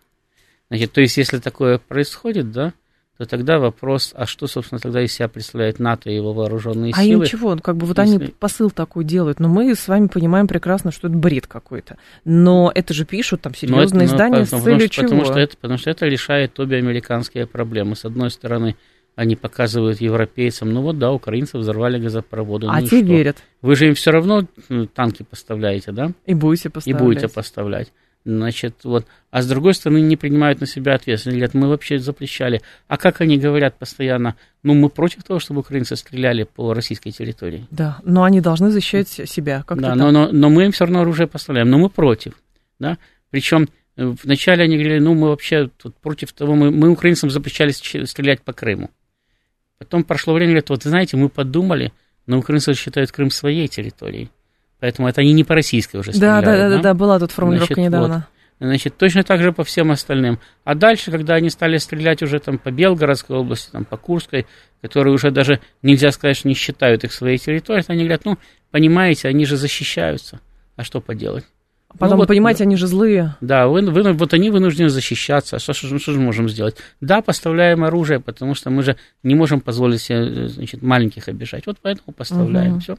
Значит, 0.70 0.92
то 0.92 1.00
есть, 1.00 1.16
если 1.16 1.38
такое 1.38 1.78
происходит, 1.78 2.52
да, 2.52 2.72
то 3.18 3.26
тогда 3.26 3.58
вопрос, 3.58 4.12
а 4.16 4.26
что, 4.26 4.46
собственно, 4.46 4.78
тогда 4.78 5.02
из 5.02 5.12
себя 5.12 5.26
представляет 5.26 5.80
НАТО 5.80 6.08
и 6.08 6.14
его 6.14 6.32
вооруженные 6.32 6.92
а 6.94 7.02
силы? 7.02 7.24
А 7.24 7.24
им 7.24 7.28
чего? 7.28 7.54
Ну, 7.56 7.60
как 7.60 7.76
бы 7.76 7.84
вот 7.84 7.98
Если... 7.98 8.14
они 8.14 8.26
посыл 8.28 8.70
такой 8.70 9.04
делают, 9.04 9.40
но 9.40 9.48
мы 9.48 9.74
с 9.74 9.88
вами 9.88 10.06
понимаем 10.06 10.46
прекрасно, 10.46 10.92
что 10.92 11.08
это 11.08 11.16
бред 11.16 11.48
какой-то. 11.48 11.98
Но 12.24 12.70
это 12.72 12.94
же 12.94 13.04
пишут 13.04 13.40
там 13.40 13.54
серьезные 13.54 14.04
это, 14.04 14.14
издания 14.14 14.44
потому, 14.44 14.62
с 14.62 14.64
целью 14.64 14.88
потому, 14.88 14.88
чего? 14.88 15.04
Потому 15.08 15.24
что, 15.24 15.38
это, 15.40 15.56
потому 15.56 15.78
что 15.78 15.90
это 15.90 16.06
решает 16.06 16.60
обе 16.60 16.76
американские 16.76 17.48
проблемы. 17.48 17.96
С 17.96 18.04
одной 18.04 18.30
стороны, 18.30 18.76
они 19.16 19.34
показывают 19.34 20.00
европейцам, 20.00 20.72
ну 20.72 20.82
вот 20.82 20.98
да, 20.98 21.10
украинцы 21.10 21.58
взорвали 21.58 21.98
газопроводы. 21.98 22.68
А 22.70 22.80
ну 22.80 22.86
те 22.86 23.02
верят. 23.02 23.38
Вы 23.62 23.74
же 23.74 23.88
им 23.88 23.94
все 23.96 24.12
равно 24.12 24.44
ну, 24.68 24.86
танки 24.86 25.24
поставляете, 25.28 25.90
да? 25.90 26.12
И 26.24 26.34
будете 26.34 26.70
поставлять. 26.70 27.00
И 27.00 27.04
будете 27.04 27.28
поставлять. 27.28 27.92
Значит, 28.24 28.84
вот. 28.84 29.06
А 29.30 29.42
с 29.42 29.48
другой 29.48 29.74
стороны, 29.74 30.00
не 30.00 30.16
принимают 30.16 30.60
на 30.60 30.66
себя 30.66 30.94
ответственность. 30.94 31.38
Говорят, 31.38 31.54
мы 31.54 31.68
вообще 31.68 31.98
запрещали. 31.98 32.60
А 32.86 32.98
как 32.98 33.20
они 33.20 33.38
говорят 33.38 33.78
постоянно, 33.78 34.36
ну, 34.62 34.74
мы 34.74 34.90
против 34.90 35.22
того, 35.22 35.40
чтобы 35.40 35.60
украинцы 35.60 35.96
стреляли 35.96 36.42
по 36.42 36.74
российской 36.74 37.10
территории. 37.10 37.66
Да, 37.70 38.00
но 38.04 38.24
они 38.24 38.40
должны 38.40 38.70
защищать 38.70 39.08
себя. 39.08 39.62
Как 39.66 39.80
да, 39.80 39.94
но, 39.94 40.10
но, 40.10 40.30
но 40.30 40.50
мы 40.50 40.66
им 40.66 40.72
все 40.72 40.84
равно 40.84 41.00
оружие 41.00 41.26
поставляем, 41.26 41.70
но 41.70 41.78
мы 41.78 41.88
против. 41.88 42.34
Да? 42.78 42.98
Причем 43.30 43.68
э, 43.96 44.14
вначале 44.22 44.64
они 44.64 44.76
говорили, 44.76 44.98
ну, 44.98 45.14
мы 45.14 45.28
вообще 45.28 45.70
тут 45.76 45.96
против 45.96 46.32
того, 46.32 46.54
мы, 46.54 46.70
мы 46.70 46.90
украинцам 46.90 47.30
запрещали 47.30 47.70
стрелять 47.70 48.42
по 48.42 48.52
Крыму. 48.52 48.90
Потом 49.78 50.04
прошло 50.04 50.34
время, 50.34 50.50
говорят, 50.50 50.70
вот 50.70 50.82
знаете, 50.82 51.16
мы 51.16 51.28
подумали, 51.28 51.92
но 52.26 52.38
украинцы 52.38 52.74
считают 52.74 53.12
Крым 53.12 53.30
своей 53.30 53.68
территорией. 53.68 54.30
Поэтому 54.80 55.08
это 55.08 55.20
они 55.20 55.32
не 55.32 55.44
по 55.44 55.54
российской 55.54 55.96
уже 55.96 56.12
стреляют. 56.12 56.44
Да, 56.44 56.52
да, 56.52 56.68
да, 56.68 56.76
да, 56.76 56.82
да 56.82 56.94
была 56.94 57.18
тут 57.18 57.32
формулировка 57.32 57.74
Значит, 57.74 57.88
недавно. 57.88 58.14
Вот. 58.14 58.24
Значит, 58.60 58.96
точно 58.96 59.22
так 59.22 59.40
же 59.40 59.52
по 59.52 59.62
всем 59.62 59.90
остальным. 59.92 60.40
А 60.64 60.74
дальше, 60.74 61.10
когда 61.10 61.34
они 61.34 61.48
стали 61.48 61.78
стрелять 61.78 62.22
уже 62.22 62.40
там 62.40 62.58
по 62.58 62.70
Белгородской 62.70 63.36
области, 63.36 63.70
там 63.70 63.84
по 63.84 63.96
Курской, 63.96 64.46
которые 64.82 65.14
уже 65.14 65.30
даже 65.30 65.60
нельзя 65.82 66.10
сказать, 66.10 66.36
что 66.36 66.48
не 66.48 66.54
считают 66.54 67.04
их 67.04 67.12
своей 67.12 67.38
территорией, 67.38 67.84
они 67.88 68.00
говорят, 68.00 68.24
ну, 68.24 68.36
понимаете, 68.70 69.28
они 69.28 69.44
же 69.44 69.56
защищаются. 69.56 70.40
А 70.76 70.82
что 70.82 71.00
поделать? 71.00 71.44
Потом, 71.98 72.16
ну, 72.16 72.22
вот, 72.22 72.28
понимаете, 72.28 72.64
они 72.64 72.76
же 72.76 72.86
злые. 72.86 73.36
Да, 73.40 73.66
вы, 73.66 73.80
вы, 73.80 74.12
вот 74.12 74.34
они 74.34 74.50
вынуждены 74.50 74.90
защищаться. 74.90 75.58
Что, 75.58 75.72
что, 75.72 75.98
что 75.98 76.12
же 76.12 76.20
можем 76.20 76.48
сделать? 76.48 76.76
Да, 77.00 77.22
поставляем 77.22 77.82
оружие, 77.82 78.20
потому 78.20 78.54
что 78.54 78.70
мы 78.70 78.82
же 78.82 78.96
не 79.22 79.34
можем 79.34 79.60
позволить 79.60 80.02
себе 80.02 80.48
значит, 80.48 80.82
маленьких 80.82 81.28
обижать. 81.28 81.66
Вот 81.66 81.78
поэтому 81.80 82.12
поставляем. 82.12 82.74
Угу. 82.74 82.80
Все. 82.80 82.98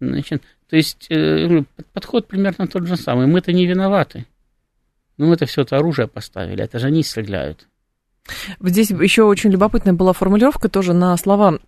Значит, 0.00 0.42
то 0.68 0.76
есть 0.76 1.06
э, 1.10 1.64
подход 1.92 2.26
примерно 2.26 2.66
тот 2.66 2.86
же 2.86 2.96
самый. 2.96 3.26
Мы-то 3.26 3.52
не 3.52 3.66
виноваты. 3.66 4.26
Ну, 5.16 5.26
мы 5.26 5.34
это 5.34 5.46
все 5.46 5.62
это 5.62 5.76
оружие 5.76 6.08
поставили, 6.08 6.64
это 6.64 6.78
же 6.78 6.88
они 6.88 7.02
стреляют. 7.02 7.68
Здесь 8.60 8.90
еще 8.90 9.24
очень 9.24 9.50
любопытная 9.50 9.92
была 9.92 10.12
формулировка 10.12 10.68
тоже 10.68 10.92
на 10.92 11.16
слова 11.16 11.58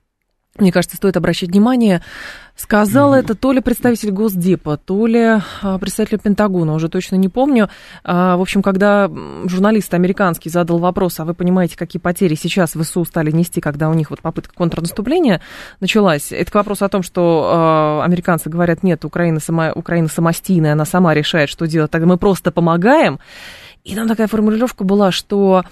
мне 0.61 0.72
кажется, 0.72 0.96
стоит 0.96 1.16
обращать 1.16 1.50
внимание. 1.50 2.02
Сказал 2.57 3.14
mm-hmm. 3.14 3.18
это 3.18 3.34
то 3.34 3.52
ли 3.52 3.61
представитель 3.61 4.11
Госдепа, 4.12 4.78
то 4.78 5.07
ли 5.07 5.40
а, 5.62 5.78
представитель 5.78 6.18
Пентагона, 6.18 6.72
уже 6.72 6.88
точно 6.88 7.16
не 7.16 7.28
помню. 7.28 7.68
А, 8.02 8.38
в 8.38 8.40
общем, 8.40 8.62
когда 8.62 9.11
журналист 9.44 9.92
американский 9.92 10.48
задал 10.48 10.78
вопрос, 10.78 11.20
а 11.20 11.26
вы 11.26 11.34
понимаете, 11.34 11.76
какие 11.76 12.00
потери 12.00 12.34
сейчас 12.34 12.72
ВСУ 12.72 13.04
стали 13.04 13.30
нести, 13.30 13.61
когда 13.61 13.90
у 13.90 13.94
них 13.94 14.09
вот 14.09 14.20
попытка 14.20 14.54
контрнаступления 14.54 15.42
началась, 15.80 16.32
это 16.32 16.50
к 16.50 16.54
вопросу 16.54 16.86
о 16.86 16.88
том, 16.88 17.02
что 17.02 17.50
а, 17.52 18.04
американцы 18.04 18.48
говорят, 18.48 18.82
нет, 18.82 19.04
Украина, 19.04 19.38
сама, 19.38 19.72
Украина 19.74 20.09
самостийная, 20.09 20.72
она 20.72 20.86
сама 20.86 21.12
решает, 21.12 21.50
что 21.50 21.66
делать, 21.66 21.90
тогда 21.90 22.07
мы 22.07 22.16
просто 22.16 22.52
помогаем. 22.52 23.18
И 23.84 23.94
там 23.94 24.09
такая 24.09 24.26
формулировка 24.26 24.82
была, 24.82 25.12
что 25.12 25.64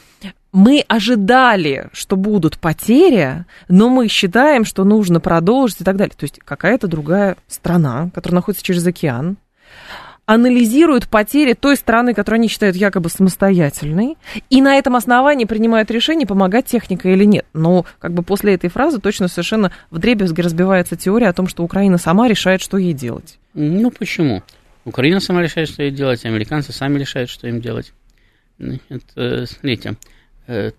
мы 0.54 0.84
ожидали, 0.86 1.88
что 1.92 2.14
будут 2.14 2.58
потери, 2.58 3.44
но 3.68 3.88
мы 3.88 4.06
считаем, 4.06 4.64
что 4.64 4.84
нужно 4.84 5.18
продолжить 5.18 5.80
и 5.80 5.84
так 5.84 5.96
далее. 5.96 6.14
То 6.16 6.24
есть 6.24 6.38
какая-то 6.38 6.86
другая 6.86 7.36
страна, 7.48 8.08
которая 8.14 8.36
находится 8.36 8.64
через 8.64 8.86
океан, 8.86 9.36
анализирует 10.26 11.08
потери 11.08 11.54
той 11.54 11.76
страны, 11.76 12.14
которую 12.14 12.38
они 12.38 12.48
считают 12.48 12.76
якобы 12.76 13.10
самостоятельной, 13.10 14.16
и 14.48 14.62
на 14.62 14.76
этом 14.76 14.94
основании 14.94 15.44
принимают 15.44 15.90
решение, 15.90 16.24
помогать 16.24 16.66
техникой 16.66 17.14
или 17.14 17.24
нет. 17.24 17.46
Но 17.52 17.84
как 17.98 18.14
бы 18.14 18.22
после 18.22 18.54
этой 18.54 18.70
фразы 18.70 19.00
точно 19.00 19.26
совершенно 19.26 19.72
в 19.90 19.98
дребезги 19.98 20.40
разбивается 20.40 20.94
теория 20.94 21.30
о 21.30 21.32
том, 21.32 21.48
что 21.48 21.64
Украина 21.64 21.98
сама 21.98 22.28
решает, 22.28 22.62
что 22.62 22.78
ей 22.78 22.92
делать. 22.92 23.40
Ну 23.54 23.90
почему? 23.90 24.44
Украина 24.84 25.18
сама 25.18 25.42
решает, 25.42 25.68
что 25.68 25.82
ей 25.82 25.90
делать, 25.90 26.24
американцы 26.24 26.72
сами 26.72 26.96
решают, 26.96 27.28
что 27.28 27.48
им 27.48 27.60
делать. 27.60 27.92
Это, 28.58 29.46
смотрите, 29.46 29.96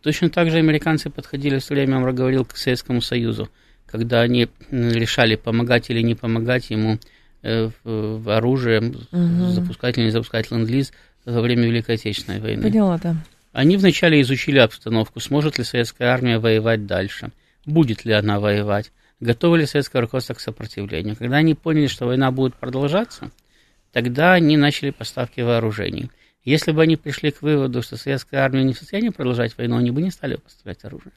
точно 0.02 0.30
так 0.30 0.52
же 0.52 0.58
американцы 0.58 1.10
подходили, 1.10 1.60
все 1.60 1.74
время 1.74 2.00
я 2.00 2.12
говорил, 2.12 2.46
к 2.46 2.56
Советскому 2.56 3.02
Союзу, 3.02 3.50
когда 3.86 4.22
они 4.22 4.48
решали, 4.70 5.36
помогать 5.36 5.90
или 5.90 6.02
не 6.02 6.16
помогать 6.16 6.70
ему 6.70 7.00
э, 7.42 7.70
в, 7.84 8.30
оружие, 8.36 8.82
угу. 8.82 9.50
запускать 9.52 9.98
или 9.98 10.06
не 10.06 10.12
запускать 10.12 10.52
ленд-лиз 10.52 10.94
во 11.26 11.42
время 11.42 11.66
Великой 11.66 11.96
Отечественной 11.96 12.40
войны. 12.40 12.62
Поняла, 12.64 12.98
да. 12.98 13.16
Они 13.54 13.78
вначале 13.78 14.22
изучили 14.22 14.60
обстановку, 14.60 15.20
сможет 15.20 15.58
ли 15.58 15.64
советская 15.64 16.10
армия 16.10 16.40
воевать 16.40 16.86
дальше, 16.86 17.32
будет 17.66 18.06
ли 18.06 18.14
она 18.14 18.40
воевать, 18.40 18.92
готово 19.20 19.56
ли 19.56 19.66
советское 19.66 20.02
руководство 20.02 20.34
к 20.34 20.42
сопротивлению. 20.42 21.16
Когда 21.16 21.38
они 21.38 21.56
поняли, 21.56 21.88
что 21.88 22.06
война 22.06 22.32
будет 22.32 22.56
продолжаться, 22.56 23.32
тогда 23.94 24.34
они 24.34 24.58
начали 24.58 24.92
поставки 24.92 25.42
вооружений– 25.42 26.12
если 26.46 26.72
бы 26.72 26.84
они 26.84 26.96
пришли 26.96 27.32
к 27.32 27.42
выводу, 27.42 27.82
что 27.82 27.98
советская 27.98 28.42
армия 28.42 28.64
не 28.64 28.74
в 28.74 28.78
состоянии 28.78 29.10
продолжать 29.10 29.58
войну, 29.58 29.78
они 29.78 29.90
бы 29.90 30.02
не 30.02 30.12
стали 30.12 30.36
поставлять 30.36 30.86
оружие. 30.86 31.12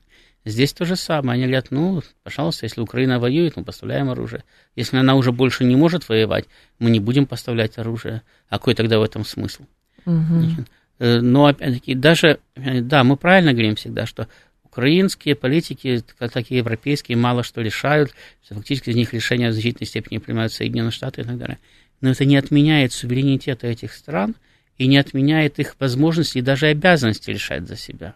Здесь 0.47 0.73
то 0.73 0.87
же 0.87 0.97
самое. 0.97 1.35
Они 1.35 1.43
говорят, 1.43 1.67
ну, 1.71 2.03
пожалуйста, 2.23 2.65
если 2.65 2.81
Украина 2.81 3.21
воюет, 3.21 3.57
мы 3.57 3.65
поставляем 3.65 4.09
оружие. 4.09 4.45
Если 4.75 4.97
она 4.97 5.15
уже 5.15 5.31
больше 5.31 5.65
не 5.65 5.77
может 5.77 6.09
воевать, 6.09 6.47
мы 6.79 6.89
не 6.89 6.99
будем 6.99 7.27
поставлять 7.27 7.77
оружие. 7.77 8.23
А 8.49 8.59
какой 8.59 8.75
тогда 8.75 8.99
в 8.99 9.03
этом 9.03 9.27
смысл? 9.27 9.65
Угу. 10.07 10.65
Но, 10.99 11.47
опять-таки, 11.47 11.95
даже, 11.95 12.41
да, 12.57 13.05
мы 13.05 13.19
правильно 13.19 13.53
говорим 13.53 13.77
всегда, 13.77 14.07
что 14.07 14.29
украинские 14.65 15.35
политики, 15.35 16.03
как 16.19 16.51
и 16.51 16.57
европейские, 16.57 17.19
мало 17.19 17.43
что 17.43 17.61
решают, 17.61 18.13
что 18.43 18.55
фактически 18.55 18.91
из 18.91 18.97
них 18.97 19.13
решения 19.13 19.51
в 19.51 19.53
значительной 19.53 19.87
степени 19.87 20.19
принимают 20.19 20.55
Соединенные 20.55 20.91
Штаты 20.93 21.21
и 21.21 21.25
так 21.25 21.37
далее. 21.37 21.59
Но 22.01 22.11
это 22.11 22.25
не 22.25 22.37
отменяет 22.37 22.95
суверенитета 22.95 23.67
этих 23.67 23.93
стран– 23.93 24.35
и 24.79 24.87
не 24.87 24.97
отменяет 24.97 25.59
их 25.59 25.77
возможности 25.79 26.39
и 26.39 26.43
даже 26.43 26.67
обязанности 26.67 27.31
решать 27.31 27.67
за 27.67 27.77
себя. 27.77 28.15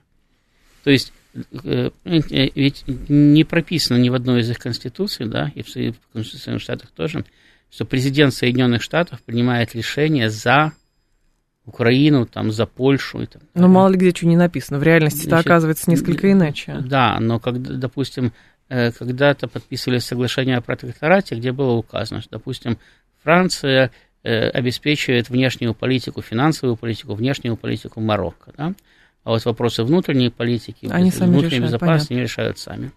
То 0.85 0.91
есть 0.91 1.13
э, 1.35 1.91
э, 2.05 2.49
ведь 2.55 2.85
не 2.87 3.45
прописано 3.45 3.99
ни 3.99 4.09
в 4.09 4.15
одной 4.15 4.41
из 4.41 4.51
их 4.51 4.59
конституций, 4.59 5.27
да, 5.27 5.51
и 5.55 5.63
в 5.63 5.69
Соединенных 5.69 6.63
Штатах 6.63 6.91
тоже, 6.91 7.25
что 7.71 7.85
президент 7.85 8.35
Соединенных 8.35 8.83
Штатов 8.83 9.23
принимает 9.23 9.75
решение 9.75 10.31
за 10.31 10.73
Украину, 11.65 12.27
там, 12.27 12.51
за 12.51 12.67
Польшу. 12.67 13.23
И 13.23 13.27
там, 13.27 13.43
но 13.55 13.69
мало 13.69 13.91
ли 13.91 13.97
где 13.97 14.11
что 14.11 14.27
не 14.27 14.37
написано. 14.37 14.79
В 14.79 14.83
реальности 14.83 15.27
это 15.27 15.39
оказывается 15.39 15.91
несколько 15.91 16.31
иначе. 16.31 16.79
Да, 16.85 17.19
но 17.21 17.39
когда, 17.39 17.75
допустим, 17.75 18.33
э, 18.69 18.91
когда-то 18.93 19.49
подписывали 19.49 19.99
соглашение 19.99 20.57
о 20.57 20.61
протекторате, 20.61 21.37
где 21.37 21.53
было 21.53 21.73
указано, 21.73 22.21
что, 22.21 22.31
допустим, 22.31 22.79
Франция 23.23 23.93
обеспечивает 24.23 25.29
внешнюю 25.29 25.75
политику, 25.75 26.23
финансовую 26.23 26.77
политику, 26.77 27.15
внешнюю 27.15 27.57
политику 27.57 28.01
Марокко. 28.01 28.53
Да? 28.57 28.75
А 29.25 29.31
вот 29.31 29.45
вопросы 29.45 29.85
внутренней 29.85 30.31
политики, 30.31 30.89
Они 30.91 31.11
внутренней 31.11 31.47
решают, 31.47 31.65
безопасности 31.65 32.09
понятно. 32.09 32.23
решают 32.23 32.59
сами. 32.59 32.93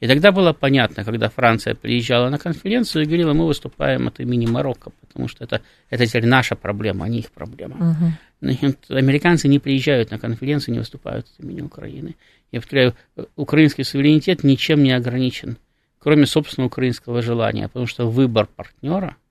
И 0.00 0.06
тогда 0.06 0.30
было 0.30 0.52
понятно, 0.52 1.04
когда 1.04 1.28
Франция 1.28 1.74
приезжала 1.74 2.28
на 2.30 2.38
конференцию 2.38 3.02
и 3.02 3.06
говорила, 3.06 3.32
мы 3.32 3.46
выступаем 3.46 4.06
от 4.06 4.20
имени 4.20 4.46
Марокко, 4.46 4.92
потому 5.00 5.26
что 5.26 5.42
это, 5.42 5.60
это 5.90 6.06
теперь 6.06 6.26
наша 6.26 6.54
проблема, 6.54 7.06
а 7.06 7.08
не 7.08 7.18
их 7.18 7.32
проблема. 7.32 7.96
Угу. 8.40 8.76
Американцы 8.90 9.48
не 9.48 9.58
приезжают 9.58 10.12
на 10.12 10.18
конференцию, 10.18 10.74
не 10.74 10.78
выступают 10.78 11.26
от 11.26 11.44
имени 11.44 11.62
Украины. 11.62 12.14
Я 12.52 12.60
повторяю, 12.60 12.94
украинский 13.34 13.82
суверенитет 13.82 14.44
ничем 14.44 14.84
не 14.84 14.92
ограничен, 14.92 15.56
кроме 15.98 16.26
собственного 16.26 16.68
украинского 16.68 17.20
желания, 17.20 17.66
потому 17.66 17.86
что 17.86 18.08
выбор 18.08 18.46
партнера– 18.46 19.16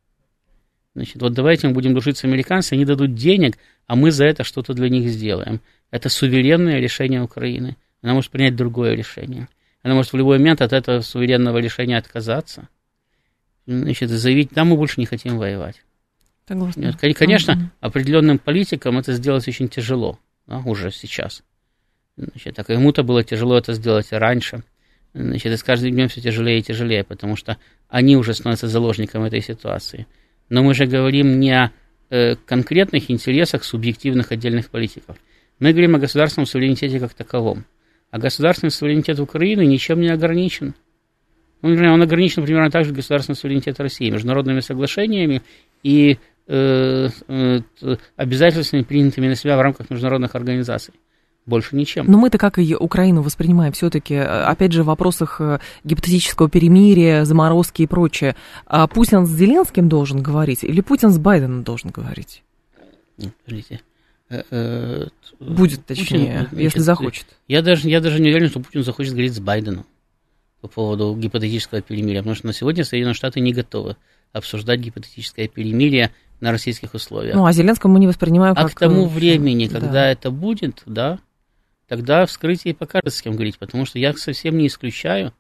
Значит, 0.97 1.21
вот 1.21 1.33
давайте 1.33 1.67
мы 1.67 1.75
будем 1.75 1.93
дружить 1.93 2.17
с 2.17 2.23
американцами, 2.23 2.79
они 2.79 2.85
дадут 2.85 3.13
денег, 3.13 3.59
а 3.85 3.95
мы 3.95 4.09
за 4.09 4.25
это 4.25 4.43
что-то 4.43 4.73
для 4.73 4.89
них 4.89 5.07
сделаем. 5.09 5.61
Это 5.91 6.09
суверенное 6.09 6.79
решение 6.79 7.21
Украины. 7.21 7.77
Она 8.01 8.15
может 8.15 8.31
принять 8.31 8.55
другое 8.55 8.95
решение. 8.95 9.47
Она 9.83 9.93
может 9.93 10.11
в 10.11 10.17
любой 10.17 10.39
момент 10.39 10.59
от 10.63 10.73
этого 10.73 11.01
суверенного 11.01 11.59
решения 11.59 11.99
отказаться. 11.99 12.67
Значит, 13.67 14.09
заявить, 14.09 14.49
да, 14.53 14.65
мы 14.65 14.75
больше 14.75 14.99
не 14.99 15.05
хотим 15.05 15.37
воевать. 15.37 15.83
Согласна. 16.47 16.97
Конечно, 17.15 17.71
определенным 17.79 18.39
политикам 18.39 18.97
это 18.97 19.13
сделать 19.13 19.47
очень 19.47 19.69
тяжело, 19.69 20.17
да, 20.47 20.63
уже 20.65 20.89
сейчас. 20.89 21.43
Значит, 22.15 22.55
так 22.55 22.69
ему-то 22.69 23.03
было 23.03 23.23
тяжело 23.23 23.55
это 23.55 23.73
сделать 23.73 24.07
раньше. 24.09 24.63
Значит, 25.13 25.53
и 25.53 25.57
с 25.57 25.63
каждым 25.63 25.91
днем 25.91 26.07
все 26.07 26.21
тяжелее 26.21 26.57
и 26.57 26.63
тяжелее, 26.63 27.03
потому 27.03 27.35
что 27.35 27.57
они 27.87 28.17
уже 28.17 28.33
становятся 28.33 28.67
заложником 28.67 29.25
этой 29.25 29.41
ситуации. 29.41 30.07
Но 30.49 30.63
мы 30.63 30.73
же 30.73 30.85
говорим 30.85 31.39
не 31.39 31.51
о 31.51 31.71
э, 32.09 32.35
конкретных 32.35 33.11
интересах 33.11 33.63
субъективных 33.63 34.31
отдельных 34.31 34.69
политиков. 34.69 35.17
Мы 35.59 35.71
говорим 35.71 35.95
о 35.95 35.99
государственном 35.99 36.45
суверенитете 36.45 36.99
как 36.99 37.13
таковом. 37.13 37.65
А 38.11 38.19
государственный 38.19 38.71
суверенитет 38.71 39.19
Украины 39.19 39.65
ничем 39.65 39.99
не 39.99 40.09
ограничен. 40.09 40.73
Он, 41.61 41.71
например, 41.71 41.93
он 41.93 42.01
ограничен 42.01 42.43
примерно 42.45 42.69
так 42.69 42.85
же 42.85 42.93
государственный 42.93 43.35
суверенитет 43.35 43.79
России, 43.79 44.09
международными 44.09 44.59
соглашениями 44.59 45.41
и 45.83 46.17
э, 46.47 47.09
э, 47.27 47.59
обязательствами, 48.15 48.83
принятыми 48.83 49.27
на 49.27 49.35
себя 49.35 49.57
в 49.57 49.61
рамках 49.61 49.89
международных 49.89 50.35
организаций 50.35 50.93
больше 51.47 51.75
ничем. 51.75 52.05
Но 52.07 52.17
мы-то 52.17 52.37
как 52.37 52.59
и 52.59 52.75
Украину 52.75 53.21
воспринимаем 53.21 53.73
все-таки, 53.73 54.13
э, 54.13 54.23
опять 54.23 54.73
же, 54.73 54.83
в 54.83 54.87
вопросах 54.87 55.37
э, 55.39 55.59
гипотетического 55.83 56.49
перемирия, 56.49 57.25
заморозки 57.25 57.81
и 57.81 57.87
прочее. 57.87 58.35
А 58.65 58.85
Путин 58.87 59.25
с 59.25 59.29
Зеленским 59.29 59.89
должен 59.89 60.21
говорить 60.21 60.63
или 60.63 60.81
Путин 60.81 61.09
с 61.09 61.17
Байденом 61.17 61.63
должен 61.63 61.89
говорить? 61.89 62.43
Подождите. 63.45 63.81
Э, 64.29 65.07
Будет, 65.39 65.85
точнее, 65.85 66.47
Путин, 66.49 66.63
если 66.63 66.79
захочет. 66.79 67.25
Я 67.47 67.61
даже, 67.61 67.89
я 67.89 68.01
даже 68.01 68.21
не 68.21 68.29
уверен, 68.29 68.49
что 68.49 68.59
Путин 68.59 68.83
захочет 68.83 69.13
говорить 69.13 69.33
с 69.33 69.39
Байденом 69.39 69.85
по 70.61 70.67
поводу 70.67 71.15
гипотетического 71.15 71.81
перемирия, 71.81 72.21
потому 72.21 72.35
что 72.35 72.47
на 72.47 72.53
сегодня 72.53 72.83
Соединенные 72.83 73.13
Штаты 73.13 73.39
не 73.39 73.53
готовы 73.53 73.95
обсуждать 74.33 74.81
гипотетическое 74.81 75.47
перемирие 75.47 76.11
на 76.41 76.51
российских 76.51 76.93
условиях. 76.93 77.35
Ну, 77.35 77.45
а 77.45 77.53
Зеленского 77.53 77.89
мы 77.89 77.99
не 77.99 78.07
воспринимаем 78.07 78.53
а 78.57 78.63
как... 78.63 78.71
А 78.71 78.75
к 78.75 78.79
тому 78.79 79.07
времени, 79.07 79.67
когда 79.67 79.91
да. 79.91 80.11
это 80.11 80.29
будет, 80.29 80.83
да, 80.85 81.19
тогда 81.87 82.25
вскрытие 82.25 82.73
покажет, 82.73 83.13
с 83.13 83.21
кем 83.21 83.33
говорить, 83.33 83.57
потому 83.57 83.85
что 83.85 83.99
я 83.99 84.13
совсем 84.13 84.57
не 84.57 84.67
исключаю, 84.67 85.33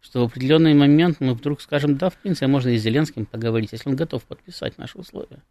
что 0.00 0.20
в 0.20 0.24
определенный 0.24 0.74
момент 0.74 1.18
мы 1.20 1.34
вдруг 1.34 1.60
скажем, 1.60 1.96
да, 1.96 2.10
в 2.10 2.16
принципе, 2.16 2.48
можно 2.48 2.70
и 2.70 2.78
с 2.78 2.82
Зеленским 2.82 3.24
поговорить, 3.24 3.72
если 3.72 3.88
он 3.88 3.96
готов 3.96 4.24
подписать 4.24 4.76
наши 4.78 4.98
условия. 4.98 5.42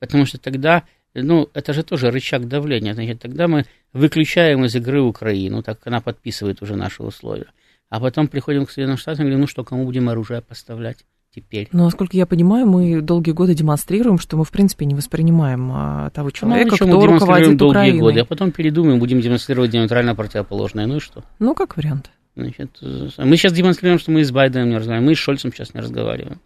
Потому 0.00 0.26
что 0.26 0.38
тогда, 0.38 0.82
ну, 1.14 1.48
это 1.54 1.72
же 1.72 1.84
тоже 1.84 2.10
рычаг 2.10 2.48
давления. 2.48 2.94
Значит, 2.94 3.20
тогда 3.20 3.46
мы 3.46 3.64
выключаем 3.92 4.64
из 4.64 4.74
игры 4.74 5.00
Украину, 5.00 5.62
так 5.62 5.78
как 5.78 5.86
она 5.86 6.00
подписывает 6.00 6.60
уже 6.60 6.74
наши 6.74 7.02
условия. 7.02 7.46
А 7.88 8.00
потом 8.00 8.26
приходим 8.26 8.66
к 8.66 8.70
Соединенным 8.70 8.98
Штатам 8.98 9.22
и 9.22 9.24
говорим, 9.26 9.42
ну 9.42 9.46
что, 9.46 9.62
кому 9.62 9.84
будем 9.84 10.08
оружие 10.08 10.42
поставлять? 10.42 11.04
Теперь. 11.34 11.68
Но, 11.72 11.84
насколько 11.84 12.16
я 12.16 12.26
понимаю, 12.26 12.66
мы 12.66 13.00
долгие 13.00 13.32
годы 13.32 13.54
демонстрируем, 13.54 14.18
что 14.18 14.36
мы, 14.36 14.44
в 14.44 14.50
принципе, 14.50 14.84
не 14.84 14.94
воспринимаем 14.94 15.70
а, 15.72 16.10
того 16.10 16.30
человека, 16.30 16.70
ну, 16.70 16.76
кто 16.76 16.86
мы 16.86 17.06
руководит 17.06 17.56
долгие 17.56 17.78
Украиной. 17.78 18.00
годы, 18.00 18.20
а 18.20 18.24
потом 18.24 18.52
передумаем, 18.52 18.98
будем 18.98 19.20
демонстрировать 19.20 19.70
диаметрально 19.70 20.14
противоположное. 20.14 20.86
Ну 20.86 20.96
и 20.96 21.00
что? 21.00 21.24
Ну, 21.38 21.54
как 21.54 21.76
вариант. 21.76 22.10
Значит, 22.36 22.70
э, 22.82 23.08
мы 23.18 23.36
сейчас 23.36 23.52
демонстрируем, 23.52 23.98
что 23.98 24.10
мы 24.10 24.24
с 24.24 24.30
Байденом 24.30 24.70
не 24.70 24.76
разговариваем, 24.76 25.08
мы 25.08 25.14
с 25.14 25.18
Шольцем 25.18 25.52
сейчас 25.52 25.74
не 25.74 25.80
разговариваем. 25.80 26.40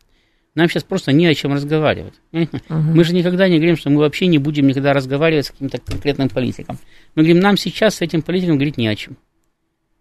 Нам 0.54 0.68
сейчас 0.68 0.82
просто 0.82 1.12
не 1.12 1.26
о 1.26 1.34
чем 1.34 1.52
разговаривать. 1.52 2.14
Угу. 2.32 2.50
Мы 2.68 3.04
же 3.04 3.14
никогда 3.14 3.48
не 3.48 3.56
говорим, 3.56 3.76
что 3.76 3.90
мы 3.90 3.98
вообще 4.00 4.26
не 4.26 4.38
будем 4.38 4.66
никогда 4.66 4.92
разговаривать 4.92 5.46
с 5.46 5.50
каким-то 5.50 5.78
конкретным 5.78 6.28
политиком. 6.28 6.78
Мы 7.14 7.22
говорим, 7.22 7.40
нам 7.40 7.56
сейчас 7.56 7.96
с 7.96 8.00
этим 8.00 8.22
политиком 8.22 8.56
говорить 8.56 8.76
не 8.76 8.88
о 8.88 8.96
чем. 8.96 9.16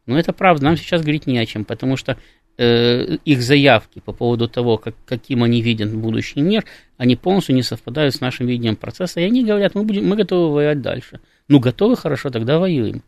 Но 0.08 0.18
это 0.18 0.34
правда, 0.34 0.64
нам 0.64 0.78
сейчас 0.78 1.02
говорить 1.02 1.28
не 1.28 1.38
о 1.38 1.46
чем, 1.46 1.66
потому 1.66 1.98
что 1.98 2.18
их 2.58 3.42
заявки 3.44 4.00
по 4.00 4.14
поводу 4.14 4.48
того, 4.48 4.78
как, 4.78 4.96
каким 5.06 5.44
они 5.44 5.62
видят 5.62 5.94
будущий 5.94 6.42
мир, 6.42 6.66
они 6.98 7.16
полностью 7.16 7.54
не 7.54 7.62
совпадают 7.62 8.16
с 8.16 8.22
нашим 8.22 8.48
видением 8.48 8.76
процесса, 8.76 9.20
и 9.20 9.24
они 9.24 9.46
говорят, 9.46 9.76
мы, 9.76 9.84
будем, 9.84 10.08
мы 10.08 10.16
готовы 10.16 10.54
воевать 10.54 10.82
дальше. 10.82 11.20
Ну, 11.48 11.60
готовы, 11.60 11.96
хорошо, 11.96 12.32
тогда 12.32 12.58
воюем. 12.58 13.04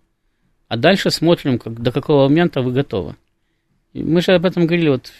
А 0.67 0.77
дальше 0.77 1.09
смотрим, 1.09 1.57
как, 1.57 1.81
до 1.81 1.91
какого 1.91 2.27
момента 2.29 2.61
вы 2.61 2.71
готовы. 2.71 3.15
Мы 3.93 4.21
же 4.21 4.33
об 4.33 4.45
этом 4.45 4.67
говорили 4.67 4.89
вот 4.89 5.11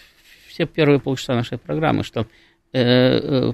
все 0.46 0.64
первые 0.64 1.00
полчаса 1.00 1.34
нашей 1.34 1.58
программы, 1.58 2.04
что 2.04 2.26
э, 2.72 2.80
э, 2.80 3.52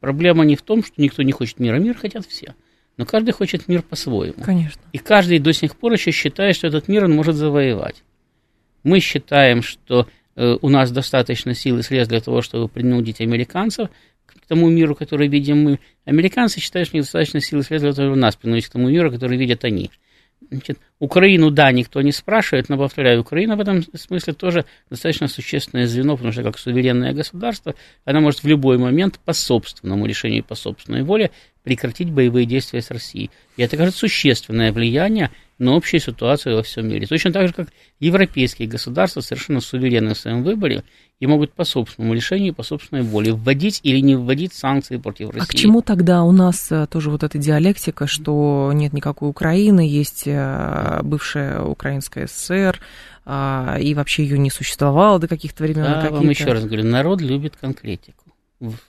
проблема 0.00 0.44
не 0.44 0.56
в 0.56 0.62
том, 0.62 0.84
что 0.84 1.00
никто 1.00 1.22
не 1.22 1.32
хочет 1.32 1.58
мира, 1.58 1.76
мир 1.76 1.96
хотят 1.96 2.26
все. 2.26 2.54
Но 2.98 3.06
каждый 3.06 3.30
хочет 3.32 3.68
мир 3.68 3.80
по-своему. 3.82 4.42
Конечно. 4.42 4.82
И 4.92 4.98
каждый 4.98 5.38
до 5.38 5.54
сих 5.54 5.76
пор 5.76 5.92
еще 5.92 6.10
считает, 6.10 6.54
что 6.54 6.66
этот 6.66 6.88
мир 6.88 7.04
он 7.04 7.12
может 7.12 7.34
завоевать. 7.34 8.02
Мы 8.82 9.00
считаем, 9.00 9.62
что 9.62 10.06
э, 10.36 10.56
у 10.60 10.68
нас 10.68 10.90
достаточно 10.90 11.54
сил 11.54 11.78
и 11.78 11.82
средств 11.82 12.10
для 12.10 12.20
того, 12.20 12.42
чтобы 12.42 12.68
принудить 12.68 13.20
американцев 13.20 13.88
к 14.26 14.34
тому 14.46 14.68
миру, 14.70 14.94
который 14.94 15.28
видим 15.28 15.62
мы. 15.62 15.80
Американцы 16.04 16.60
считают, 16.60 16.88
что 16.88 16.96
недостаточно 16.96 17.40
сил 17.40 17.60
и 17.60 17.62
средств 17.62 17.84
для 17.84 17.92
того, 17.92 18.08
чтобы 18.08 18.20
нас 18.20 18.36
принудить 18.36 18.66
к 18.66 18.72
тому 18.72 18.88
миру, 18.88 19.10
который 19.10 19.36
видят 19.36 19.64
они. 19.64 19.90
Значит, 20.50 20.78
Украину, 20.98 21.50
да, 21.50 21.72
никто 21.72 22.02
не 22.02 22.12
спрашивает, 22.12 22.68
но, 22.68 22.76
повторяю, 22.76 23.20
Украина 23.20 23.56
в 23.56 23.60
этом 23.60 23.82
смысле 23.94 24.32
тоже 24.32 24.64
достаточно 24.90 25.28
существенное 25.28 25.86
звено, 25.86 26.16
потому 26.16 26.32
что 26.32 26.42
как 26.42 26.58
суверенное 26.58 27.12
государство, 27.12 27.74
она 28.04 28.20
может 28.20 28.42
в 28.42 28.46
любой 28.46 28.78
момент 28.78 29.18
по 29.24 29.32
собственному 29.32 30.06
решению, 30.06 30.44
по 30.44 30.54
собственной 30.54 31.02
воле 31.02 31.30
прекратить 31.62 32.10
боевые 32.10 32.46
действия 32.46 32.82
с 32.82 32.90
Россией. 32.90 33.30
И 33.56 33.62
это, 33.62 33.76
кажется, 33.76 34.00
существенное 34.00 34.72
влияние 34.72 35.30
на 35.58 35.76
общую 35.76 36.00
ситуацию 36.00 36.56
во 36.56 36.62
всем 36.62 36.88
мире. 36.88 37.06
Точно 37.06 37.32
так 37.32 37.46
же, 37.46 37.54
как 37.54 37.68
европейские 38.00 38.66
государства 38.66 39.20
совершенно 39.20 39.60
суверенны 39.60 40.14
в 40.14 40.18
своем 40.18 40.42
выборе 40.42 40.82
и 41.20 41.26
могут 41.26 41.52
по 41.52 41.62
собственному 41.62 42.14
решению, 42.14 42.52
по 42.52 42.64
собственной 42.64 43.02
воле 43.02 43.32
вводить 43.32 43.78
или 43.84 44.00
не 44.00 44.16
вводить 44.16 44.54
санкции 44.54 44.96
против 44.96 45.28
России. 45.30 45.40
А 45.40 45.46
к 45.46 45.54
чему 45.54 45.80
тогда 45.80 46.24
у 46.24 46.32
нас 46.32 46.72
э, 46.72 46.86
тоже 46.88 47.10
вот 47.10 47.22
эта 47.22 47.38
диалектика, 47.38 48.08
что 48.08 48.72
нет 48.74 48.92
никакой 48.92 49.30
Украины, 49.30 49.86
есть 49.86 50.24
э, 50.26 51.00
бывшая 51.04 51.62
Украинская 51.62 52.26
ССР, 52.26 52.80
а, 53.24 53.78
и 53.80 53.94
вообще 53.94 54.24
ее 54.24 54.38
не 54.38 54.50
существовало 54.50 55.20
до 55.20 55.28
каких-то 55.28 55.62
времен? 55.62 55.84
Да, 55.84 56.10
вам 56.10 56.28
еще 56.28 56.50
раз 56.52 56.64
говорю, 56.64 56.84
народ 56.84 57.20
любит 57.20 57.54
конкретику. 57.56 58.24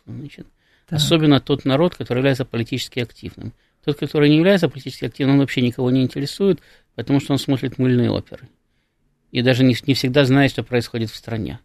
Значит, 0.08 0.48
да. 0.90 0.98
Особенно 0.98 1.40
тот 1.40 1.66
народ, 1.66 1.96
который 1.96 2.20
является 2.20 2.46
политически 2.46 3.00
активным. 3.00 3.54
Тот, 3.84 3.98
который 3.98 4.30
не 4.30 4.38
является 4.38 4.70
политически 4.70 5.06
активным, 5.06 5.36
он 5.36 5.42
вообще 5.42 5.62
никого 5.62 5.92
не 5.92 6.04
интересует, 6.04 6.60
потому 6.96 7.20
что 7.20 7.34
он 7.34 7.40
смотрит 7.40 7.78
мыльные 7.78 8.12
оперы. 8.12 8.50
И 9.32 9.42
даже 9.42 9.64
не, 9.64 9.76
не 9.88 9.94
всегда 9.94 10.26
знает, 10.26 10.52
что 10.52 10.64
происходит 10.64 11.10
в 11.10 11.16
стране. 11.16 11.60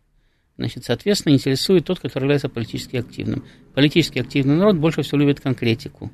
Значит, 0.56 0.84
соответственно, 0.84 1.34
интересует 1.34 1.84
тот, 1.84 2.00
который 2.00 2.24
является 2.24 2.48
политически 2.48 2.96
активным. 2.96 3.44
Политически 3.74 4.18
активный 4.18 4.56
народ 4.56 4.76
больше 4.76 5.02
всего 5.02 5.18
любит 5.18 5.40
конкретику. 5.40 6.10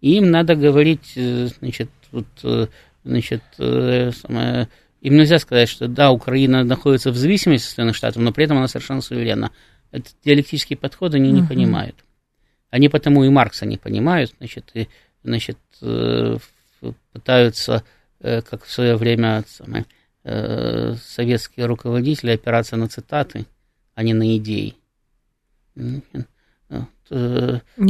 И 0.00 0.16
им 0.16 0.30
надо 0.30 0.54
говорить, 0.54 1.12
э, 1.16 1.48
значит, 1.58 1.90
вот, 2.10 2.26
э, 2.42 2.68
значит, 3.04 3.42
э, 3.58 4.12
самое, 4.12 4.68
им 5.02 5.16
нельзя 5.16 5.38
сказать, 5.38 5.68
что 5.68 5.88
да, 5.88 6.10
Украина 6.10 6.64
находится 6.64 7.10
в 7.10 7.16
зависимости 7.16 7.66
от 7.66 7.70
Соединенных 7.70 7.96
Штатов, 7.96 8.22
но 8.22 8.32
при 8.32 8.44
этом 8.44 8.56
она 8.56 8.68
совершенно 8.68 9.02
суверенна. 9.02 9.50
Этот 9.90 10.14
диалектический 10.24 10.76
подход 10.76 11.14
они 11.14 11.30
не 11.30 11.42
uh-huh. 11.42 11.48
понимают. 11.48 11.96
Они 12.70 12.88
потому 12.88 13.24
и 13.24 13.28
Маркса 13.28 13.66
не 13.66 13.76
понимают, 13.76 14.32
значит, 14.38 14.70
и, 14.74 14.88
значит, 15.24 15.58
пытаются, 17.12 17.82
как 18.20 18.64
в 18.64 18.70
свое 18.70 18.96
время 18.96 19.44
самое, 19.48 19.84
советские 21.02 21.66
руководители 21.66 22.30
опираться 22.32 22.76
на 22.76 22.88
цитаты, 22.88 23.46
а 23.94 24.02
не 24.02 24.14
на 24.14 24.36
идеи. 24.36 24.76
Не 25.74 26.02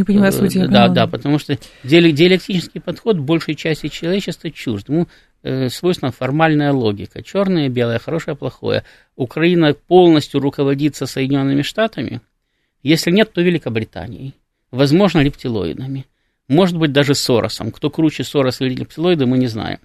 понимаю 0.05 0.33
сути. 0.33 0.65
Да, 0.67 0.89
да, 0.89 1.07
потому 1.07 1.39
что 1.39 1.59
диалектический 1.85 2.81
подход 2.81 3.19
большей 3.19 3.55
части 3.55 3.89
человечества 3.89 4.51
чужд. 4.51 4.89
Ему 4.89 5.09
свойственна 5.69 6.13
формальная 6.13 6.73
логика. 6.73 7.23
Черное, 7.23 7.69
белое, 7.69 7.99
хорошее, 7.99 8.37
плохое. 8.37 8.85
Украина 9.17 9.75
полностью 9.75 10.41
руководится 10.41 11.07
Соединенными 11.07 11.63
Штатами. 11.63 12.21
Если 12.83 13.11
нет, 13.11 13.33
то 13.33 13.43
Великобританией. 13.43 14.35
Возможно, 14.71 15.21
рептилоидами. 15.21 16.07
Может 16.49 16.77
быть, 16.77 16.93
даже 16.93 17.15
Соросом. 17.15 17.71
Кто 17.71 17.91
круче 17.91 18.25
Сороса 18.25 18.65
или 18.65 18.75
рептилоида, 18.75 19.27
мы 19.27 19.39
не 19.39 19.47
знаем. 19.47 19.79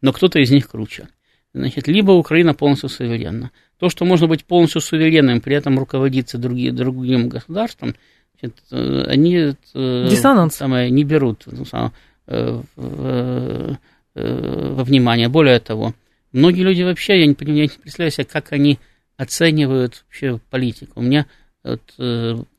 Но 0.00 0.12
кто-то 0.12 0.38
из 0.38 0.50
них 0.50 0.68
круче. 0.68 1.08
Значит, 1.54 1.88
либо 1.88 2.12
Украина 2.12 2.54
полностью 2.54 2.88
суверенна. 2.88 3.50
То, 3.78 3.88
что 3.88 4.04
можно 4.04 4.26
быть 4.26 4.44
полностью 4.44 4.80
суверенным, 4.80 5.40
при 5.40 5.56
этом 5.56 5.78
руководиться 5.78 6.38
другие, 6.38 6.72
другим 6.72 7.28
государством, 7.28 7.94
значит, 8.38 8.60
они 9.08 9.54
Диссонанс. 9.74 10.56
Самое, 10.56 10.90
не 10.90 11.04
берут 11.04 11.44
ну, 11.46 11.64
самое, 11.64 11.92
в, 12.26 13.78
во 14.14 14.84
внимание. 14.84 15.28
Более 15.28 15.58
того, 15.60 15.94
многие 16.32 16.62
люди 16.62 16.82
вообще, 16.82 17.20
я 17.20 17.26
не, 17.26 17.36
я 17.40 17.62
не 17.62 17.68
представляю 17.68 18.10
себе, 18.12 18.24
как 18.24 18.52
они 18.52 18.78
оценивают 19.16 20.04
вообще 20.06 20.38
политику. 20.50 21.00
У 21.00 21.02
меня 21.02 21.26
вот, 21.64 21.82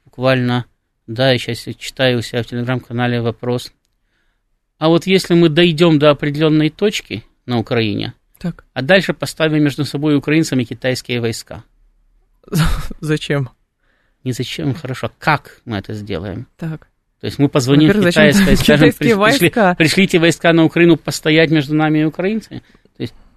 буквально, 0.05 0.65
да, 1.10 1.32
я 1.32 1.39
сейчас 1.39 1.76
читаю 1.76 2.20
у 2.20 2.22
себя 2.22 2.43
в 2.43 2.45
телеграм-канале 2.45 3.20
вопрос. 3.20 3.74
А 4.78 4.89
вот 4.89 5.07
если 5.07 5.34
мы 5.34 5.49
дойдем 5.49 5.97
до 5.97 6.12
определенной 6.12 6.70
точки 6.70 7.24
на 7.47 7.57
Украине, 7.57 8.14
так. 8.38 8.64
а 8.74 8.84
дальше 8.84 9.16
поставим 9.16 9.64
между 9.64 9.86
собой 9.86 10.16
украинцами 10.16 10.64
китайские 10.66 11.20
войска. 11.20 11.64
Зачем? 13.01 13.49
Не 14.24 14.34
зачем, 14.34 14.76
хорошо. 14.76 15.12
Как 15.18 15.62
мы 15.66 15.78
это 15.78 15.93
сделаем? 15.93 16.45
Так. 16.57 16.88
То 17.22 17.26
есть 17.26 17.39
мы 17.39 17.49
позвоним 17.49 17.89
в 17.91 18.05
китайское, 18.05 18.55
скажем, 18.55 18.91
приш, 18.91 19.16
пришли, 19.16 19.76
пришлите 19.78 20.20
войска 20.20 20.53
на 20.53 20.64
Украину 20.64 20.95
постоять 20.95 21.49
между 21.49 21.74
нами 21.74 21.99
и 21.99 22.03
украинцами. 22.03 22.62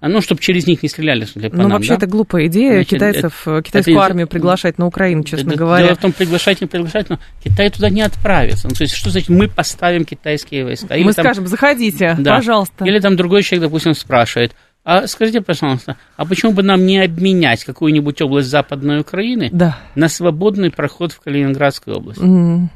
А 0.03 0.09
ну, 0.09 0.21
чтобы 0.21 0.41
через 0.41 0.67
них 0.67 0.83
не 0.83 0.89
стреляли, 0.89 1.29
ли, 1.37 1.49
по 1.49 1.57
Ну, 1.57 1.63
нам, 1.63 1.73
вообще, 1.73 1.91
да? 1.91 1.95
это 1.95 2.07
глупая 2.09 2.49
идея 2.49 2.73
Значит, 2.73 2.91
китайцев, 2.91 3.47
это, 3.47 3.63
китайскую 3.63 3.97
это, 3.97 4.05
армию 4.05 4.27
приглашать 4.27 4.77
на 4.77 4.87
Украину, 4.87 5.23
честно 5.23 5.51
это, 5.51 5.59
говоря. 5.61 5.85
Дело 5.85 5.97
в 5.97 6.01
том, 6.01 6.13
приглашать, 6.13 6.61
не 6.61 6.67
приглашать, 6.67 7.09
но 7.09 7.21
Китай 7.43 7.71
туда 7.71 7.89
не 7.89 8.03
отправится. 8.03 8.67
Ну, 8.67 8.75
то 8.75 8.83
есть, 8.83 8.97
что 8.97 9.11
значит, 9.11 9.29
мы 9.29 9.47
поставим 9.47 10.05
китайские 10.05 10.65
войска? 10.65 10.97
Или 10.97 11.05
мы 11.05 11.13
там, 11.13 11.25
скажем, 11.25 11.47
заходите, 11.47 12.17
да, 12.19 12.35
пожалуйста. 12.35 12.85
Или 12.85 12.99
там 12.99 13.15
другой 13.15 13.45
человек, 13.45 13.69
допустим, 13.69 13.95
спрашивает, 13.95 14.57
а 14.85 15.07
скажите, 15.07 15.41
пожалуйста, 15.41 15.97
а 16.17 16.27
почему 16.27 16.51
бы 16.51 16.65
нам 16.65 16.85
не 16.85 16.99
обменять 16.99 17.63
какую-нибудь 17.63 18.21
область 18.23 18.49
Западной 18.49 18.99
Украины 19.03 19.51
да. 19.53 19.79
на 19.95 20.09
свободный 20.09 20.73
проход 20.73 21.13
в 21.13 21.21
Калининградскую 21.21 21.99
область? 21.99 22.21
Mm. 22.21 22.67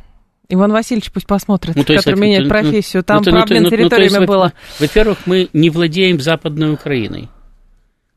Иван 0.48 0.72
Васильевич 0.72 1.10
пусть 1.10 1.26
посмотрит, 1.26 1.74
ну, 1.74 1.82
который 1.82 1.96
есть, 1.96 2.20
меняет 2.20 2.44
ну, 2.44 2.48
профессию. 2.48 3.02
Там 3.02 3.22
ну, 3.24 3.32
ну, 3.32 3.38
проблем 3.38 3.62
ну, 3.64 3.68
с 3.68 3.72
территориями 3.72 4.12
ну, 4.12 4.20
есть, 4.20 4.28
было. 4.28 4.52
Во-первых, 4.78 5.18
мы 5.26 5.48
не 5.52 5.70
владеем 5.70 6.20
Западной 6.20 6.72
Украиной. 6.72 7.28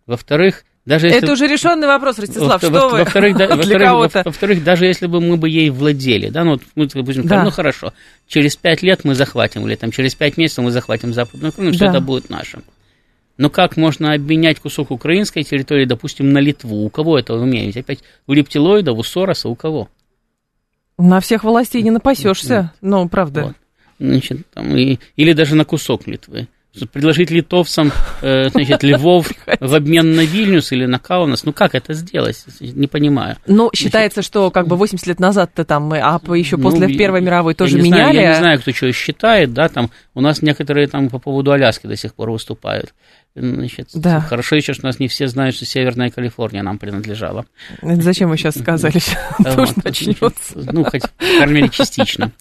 Во-вторых, 0.05 0.63
даже 0.85 1.07
если... 1.07 1.21
Это 1.21 1.33
уже 1.33 1.47
решенный 1.47 1.87
вопрос, 1.87 2.19
Ростислав, 2.19 2.61
во, 2.61 2.67
что 2.67 2.69
во, 2.71 2.89
вы 2.89 2.97
во-вторых, 2.99 3.37
да, 3.37 3.47
во-вторых, 3.55 3.87
кого-то? 3.87 4.21
Во-вторых, 4.25 4.63
даже 4.63 4.85
если 4.85 5.07
бы 5.07 5.21
мы 5.21 5.37
бы 5.37 5.49
ей 5.49 5.69
владели, 5.69 6.29
да, 6.29 6.43
ну, 6.43 6.51
вот 6.51 6.61
мы, 6.75 6.87
допустим, 6.87 7.27
Да. 7.27 7.43
ну, 7.43 7.51
хорошо, 7.51 7.93
через 8.27 8.55
пять 8.55 8.81
лет 8.81 9.03
мы 9.03 9.15
захватим, 9.15 9.67
или 9.67 9.75
там 9.75 9.91
через 9.91 10.15
пять 10.15 10.37
месяцев 10.37 10.63
мы 10.63 10.71
захватим 10.71 11.13
Западную 11.13 11.51
Украину, 11.51 11.77
Да. 11.77 11.89
это 11.89 12.01
будет 12.01 12.29
наше. 12.29 12.61
Но 13.37 13.49
как 13.49 13.77
можно 13.77 14.13
обменять 14.13 14.59
кусок 14.59 14.91
украинской 14.91 15.43
территории, 15.43 15.85
допустим, 15.85 16.33
на 16.33 16.39
Литву? 16.39 16.83
У 16.83 16.89
кого 16.89 17.17
это 17.17 17.35
вы 17.35 17.41
умеете? 17.41 17.79
Опять 17.79 17.99
у 18.27 18.33
рептилоидов, 18.33 18.97
у 18.97 19.03
Сороса, 19.03 19.47
у 19.47 19.55
кого? 19.55 19.89
На 20.99 21.21
всех 21.21 21.43
властей 21.45 21.81
не 21.81 21.91
напасешься, 21.91 22.73
ну, 22.81 23.07
правда. 23.07 23.43
Вот. 23.43 23.55
Значит, 23.99 24.39
там, 24.53 24.75
и, 24.75 24.99
или 25.15 25.33
даже 25.33 25.55
на 25.55 25.65
кусок 25.65 26.07
Литвы. 26.07 26.47
Предложить 26.93 27.31
литовцам, 27.31 27.91
э, 28.21 28.49
значит, 28.49 28.83
Львов 28.83 29.27
в 29.59 29.75
обмен 29.75 30.15
на 30.15 30.21
Вильнюс 30.21 30.71
или 30.71 30.85
на 30.85 30.99
Каунас, 30.99 31.43
ну 31.43 31.51
как 31.51 31.73
это 31.73 31.93
сделать? 31.93 32.45
Не 32.59 32.85
понимаю. 32.87 33.37
Ну, 33.47 33.71
считается, 33.73 34.21
что 34.21 34.51
как 34.51 34.67
бы 34.67 34.75
80 34.75 35.07
лет 35.07 35.19
назад-то 35.19 35.65
там, 35.65 35.83
мы, 35.83 35.99
а 35.99 36.21
еще 36.35 36.57
после 36.57 36.87
Ну, 36.87 36.97
Первой 36.97 37.21
мировой 37.21 37.53
я 37.53 37.55
тоже 37.55 37.81
знаю, 37.81 37.85
меняли. 37.85 38.17
я 38.17 38.29
не 38.29 38.35
знаю, 38.35 38.59
кто 38.59 38.71
что 38.71 38.91
считает, 38.93 39.51
да, 39.51 39.67
там 39.67 39.89
у 40.13 40.21
нас 40.21 40.43
некоторые 40.43 40.87
там 40.87 41.09
по 41.09 41.17
поводу 41.17 41.51
Аляски 41.51 41.87
до 41.87 41.95
сих 41.97 42.13
пор 42.13 42.29
выступают. 42.29 42.93
Значит, 43.35 43.89
да. 43.93 44.21
Хорошо 44.21 44.55
еще, 44.55 44.73
что 44.73 44.85
нас 44.85 44.99
не 44.99 45.07
все 45.07 45.27
знают, 45.27 45.55
что 45.55 45.65
Северная 45.65 46.09
Калифорния 46.09 46.63
нам 46.63 46.77
принадлежала. 46.77 47.45
Это 47.81 48.01
зачем 48.01 48.29
вы 48.29 48.37
сейчас 48.37 48.55
сказали? 48.55 48.99
Тоже 49.43 49.73
начнется. 49.83 50.71
Ну, 50.71 50.83
хоть, 50.83 51.03
мере, 51.47 51.69
частично. 51.69 52.31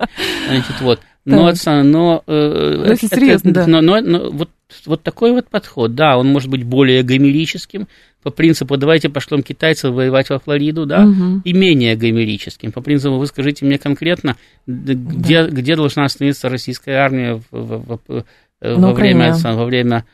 Значит, 0.49 0.81
вот. 0.81 1.01
Но, 1.25 1.53
но, 1.83 2.23
э, 2.27 2.75
ну, 2.79 2.85
это, 2.85 3.07
серьезно, 3.07 3.53
да. 3.53 3.67
но, 3.67 3.83
но, 3.83 4.01
но 4.01 4.31
вот, 4.31 4.49
вот 4.87 5.03
такой 5.03 5.33
вот 5.33 5.49
подход, 5.49 5.95
да, 5.95 6.17
он 6.17 6.29
может 6.29 6.49
быть 6.49 6.65
более 6.65 7.03
гомерическим, 7.03 7.87
по 8.23 8.31
принципу 8.31 8.79
давайте 8.79 9.11
пошлем 9.11 9.43
китайцев 9.43 9.93
воевать 9.93 10.31
во 10.31 10.39
Флориду, 10.39 10.87
да, 10.87 11.05
угу. 11.05 11.43
и 11.45 11.53
менее 11.53 11.97
гомерическим. 11.97 12.73
По 12.73 12.81
принципу 12.81 13.17
вы 13.17 13.27
скажите 13.27 13.67
мне 13.67 13.79
конкретно, 13.79 14.37
где, 14.67 15.45
да. 15.45 15.51
где 15.51 15.77
должна 15.77 16.05
остановиться 16.05 16.49
российская 16.49 16.97
армия 16.97 17.35
в, 17.35 17.43
в, 17.51 18.01
в, 18.07 18.25
во, 18.61 18.93
время, 18.93 19.35
во 19.35 19.65
время 19.67 20.05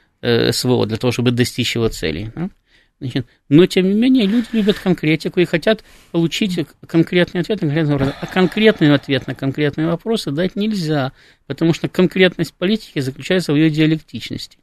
СВО 0.52 0.86
для 0.86 0.96
того, 0.96 1.12
чтобы 1.12 1.30
достичь 1.30 1.74
его 1.74 1.88
целей. 1.88 2.30
Да? 2.34 2.50
Значит, 3.00 3.26
но, 3.48 3.66
тем 3.66 3.88
не 3.88 3.94
менее, 3.94 4.26
люди 4.26 4.46
любят 4.52 4.78
конкретику 4.78 5.40
и 5.40 5.44
хотят 5.44 5.84
получить 6.12 6.66
конкретный 6.86 7.40
ответ 7.40 7.60
на 7.60 7.68
конкретный 7.68 7.92
вопрос. 7.92 8.14
А 8.20 8.26
конкретный 8.26 8.94
ответ 8.94 9.26
на 9.26 9.34
конкретные 9.34 9.86
вопросы 9.88 10.30
дать 10.30 10.56
нельзя, 10.56 11.12
потому 11.46 11.74
что 11.74 11.88
конкретность 11.88 12.54
политики 12.54 13.00
заключается 13.00 13.52
в 13.52 13.56
ее 13.56 13.68
диалектичности. 13.68 14.58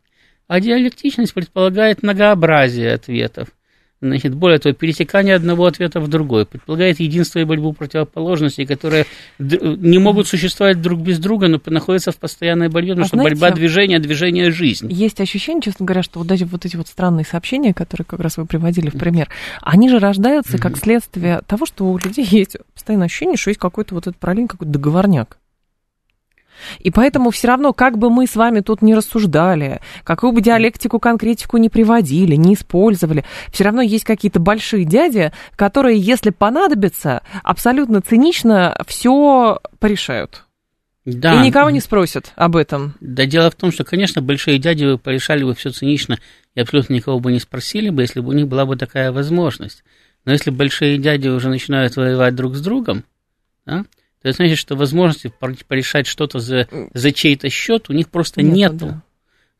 А 0.47 0.59
диалектичность 0.59 1.33
предполагает 1.33 2.03
многообразие 2.03 2.93
ответов– 2.93 3.49
Значит, 4.01 4.33
более 4.33 4.57
того, 4.57 4.73
пересекание 4.73 5.35
одного 5.35 5.67
ответа 5.67 5.99
в 5.99 6.07
другой 6.07 6.47
предполагает 6.47 6.99
единство 6.99 7.37
и 7.37 7.43
борьбу 7.43 7.71
противоположностей, 7.71 8.65
которые 8.65 9.05
не 9.37 9.99
могут 9.99 10.27
существовать 10.27 10.81
друг 10.81 10.99
без 11.01 11.19
друга, 11.19 11.47
но 11.47 11.61
находятся 11.67 12.11
в 12.11 12.17
постоянной 12.17 12.69
борьбе, 12.69 12.93
потому 12.93 13.05
а 13.05 13.07
что 13.07 13.17
знаете, 13.17 13.35
борьба 13.35 13.55
движения, 13.55 13.99
движение 13.99 14.49
жизнь. 14.49 14.91
Есть 14.91 15.21
ощущение, 15.21 15.61
честно 15.61 15.85
говоря, 15.85 16.01
что 16.01 16.19
вот 16.19 16.31
эти 16.31 16.43
вот, 16.43 16.65
эти 16.65 16.77
вот 16.77 16.87
странные 16.87 17.25
сообщения, 17.25 17.75
которые 17.75 18.05
как 18.05 18.19
раз 18.21 18.37
вы 18.37 18.47
приводили 18.47 18.89
в 18.89 18.97
пример, 18.97 19.29
они 19.61 19.87
же 19.87 19.99
рождаются 19.99 20.57
как 20.57 20.77
следствие 20.77 21.41
того, 21.45 21.67
что 21.67 21.85
у 21.85 21.99
людей 21.99 22.25
есть 22.25 22.57
постоянное 22.73 23.05
ощущение, 23.05 23.37
что 23.37 23.51
есть 23.51 23.59
какой-то 23.59 23.93
вот 23.93 24.07
этот 24.07 24.17
параллельный 24.17 24.47
какой-то 24.47 24.71
договорняк. 24.71 25.37
И 26.79 26.91
поэтому 26.91 27.31
все 27.31 27.47
равно, 27.47 27.73
как 27.73 27.97
бы 27.97 28.09
мы 28.09 28.27
с 28.27 28.35
вами 28.35 28.59
тут 28.61 28.81
не 28.81 28.95
рассуждали, 28.95 29.81
какую 30.03 30.33
бы 30.33 30.41
диалектику, 30.41 30.99
конкретику 30.99 31.57
не 31.57 31.69
приводили, 31.69 32.35
не 32.35 32.53
использовали, 32.53 33.25
все 33.51 33.63
равно 33.63 33.81
есть 33.81 34.03
какие-то 34.03 34.39
большие 34.39 34.85
дяди, 34.85 35.31
которые, 35.55 35.99
если 35.99 36.29
понадобится, 36.29 37.21
абсолютно 37.43 38.01
цинично 38.01 38.77
все 38.87 39.59
порешают. 39.79 40.45
Да. 41.05 41.41
И 41.41 41.45
никого 41.45 41.71
не 41.71 41.79
спросят 41.79 42.31
об 42.35 42.55
этом. 42.55 42.95
Да 42.99 43.25
дело 43.25 43.49
в 43.49 43.55
том, 43.55 43.71
что, 43.71 43.83
конечно, 43.83 44.21
большие 44.21 44.59
дяди 44.59 44.85
бы 44.85 44.97
порешали 44.99 45.43
бы 45.43 45.55
все 45.55 45.71
цинично 45.71 46.19
и 46.53 46.61
абсолютно 46.61 46.93
никого 46.93 47.19
бы 47.19 47.31
не 47.31 47.39
спросили 47.39 47.89
бы, 47.89 48.03
если 48.03 48.19
бы 48.19 48.29
у 48.29 48.33
них 48.33 48.47
была 48.47 48.65
бы 48.65 48.75
такая 48.75 49.11
возможность. 49.11 49.83
Но 50.25 50.31
если 50.31 50.51
большие 50.51 50.99
дяди 50.99 51.27
уже 51.27 51.49
начинают 51.49 51.95
воевать 51.95 52.35
друг 52.35 52.55
с 52.55 52.61
другом, 52.61 53.03
да, 53.65 53.85
это 54.23 54.35
значит, 54.35 54.57
что 54.57 54.75
возможности 54.75 55.33
порешать 55.67 56.07
что-то 56.07 56.39
за, 56.39 56.67
за 56.93 57.11
чей-то 57.11 57.49
счет 57.49 57.89
у 57.89 57.93
них 57.93 58.09
просто 58.09 58.41
Нет, 58.41 58.73
нету. 58.73 59.01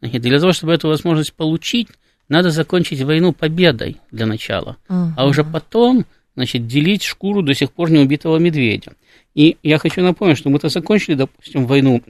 Да. 0.01 0.19
Для 0.19 0.39
того, 0.39 0.51
чтобы 0.51 0.73
эту 0.73 0.87
возможность 0.87 1.33
получить, 1.33 1.87
надо 2.27 2.51
закончить 2.51 3.01
войну 3.01 3.33
победой 3.33 3.97
для 4.11 4.25
начала, 4.25 4.77
угу. 4.87 5.13
а 5.17 5.25
уже 5.27 5.43
потом, 5.43 6.05
значит, 6.35 6.65
делить 6.67 7.03
шкуру 7.03 7.41
до 7.41 7.53
сих 7.53 7.71
пор 7.71 7.91
не 7.91 7.99
убитого 7.99 8.37
медведя. 8.37 8.93
И 9.35 9.57
я 9.63 9.77
хочу 9.77 10.01
напомнить, 10.01 10.37
что 10.37 10.49
мы-то 10.49 10.69
закончили, 10.69 11.15
допустим, 11.15 11.65
войну 11.65 12.01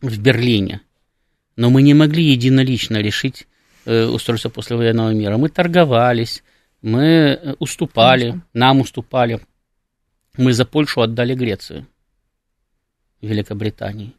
в 0.00 0.18
Берлине, 0.20 0.82
но 1.56 1.70
мы 1.70 1.82
не 1.82 1.94
могли 1.94 2.22
единолично 2.24 2.98
решить 2.98 3.46
э, 3.84 4.04
устройство 4.06 4.48
послевоенного 4.50 5.10
мира. 5.10 5.36
Мы 5.36 5.48
торговались, 5.48 6.42
мы 6.82 7.02
э, 7.02 7.54
уступали, 7.58 8.30
Конечно. 8.30 8.46
нам 8.54 8.80
уступали. 8.80 9.40
Мы 10.38 10.52
за 10.52 10.64
Польшу 10.64 11.02
отдали 11.02 11.34
Грецию, 11.34 11.86
Великобритании. 13.20 14.14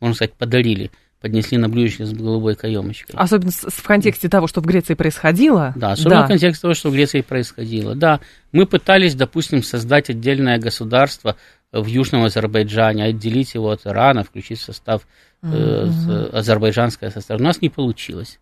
Можно 0.00 0.14
сказать, 0.14 0.34
подарили, 0.34 0.90
поднесли 1.20 1.58
на 1.58 1.68
блюдечке 1.68 2.06
с 2.06 2.12
голубой 2.12 2.54
каемочкой. 2.54 3.14
Особенно 3.18 3.50
в 3.50 3.82
контексте 3.82 4.28
того, 4.28 4.46
что 4.46 4.60
в 4.60 4.66
Греции 4.66 4.94
происходило. 4.94 5.72
Да, 5.76 5.92
особенно 5.92 6.20
да. 6.20 6.24
в 6.24 6.28
контексте 6.28 6.62
того, 6.62 6.74
что 6.74 6.90
в 6.90 6.92
Греции 6.92 7.20
происходило. 7.20 7.94
Да, 7.94 8.20
мы 8.52 8.66
пытались, 8.66 9.14
допустим, 9.14 9.62
создать 9.62 10.10
отдельное 10.10 10.58
государство 10.58 11.36
в 11.72 11.86
Южном 11.86 12.24
Азербайджане, 12.24 13.04
отделить 13.04 13.54
его 13.54 13.70
от 13.70 13.86
Ирана, 13.86 14.24
включить 14.24 14.60
в 14.60 14.62
состав 14.62 15.06
э, 15.42 16.28
азербайджанское 16.32 17.10
состав. 17.10 17.40
У 17.40 17.42
нас 17.42 17.60
не 17.60 17.68
получилось 17.68 18.38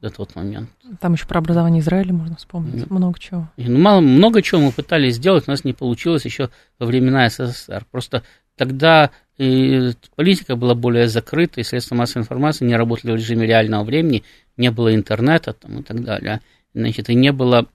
до 0.00 0.10
тот 0.10 0.36
момент. 0.36 0.70
Там 1.00 1.14
еще 1.14 1.26
про 1.26 1.38
образование 1.38 1.80
Израиля 1.80 2.12
можно 2.12 2.36
вспомнить, 2.36 2.88
ну, 2.88 2.96
много 2.96 3.18
чего. 3.18 3.48
Ну, 3.56 3.78
мало, 3.78 4.00
много 4.00 4.42
чего 4.42 4.60
мы 4.60 4.72
пытались 4.72 5.16
сделать, 5.16 5.48
у 5.48 5.50
нас 5.50 5.64
не 5.64 5.72
получилось 5.72 6.24
еще 6.24 6.50
во 6.78 6.86
времена 6.86 7.28
СССР. 7.28 7.84
Просто 7.90 8.22
тогда 8.56 9.10
и 9.38 9.92
политика 10.16 10.56
была 10.56 10.74
более 10.74 11.08
закрыта, 11.08 11.60
и 11.60 11.64
средства 11.64 11.94
массовой 11.94 12.22
информации 12.22 12.64
не 12.64 12.76
работали 12.76 13.12
в 13.12 13.16
режиме 13.16 13.46
реального 13.46 13.84
времени, 13.84 14.24
не 14.56 14.70
было 14.70 14.94
интернета 14.94 15.52
там, 15.52 15.80
и 15.80 15.82
так 15.82 16.02
далее. 16.02 16.40
Значит, 16.74 17.08
и 17.08 17.14
не 17.14 17.32
было 17.32 17.66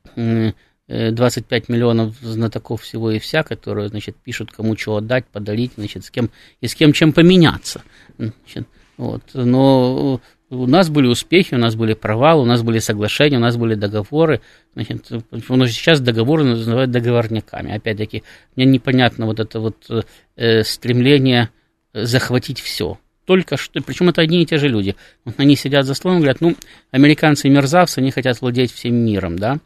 25 0.88 1.70
миллионов 1.70 2.16
знатоков 2.22 2.82
всего 2.82 3.12
и 3.12 3.20
вся, 3.20 3.44
которые, 3.44 3.88
значит, 3.88 4.18
пишут, 4.18 4.52
кому 4.52 4.76
чего 4.76 4.98
отдать, 4.98 5.26
подарить, 5.26 5.72
значит, 5.78 6.04
с 6.06 6.12
кем, 6.12 6.30
и 6.60 6.68
с 6.68 6.76
кем 6.76 6.92
чем 6.94 7.14
поменяться. 7.14 7.82
Значит, 8.18 8.68
вот. 8.98 9.24
Но 9.34 10.20
у 10.54 10.68
нас 10.68 10.90
были 10.90 11.08
успехи, 11.08 11.56
у 11.56 11.58
нас 11.58 11.76
были 11.76 11.94
провалы, 11.94 12.44
у 12.44 12.46
нас 12.46 12.62
были 12.62 12.80
соглашения, 12.80 13.38
у 13.38 13.42
нас 13.42 13.58
были 13.58 13.76
договоры. 13.76 14.42
Значит, 14.76 15.06
сейчас 15.08 16.00
договоры 16.00 16.44
называют 16.44 16.92
договорниками. 16.92 17.76
Опять-таки, 17.76 18.24
мне 18.56 18.66
непонятно 18.66 19.26
вот 19.26 19.40
это 19.40 19.60
вот 19.60 20.06
э, 20.36 20.64
стремление 20.64 21.50
захватить 21.94 22.60
все. 22.60 22.98
Только 23.26 23.56
что, 23.56 23.82
причем 23.82 24.10
это 24.10 24.22
одни 24.22 24.44
и 24.44 24.46
те 24.46 24.58
же 24.58 24.68
люди. 24.68 24.96
Вот 25.24 25.36
они 25.38 25.56
сидят 25.56 25.86
за 25.86 25.94
столом 25.94 26.18
и 26.18 26.20
говорят, 26.22 26.42
ну, 26.42 26.56
американцы 26.92 27.50
мерзавцы, 27.50 28.00
они 28.00 28.12
хотят 28.12 28.42
владеть 28.42 28.72
всем 28.72 28.96
миром, 28.96 29.40
да? 29.40 29.60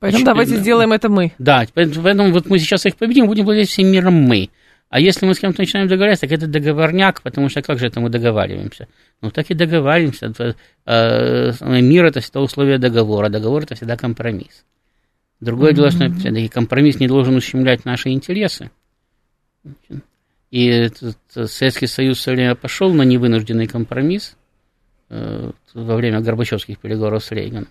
Поэтому 0.00 0.24
Значит, 0.24 0.26
давайте 0.26 0.56
сделаем 0.56 0.92
это 0.92 1.08
мы. 1.08 1.32
Да, 1.38 1.64
поэтому 1.72 2.32
вот 2.32 2.46
мы 2.46 2.58
сейчас 2.58 2.84
их 2.86 2.96
победим, 2.96 3.26
будем 3.26 3.44
владеть 3.44 3.70
всем 3.70 3.86
миром 3.86 4.14
мы. 4.14 4.50
А 4.88 5.00
если 5.00 5.26
мы 5.26 5.34
с 5.34 5.40
кем-то 5.40 5.60
начинаем 5.60 5.88
договариваться, 5.88 6.26
так 6.26 6.38
это 6.38 6.46
договорняк, 6.46 7.22
потому 7.22 7.48
что 7.48 7.62
как 7.62 7.78
же 7.78 7.86
это 7.86 8.00
мы 8.00 8.10
договариваемся? 8.10 8.86
Ну, 9.20 9.30
так 9.30 9.50
и 9.50 9.54
договариваемся. 9.54 10.32
Э, 10.86 11.80
мир– 11.80 12.04
это 12.06 12.20
всегда 12.20 12.40
условие 12.40 12.78
договора, 12.78 13.28
договор– 13.28 13.62
это 13.64 13.74
всегда 13.74 13.96
компромисс. 13.96 14.64
Другое 15.40 15.72
mm-hmm. 15.72 15.74
дело, 15.74 15.90
что 15.90 16.12
все-таки 16.12 16.48
компромисс 16.48 17.00
не 17.00 17.08
должен 17.08 17.34
ущемлять 17.34 17.84
наши 17.84 18.10
интересы. 18.10 18.70
И 20.50 20.88
Советский 21.28 21.88
Союз 21.88 22.18
все 22.18 22.30
время 22.30 22.54
пошел 22.54 22.92
на 22.94 23.02
невынужденный 23.02 23.66
компромисс 23.66 24.36
э, 25.10 25.50
во 25.74 25.96
время 25.96 26.20
Горбачевских 26.20 26.78
переговоров 26.78 27.24
с 27.24 27.32
Рейганом 27.32 27.68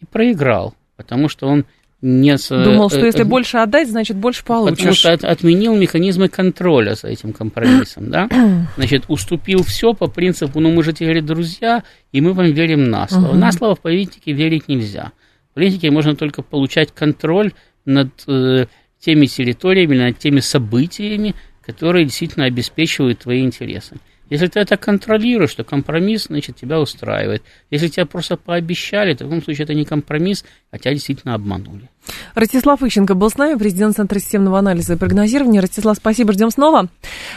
и 0.00 0.04
проиграл, 0.06 0.74
потому 0.96 1.28
что 1.28 1.46
он 1.46 1.64
не... 2.00 2.36
Думал, 2.48 2.90
что 2.90 3.00
э, 3.00 3.06
если 3.06 3.22
э, 3.22 3.24
больше 3.24 3.56
отдать, 3.56 3.88
значит, 3.88 4.16
больше 4.16 4.44
получишь. 4.44 4.76
Потому 4.78 4.94
что 4.94 5.12
от, 5.12 5.24
отменил 5.24 5.74
механизмы 5.76 6.28
контроля 6.28 6.94
за 6.94 7.08
этим 7.08 7.32
компромиссом, 7.32 8.10
да? 8.10 8.28
Значит, 8.76 9.04
уступил 9.08 9.64
все 9.64 9.94
по 9.94 10.06
принципу, 10.06 10.60
ну, 10.60 10.70
мы 10.70 10.84
же 10.84 10.92
теперь 10.92 11.20
друзья, 11.22 11.82
и 12.12 12.20
мы 12.20 12.34
вам 12.34 12.52
верим 12.52 12.84
на 12.84 13.08
слово. 13.08 13.34
На 13.34 13.50
слово 13.50 13.74
в 13.74 13.80
политике 13.80 14.32
верить 14.32 14.68
нельзя. 14.68 15.10
В 15.50 15.54
политике 15.54 15.90
можно 15.90 16.14
только 16.14 16.42
получать 16.42 16.92
контроль 16.94 17.52
над 17.84 18.10
э, 18.28 18.66
теми 19.00 19.26
территориями, 19.26 19.96
над 19.96 20.18
теми 20.18 20.38
событиями, 20.38 21.34
которые 21.66 22.04
действительно 22.04 22.44
обеспечивают 22.44 23.20
твои 23.20 23.42
интересы. 23.42 23.96
Если 24.30 24.46
ты 24.46 24.60
это 24.60 24.76
контролируешь, 24.76 25.54
то 25.54 25.64
компромисс, 25.64 26.24
значит, 26.24 26.56
тебя 26.56 26.80
устраивает. 26.80 27.42
Если 27.70 27.88
тебя 27.88 28.06
просто 28.06 28.36
пообещали, 28.36 29.14
то 29.14 29.24
в 29.24 29.28
таком 29.28 29.42
случае 29.42 29.64
это 29.64 29.74
не 29.74 29.84
компромисс, 29.84 30.44
а 30.70 30.78
тебя 30.78 30.92
действительно 30.94 31.34
обманули. 31.34 31.88
Ростислав 32.34 32.82
Ищенко 32.82 33.14
был 33.14 33.30
с 33.30 33.36
нами, 33.36 33.58
президент 33.58 33.96
Центра 33.96 34.18
системного 34.18 34.58
анализа 34.58 34.94
и 34.94 34.96
прогнозирования. 34.96 35.60
Ростислав, 35.60 35.96
спасибо, 35.96 36.32
ждем 36.32 36.50
снова. 36.50 36.88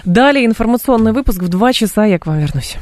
Далее 0.06 0.46
информационный 0.46 1.14
выпуск 1.14 1.42
в 1.42 1.48
два 1.48 1.74
часа, 1.74 2.06
я 2.06 2.20
к 2.20 2.26
вам 2.26 2.40
вернусь. 2.40 2.78